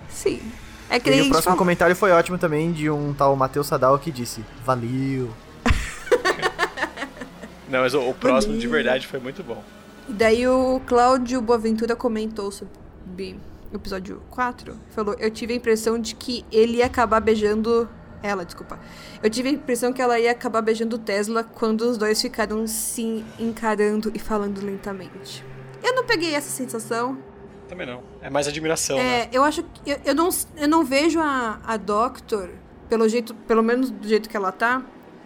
Sim. 0.09 0.41
É 0.89 0.99
que 0.99 1.09
E 1.09 1.13
o 1.21 1.25
próximo 1.25 1.43
falou. 1.43 1.57
comentário 1.59 1.95
foi 1.95 2.11
ótimo 2.11 2.37
também, 2.39 2.71
de 2.71 2.89
um 2.89 3.13
tal 3.13 3.35
Matheus 3.35 3.67
Sadal 3.67 3.97
que 3.99 4.11
disse: 4.11 4.43
Valeu. 4.65 5.29
Não, 7.69 7.81
mas 7.81 7.93
o, 7.93 8.09
o 8.09 8.13
próximo 8.15 8.57
de 8.57 8.67
verdade 8.67 9.05
foi 9.05 9.19
muito 9.19 9.43
bom. 9.43 9.63
E 10.09 10.13
daí 10.13 10.47
o 10.47 10.81
Cláudio 10.87 11.39
Boaventura 11.39 11.95
comentou 11.95 12.51
sobre 12.51 13.39
o 13.71 13.75
episódio 13.75 14.19
4. 14.31 14.75
Falou, 14.89 15.15
eu 15.19 15.29
tive 15.29 15.53
a 15.53 15.55
impressão 15.55 15.99
de 15.99 16.15
que 16.15 16.43
ele 16.51 16.77
ia 16.77 16.87
acabar 16.87 17.19
beijando. 17.19 17.87
Ela, 18.23 18.43
desculpa. 18.43 18.79
Eu 19.21 19.29
tive 19.29 19.49
a 19.49 19.51
impressão 19.51 19.93
que 19.93 20.01
ela 20.01 20.19
ia 20.19 20.31
acabar 20.31 20.63
beijando 20.63 20.95
o 20.95 20.99
Tesla 20.99 21.43
quando 21.43 21.81
os 21.81 21.95
dois 21.95 22.19
ficaram 22.19 22.65
se 22.65 23.23
encarando 23.39 24.11
e 24.15 24.17
falando 24.17 24.65
lentamente. 24.65 25.45
Eu 25.83 25.93
não 25.93 26.03
peguei 26.03 26.33
essa 26.33 26.49
sensação. 26.49 27.19
Também 27.67 27.85
não. 27.85 28.01
É 28.19 28.31
mais 28.31 28.47
admiração, 28.47 28.97
né? 28.97 29.21
É, 29.21 29.29
eu 29.31 29.43
acho 29.43 29.61
que. 29.61 29.91
Eu, 29.91 29.99
eu 30.05 30.15
não, 30.15 30.29
eu 30.57 30.67
não 30.67 30.83
vejo 30.83 31.19
a, 31.19 31.59
a 31.63 31.77
Doctor, 31.77 32.49
pelo 32.89 33.07
jeito, 33.07 33.35
pelo 33.35 33.61
menos 33.61 33.91
do 33.91 34.07
jeito 34.07 34.27
que 34.27 34.35
ela 34.35 34.51
tá, 34.51 34.83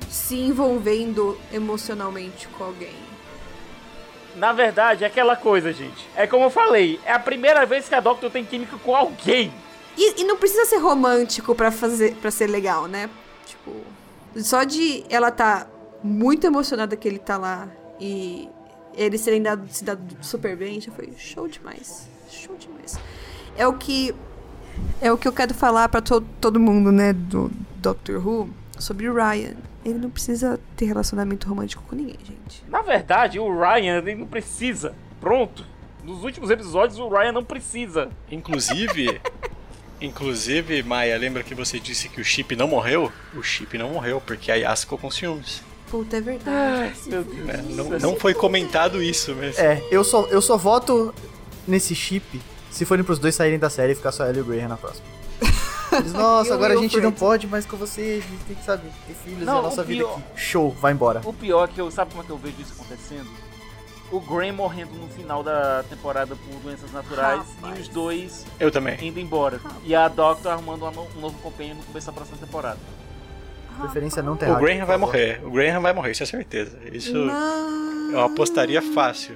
se 0.09 0.36
envolvendo 0.36 1.38
emocionalmente 1.53 2.49
com 2.49 2.65
alguém. 2.65 3.03
Na 4.36 4.51
verdade, 4.51 5.03
é 5.03 5.07
aquela 5.07 5.36
coisa, 5.36 5.71
gente. 5.71 6.07
É 6.15 6.25
como 6.25 6.45
eu 6.45 6.49
falei, 6.49 6.99
é 7.05 7.13
a 7.13 7.19
primeira 7.19 7.65
vez 7.65 7.88
que 7.88 7.95
a 7.95 7.99
Doctor 7.99 8.31
tem 8.31 8.43
química 8.43 8.77
com 8.77 8.95
alguém. 8.95 9.53
E, 9.95 10.21
e 10.21 10.23
não 10.23 10.38
precisa 10.38 10.65
ser 10.65 10.77
romântico 10.77 11.53
pra 11.53 11.69
fazer 11.71 12.15
para 12.15 12.31
ser 12.31 12.47
legal, 12.47 12.88
né? 12.88 13.09
Tipo, 13.45 13.71
só 14.38 14.63
de 14.63 15.03
ela 15.09 15.29
tá 15.29 15.67
muito 16.03 16.47
emocionada 16.47 16.95
que 16.95 17.07
ele 17.07 17.19
tá 17.19 17.38
lá 17.38 17.67
e 17.99 18.49
eles 18.95 19.23
terem 19.23 19.41
dado, 19.41 19.67
se 19.69 19.84
dado 19.84 20.01
super 20.21 20.55
bem, 20.55 20.81
já 20.81 20.91
foi 20.91 21.13
show 21.17 21.47
demais. 21.47 22.07
Show 22.29 22.55
demais. 22.57 22.97
É 23.55 23.67
o 23.67 23.73
que 23.73 24.15
é 24.99 25.11
o 25.11 25.17
que 25.17 25.27
eu 25.27 25.34
quero 25.34 25.53
falar 25.53 25.88
pra 25.89 26.01
to, 26.01 26.21
todo 26.41 26.59
mundo, 26.59 26.91
né, 26.91 27.13
do 27.13 27.51
Doctor 27.75 28.25
Who 28.25 28.49
sobre 28.79 29.07
Ryan. 29.11 29.55
Ele 29.86 29.99
não 29.99 30.09
precisa 30.09 30.59
ter 30.77 30.86
relacionamento 30.86 31.47
romântico 31.47 31.84
com 31.84 31.95
ninguém, 31.95 32.17
gente. 32.25 32.63
Na 32.67 32.81
verdade, 32.81 33.39
o 33.39 33.59
Ryan 33.59 33.97
ele 33.99 34.15
não 34.15 34.27
precisa. 34.27 34.93
Pronto. 35.19 35.65
Nos 36.03 36.23
últimos 36.23 36.49
episódios, 36.49 36.99
o 36.99 37.07
Ryan 37.07 37.31
não 37.31 37.43
precisa. 37.43 38.09
Inclusive, 38.29 39.21
inclusive, 40.01 40.84
Maia, 40.84 41.17
lembra 41.17 41.43
que 41.43 41.55
você 41.55 41.79
disse 41.79 42.09
que 42.09 42.19
o 42.19 42.23
Chip 42.25 42.55
não 42.55 42.67
morreu? 42.67 43.11
O 43.36 43.41
Chip 43.41 43.77
não 43.77 43.89
morreu, 43.89 44.21
porque 44.25 44.51
a 44.51 44.55
Yas 44.55 44.81
ficou 44.81 44.97
com 44.97 45.09
ciúmes. 45.09 45.61
Puta, 45.89 46.17
é 46.17 46.21
verdade. 46.21 46.57
Ai, 46.81 46.93
meu 47.05 47.23
Deus. 47.23 47.45
né? 47.45 47.65
Não, 47.69 47.89
não 47.99 48.15
foi 48.15 48.34
comentado 48.34 49.01
isso, 49.01 49.36
mas... 49.36 49.57
É, 49.59 49.81
eu 49.91 50.03
só, 50.03 50.25
eu 50.27 50.41
só 50.41 50.57
voto 50.57 51.13
nesse 51.67 51.93
chip 51.93 52.41
se 52.71 52.86
forem 52.86 53.03
pros 53.03 53.19
dois 53.19 53.36
saírem 53.36 53.59
da 53.59 53.69
série 53.69 53.93
e 53.93 53.95
ficar 53.95 54.11
só 54.11 54.25
ela 54.25 54.38
e 54.38 54.41
o 54.41 54.45
Graham 54.45 54.69
na 54.69 54.77
próxima. 54.77 55.05
Eles, 55.98 56.14
Nossa, 56.14 56.52
o 56.52 56.54
agora 56.54 56.74
a 56.74 56.78
gente 56.78 56.96
não 56.98 57.04
Wilfred. 57.10 57.20
pode 57.20 57.48
mais 57.48 57.66
com 57.66 57.78
vocês, 57.78 58.24
a 58.24 58.28
gente 58.28 58.44
tem 58.46 58.56
que, 58.56 58.64
sabe, 58.66 58.84
ter 59.08 59.14
filhos 59.14 59.46
Não, 59.46 59.56
e 59.56 59.60
a 59.60 59.62
nossa 59.62 59.82
o 59.82 59.86
vida 59.86 60.04
pior- 60.04 60.18
aqui. 60.18 60.24
Show, 60.41 60.72
vai 60.72 60.94
embora. 60.94 61.22
O 61.26 61.34
pior 61.34 61.66
é 61.66 61.68
que 61.72 61.80
eu. 61.82 61.89
Sabe 61.91 62.12
como 62.12 62.24
é 62.24 62.26
que 62.26 62.32
eu 62.32 62.38
vejo 62.38 62.56
isso 62.62 62.74
acontecendo? 62.74 63.30
O 64.12 64.20
Graham 64.20 64.54
morrendo 64.54 64.91
no 64.94 65.08
final 65.08 65.41
da 65.41 65.84
temporada 65.89 66.36
por 66.36 66.60
doenças 66.62 66.91
naturais 66.91 67.41
Rapaz. 67.56 67.80
e 67.80 67.82
os 67.82 67.88
dois 67.88 68.46
Eu 68.60 68.70
também. 68.70 68.96
indo 69.02 69.20
embora. 69.20 69.60
E 69.84 69.96
a 69.96 70.08
Doctor 70.08 70.52
arrumando 70.52 70.86
um 70.86 71.20
novo 71.22 71.38
companheiro 71.39 71.80
no 71.80 71.86
começo 71.86 72.06
da 72.08 72.14
próxima 72.14 72.38
temporada. 72.38 72.78
Preferência 73.82 74.22
não 74.22 74.34
O 74.34 74.36
terráquea, 74.38 74.62
Graham 74.62 74.78
vai 74.86 75.00
favor. 75.00 75.00
morrer. 75.00 75.41
O 75.44 75.50
Graham 75.50 75.82
vai 75.82 75.94
morrer, 75.94 76.12
isso 76.12 76.22
é 76.22 76.26
certeza. 76.28 76.78
Isso 76.91 77.12
Não. 77.16 78.12
eu 78.12 78.20
apostaria 78.22 78.84
fácil. 78.84 79.36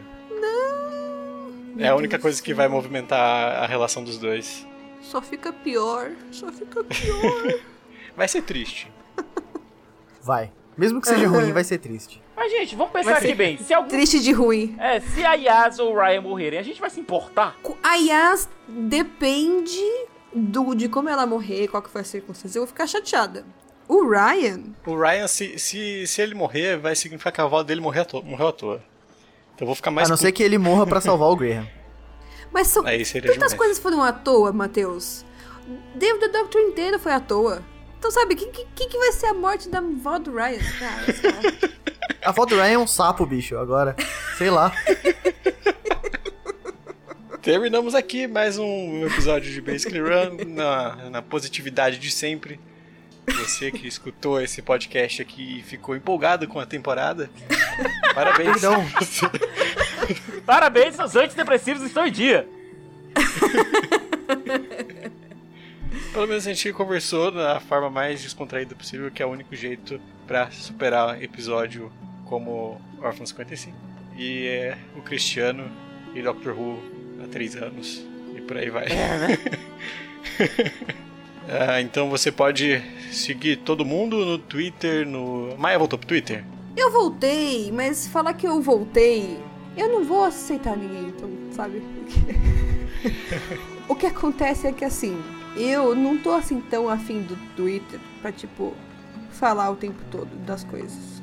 É 1.80 1.88
a 1.88 1.95
única 1.95 2.20
coisa 2.20 2.39
que 2.41 2.53
vai 2.53 2.68
movimentar 2.68 3.64
a 3.64 3.66
relação 3.66 4.03
dos 4.03 4.20
dois. 4.20 4.66
Só 5.10 5.22
fica 5.22 5.53
pior, 5.53 6.12
só 6.32 6.51
fica 6.51 6.84
pior. 6.84 7.60
Vai 8.16 8.28
ser 8.28 8.41
triste. 8.41 8.91
Vai. 10.22 10.51
Mesmo 10.78 10.99
que 10.99 11.08
seja 11.08 11.28
ruim, 11.28 11.51
vai 11.53 11.64
ser 11.64 11.78
triste. 11.80 12.22
Mas, 12.36 12.51
gente, 12.51 12.76
vamos 12.76 12.91
pensar 12.91 13.20
ser 13.20 13.28
aqui 13.28 13.36
bem. 13.36 13.58
Se 13.58 13.74
algum... 13.74 13.88
Triste 13.88 14.20
de 14.20 14.32
ruim. 14.32 14.76
É, 14.78 14.99
se 14.99 15.26
a 15.26 15.34
Yas 15.34 15.80
ou 15.80 15.93
o 15.93 15.99
Ryan 15.99 16.22
morrerem, 16.22 16.60
a 16.60 16.64
gente 16.64 16.80
vai 16.80 16.89
se 16.89 16.99
importar? 16.99 17.55
A 17.82 17.95
Yas 17.95 18.47
depende 18.68 19.82
do, 20.34 20.76
de 20.76 20.88
como 20.89 21.10
ela 21.10 21.26
morrer, 21.26 21.68
qual 21.68 21.82
que 21.82 21.89
foi 21.89 22.01
a 22.01 22.03
circunstância. 22.03 22.60
Eu 22.60 22.62
vou 22.64 22.68
ficar 22.68 22.86
chateada. 22.86 23.45
O 23.88 24.08
Ryan, 24.08 24.64
O 24.86 24.99
Ryan, 24.99 25.28
se, 25.28 25.58
se, 25.58 26.05
se 26.05 26.22
ele 26.22 26.36
morrer, 26.36 26.78
vai 26.78 26.95
significar 26.95 27.32
que 27.32 27.39
a 27.39 27.45
avó 27.45 27.64
dele 27.64 27.82
morreu 27.82 28.01
à 28.01 28.05
toa. 28.05 28.22
Morreu 28.22 28.47
à 28.49 28.51
toa. 28.51 28.84
Então 29.55 29.66
eu 29.66 29.68
vou 29.68 29.76
ficar 29.76 29.89
mais 29.89 30.08
a 30.08 30.12
não 30.12 30.18
ser 30.18 30.28
puto. 30.28 30.38
que 30.38 30.43
ele 30.43 30.58
morra 30.58 30.86
pra 30.86 30.99
salvar 30.99 31.30
o 31.30 31.36
Graham. 31.36 31.68
Mas 32.51 32.67
são 32.67 32.85
Aí 32.85 33.03
seria 33.05 33.31
tantas 33.31 33.51
demais. 33.51 33.57
coisas 33.57 33.79
foram 33.79 34.03
à 34.03 34.11
toa, 34.11 34.51
Matheus. 34.51 35.25
David 35.95 36.19
the 36.19 36.27
Doctor 36.29 36.61
inteiro 36.61 36.99
foi 36.99 37.11
à 37.11 37.19
toa. 37.19 37.61
Então, 37.99 38.11
sabe, 38.11 38.35
o 38.35 38.37
que, 38.37 38.45
que, 38.45 38.87
que 38.87 38.97
vai 38.97 39.11
ser 39.11 39.25
a 39.27 39.33
morte 39.33 39.67
da 39.69 39.79
avó 39.79 40.19
do 40.19 40.31
Ryan? 40.31 40.59
Lá. 40.81 42.17
A 42.23 42.29
avó 42.29 42.45
do 42.45 42.55
Ryan 42.55 42.73
é 42.73 42.77
um 42.77 42.87
sapo, 42.87 43.25
bicho, 43.25 43.57
agora. 43.57 43.95
Sei 44.37 44.49
lá. 44.49 44.71
Terminamos 47.41 47.95
aqui 47.95 48.27
mais 48.27 48.57
um 48.57 49.05
episódio 49.05 49.51
de 49.51 49.61
Basically 49.61 49.99
Run 49.99 50.37
na, 50.53 51.09
na 51.09 51.21
positividade 51.21 51.97
de 51.97 52.11
sempre. 52.11 52.59
Você 53.39 53.71
que 53.71 53.87
escutou 53.87 54.39
esse 54.41 54.61
podcast 54.61 55.21
aqui 55.21 55.59
e 55.59 55.63
ficou 55.63 55.95
empolgado 55.95 56.47
com 56.47 56.59
a 56.59 56.65
temporada, 56.65 57.29
parabéns. 58.13 58.51
Perdão. 58.51 58.85
Parabéns, 60.45 60.95
seus 60.95 61.16
antidepressivos 61.16 61.84
estão 61.84 62.05
em 62.05 62.12
dia. 62.12 62.47
Pelo 66.14 66.28
menos 66.28 66.45
a 66.47 66.53
gente 66.53 66.74
conversou 66.74 67.32
da 67.32 67.60
forma 67.60 67.89
mais 67.89 68.22
descontraída 68.22 68.74
possível, 68.76 69.12
que 69.12 69.22
é 69.22 69.26
o 69.26 69.30
único 69.30 69.55
jeito 69.55 69.99
pra 70.26 70.49
superar 70.51 71.22
episódio 71.22 71.91
como 72.26 72.82
Orphan 73.01 73.26
55. 73.26 73.76
E 74.18 74.47
é 74.47 74.78
o 74.95 75.01
Cristiano 75.01 75.70
e 76.16 76.22
Doctor 76.22 76.58
Who 76.58 76.80
há 77.24 77.28
três 77.28 77.55
anos. 77.55 78.03
E 78.36 78.41
por 78.41 78.58
aí 78.58 78.70
vai. 78.70 78.88
Ah, 81.49 81.80
então 81.80 82.10
você 82.10 82.30
pode 82.30 82.82
seguir 83.10 83.55
todo 83.58 83.86
mundo 83.86 84.26
no 84.26 84.38
Twitter, 84.38 85.08
no. 85.08 85.55
Maia 85.58 85.80
voltou 85.80 85.97
pro 85.97 86.05
Twitter? 86.08 86.43
Eu 86.76 86.91
voltei, 86.91 87.72
mas 87.72 88.05
falar 88.05 88.34
que 88.34 88.45
eu 88.45 88.62
voltei, 88.62 89.39
eu 89.78 89.89
não 89.89 90.03
vou 90.03 90.25
aceitar 90.25 90.75
ninguém, 90.75 91.07
então, 91.07 91.30
sabe? 91.51 91.82
o 93.88 93.95
que 93.95 94.05
acontece 94.05 94.67
é 94.67 94.71
que 94.71 94.84
assim, 94.84 95.21
eu 95.55 95.95
não 95.95 96.17
tô 96.17 96.32
assim 96.32 96.59
tão 96.59 96.89
afim 96.89 97.21
do 97.21 97.38
Twitter 97.55 97.99
pra, 98.21 98.32
tipo, 98.32 98.73
falar 99.32 99.69
o 99.69 99.75
tempo 99.75 100.01
todo 100.11 100.36
das 100.45 100.63
coisas. 100.63 101.21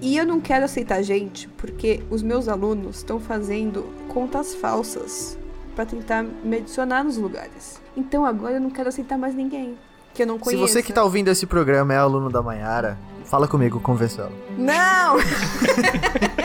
E 0.00 0.16
eu 0.16 0.26
não 0.26 0.40
quero 0.40 0.64
aceitar 0.64 1.02
gente 1.02 1.48
porque 1.48 2.02
os 2.10 2.22
meus 2.22 2.48
alunos 2.48 2.96
estão 2.98 3.20
fazendo 3.20 3.84
contas 4.08 4.54
falsas 4.54 5.38
pra 5.76 5.86
tentar 5.86 6.22
me 6.22 6.56
adicionar 6.56 7.04
nos 7.04 7.16
lugares. 7.16 7.80
Então 7.96 8.24
agora 8.26 8.54
eu 8.54 8.60
não 8.60 8.70
quero 8.70 8.88
aceitar 8.88 9.16
mais 9.16 9.34
ninguém 9.34 9.76
que 10.12 10.22
eu 10.22 10.26
não 10.26 10.38
Se 10.38 10.44
conheço. 10.44 10.62
você 10.68 10.82
que 10.82 10.92
tá 10.92 11.02
ouvindo 11.02 11.28
esse 11.28 11.46
programa 11.46 11.94
é 11.94 11.96
aluno 11.96 12.30
da 12.30 12.42
Mayara, 12.42 12.98
fala 13.24 13.48
comigo, 13.48 13.80
convença 13.80 14.22
ela. 14.22 14.32
Não! 14.58 15.16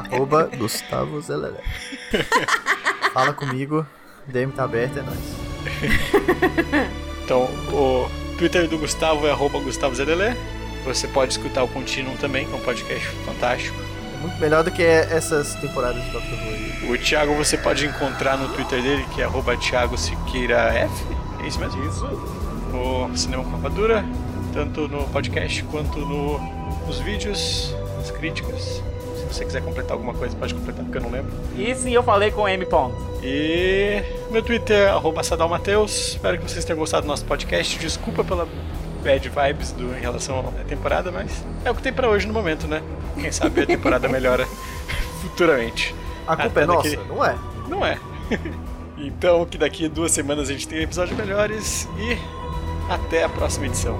Arroba 0.00 0.50
Gustavo 0.56 1.20
Zelelé. 1.20 1.60
Fala 3.12 3.32
comigo, 3.32 3.86
DM 4.26 4.52
tá 4.52 4.64
aberto, 4.64 4.98
é 4.98 5.02
nóis. 5.02 6.90
Então, 7.30 7.42
o 7.72 8.10
Twitter 8.38 8.66
do 8.66 8.76
Gustavo 8.76 9.24
é 9.24 9.30
arroba 9.30 9.60
Gustavo 9.60 9.94
Zelelé. 9.94 10.36
Você 10.84 11.06
pode 11.06 11.30
escutar 11.30 11.62
o 11.62 11.68
Continuum 11.68 12.16
também, 12.16 12.44
que 12.44 12.52
é 12.52 12.56
um 12.56 12.60
podcast 12.60 13.06
fantástico. 13.24 13.80
É 14.14 14.20
muito 14.20 14.36
melhor 14.40 14.64
do 14.64 14.72
que 14.72 14.82
essas 14.82 15.54
temporadas 15.54 16.02
de 16.02 16.10
Doctor 16.10 16.32
Who. 16.32 16.48
aí. 16.48 16.90
O 16.92 16.98
Thiago 16.98 17.32
você 17.36 17.56
pode 17.56 17.86
encontrar 17.86 18.36
no 18.36 18.48
Twitter 18.48 18.82
dele, 18.82 19.06
que 19.14 19.22
é 19.22 19.26
arroba 19.26 19.56
Thiago 19.56 19.96
Siqueira 19.96 20.58
F. 20.74 20.92
É 21.40 21.46
isso 21.46 21.60
mesmo? 21.60 21.86
Isso. 21.86 22.04
No 22.72 23.16
Cinema 23.16 23.44
com 23.44 23.50
Rapadura, 23.50 24.04
tanto 24.52 24.88
no 24.88 25.04
podcast 25.10 25.62
quanto 25.70 26.00
no, 26.00 26.40
nos 26.84 26.98
vídeos, 26.98 27.72
nas 27.96 28.10
críticas. 28.10 28.82
Se 29.30 29.38
você 29.38 29.44
quiser 29.44 29.62
completar 29.62 29.92
alguma 29.92 30.12
coisa, 30.12 30.34
pode 30.36 30.52
completar, 30.54 30.82
porque 30.84 30.98
eu 30.98 31.02
não 31.02 31.10
lembro. 31.10 31.30
E 31.56 31.72
sim, 31.74 31.92
eu 31.92 32.02
falei 32.02 32.30
com 32.32 32.42
o 32.42 32.48
M. 32.48 32.66
Pond. 32.66 32.94
E 33.22 34.02
meu 34.30 34.42
Twitter 34.42 34.76
é 34.76 34.88
arroba 34.90 35.22
Sadal 35.22 35.48
Mateus. 35.48 36.08
Espero 36.08 36.36
que 36.38 36.50
vocês 36.50 36.64
tenham 36.64 36.78
gostado 36.78 37.02
do 37.02 37.08
nosso 37.08 37.24
podcast. 37.24 37.78
Desculpa 37.78 38.24
pela 38.24 38.48
bad 39.04 39.28
vibes 39.28 39.72
do, 39.72 39.94
em 39.96 40.00
relação 40.00 40.40
à 40.40 40.64
temporada, 40.64 41.10
mas 41.12 41.44
é 41.64 41.70
o 41.70 41.74
que 41.74 41.82
tem 41.82 41.92
pra 41.92 42.08
hoje 42.08 42.26
no 42.26 42.32
momento, 42.34 42.66
né? 42.66 42.82
Quem 43.18 43.30
sabe 43.30 43.62
a 43.62 43.66
temporada 43.66 44.08
melhora 44.10 44.46
futuramente. 45.22 45.94
A 46.26 46.36
culpa 46.36 46.60
é 46.60 46.62
Até 46.64 46.66
nossa? 46.66 46.90
daqui- 46.96 47.08
Não 47.08 47.24
é. 47.24 47.34
Não 47.68 47.86
é. 47.86 47.98
então, 48.98 49.46
que 49.46 49.56
daqui 49.56 49.86
a 49.86 49.88
duas 49.88 50.10
semanas 50.12 50.48
a 50.48 50.52
gente 50.52 50.66
tem 50.68 50.82
episódios 50.82 51.16
melhores 51.16 51.88
e 51.98 52.18
até 52.92 53.24
a 53.24 53.28
próxima 53.28 53.66
edição. 53.66 53.98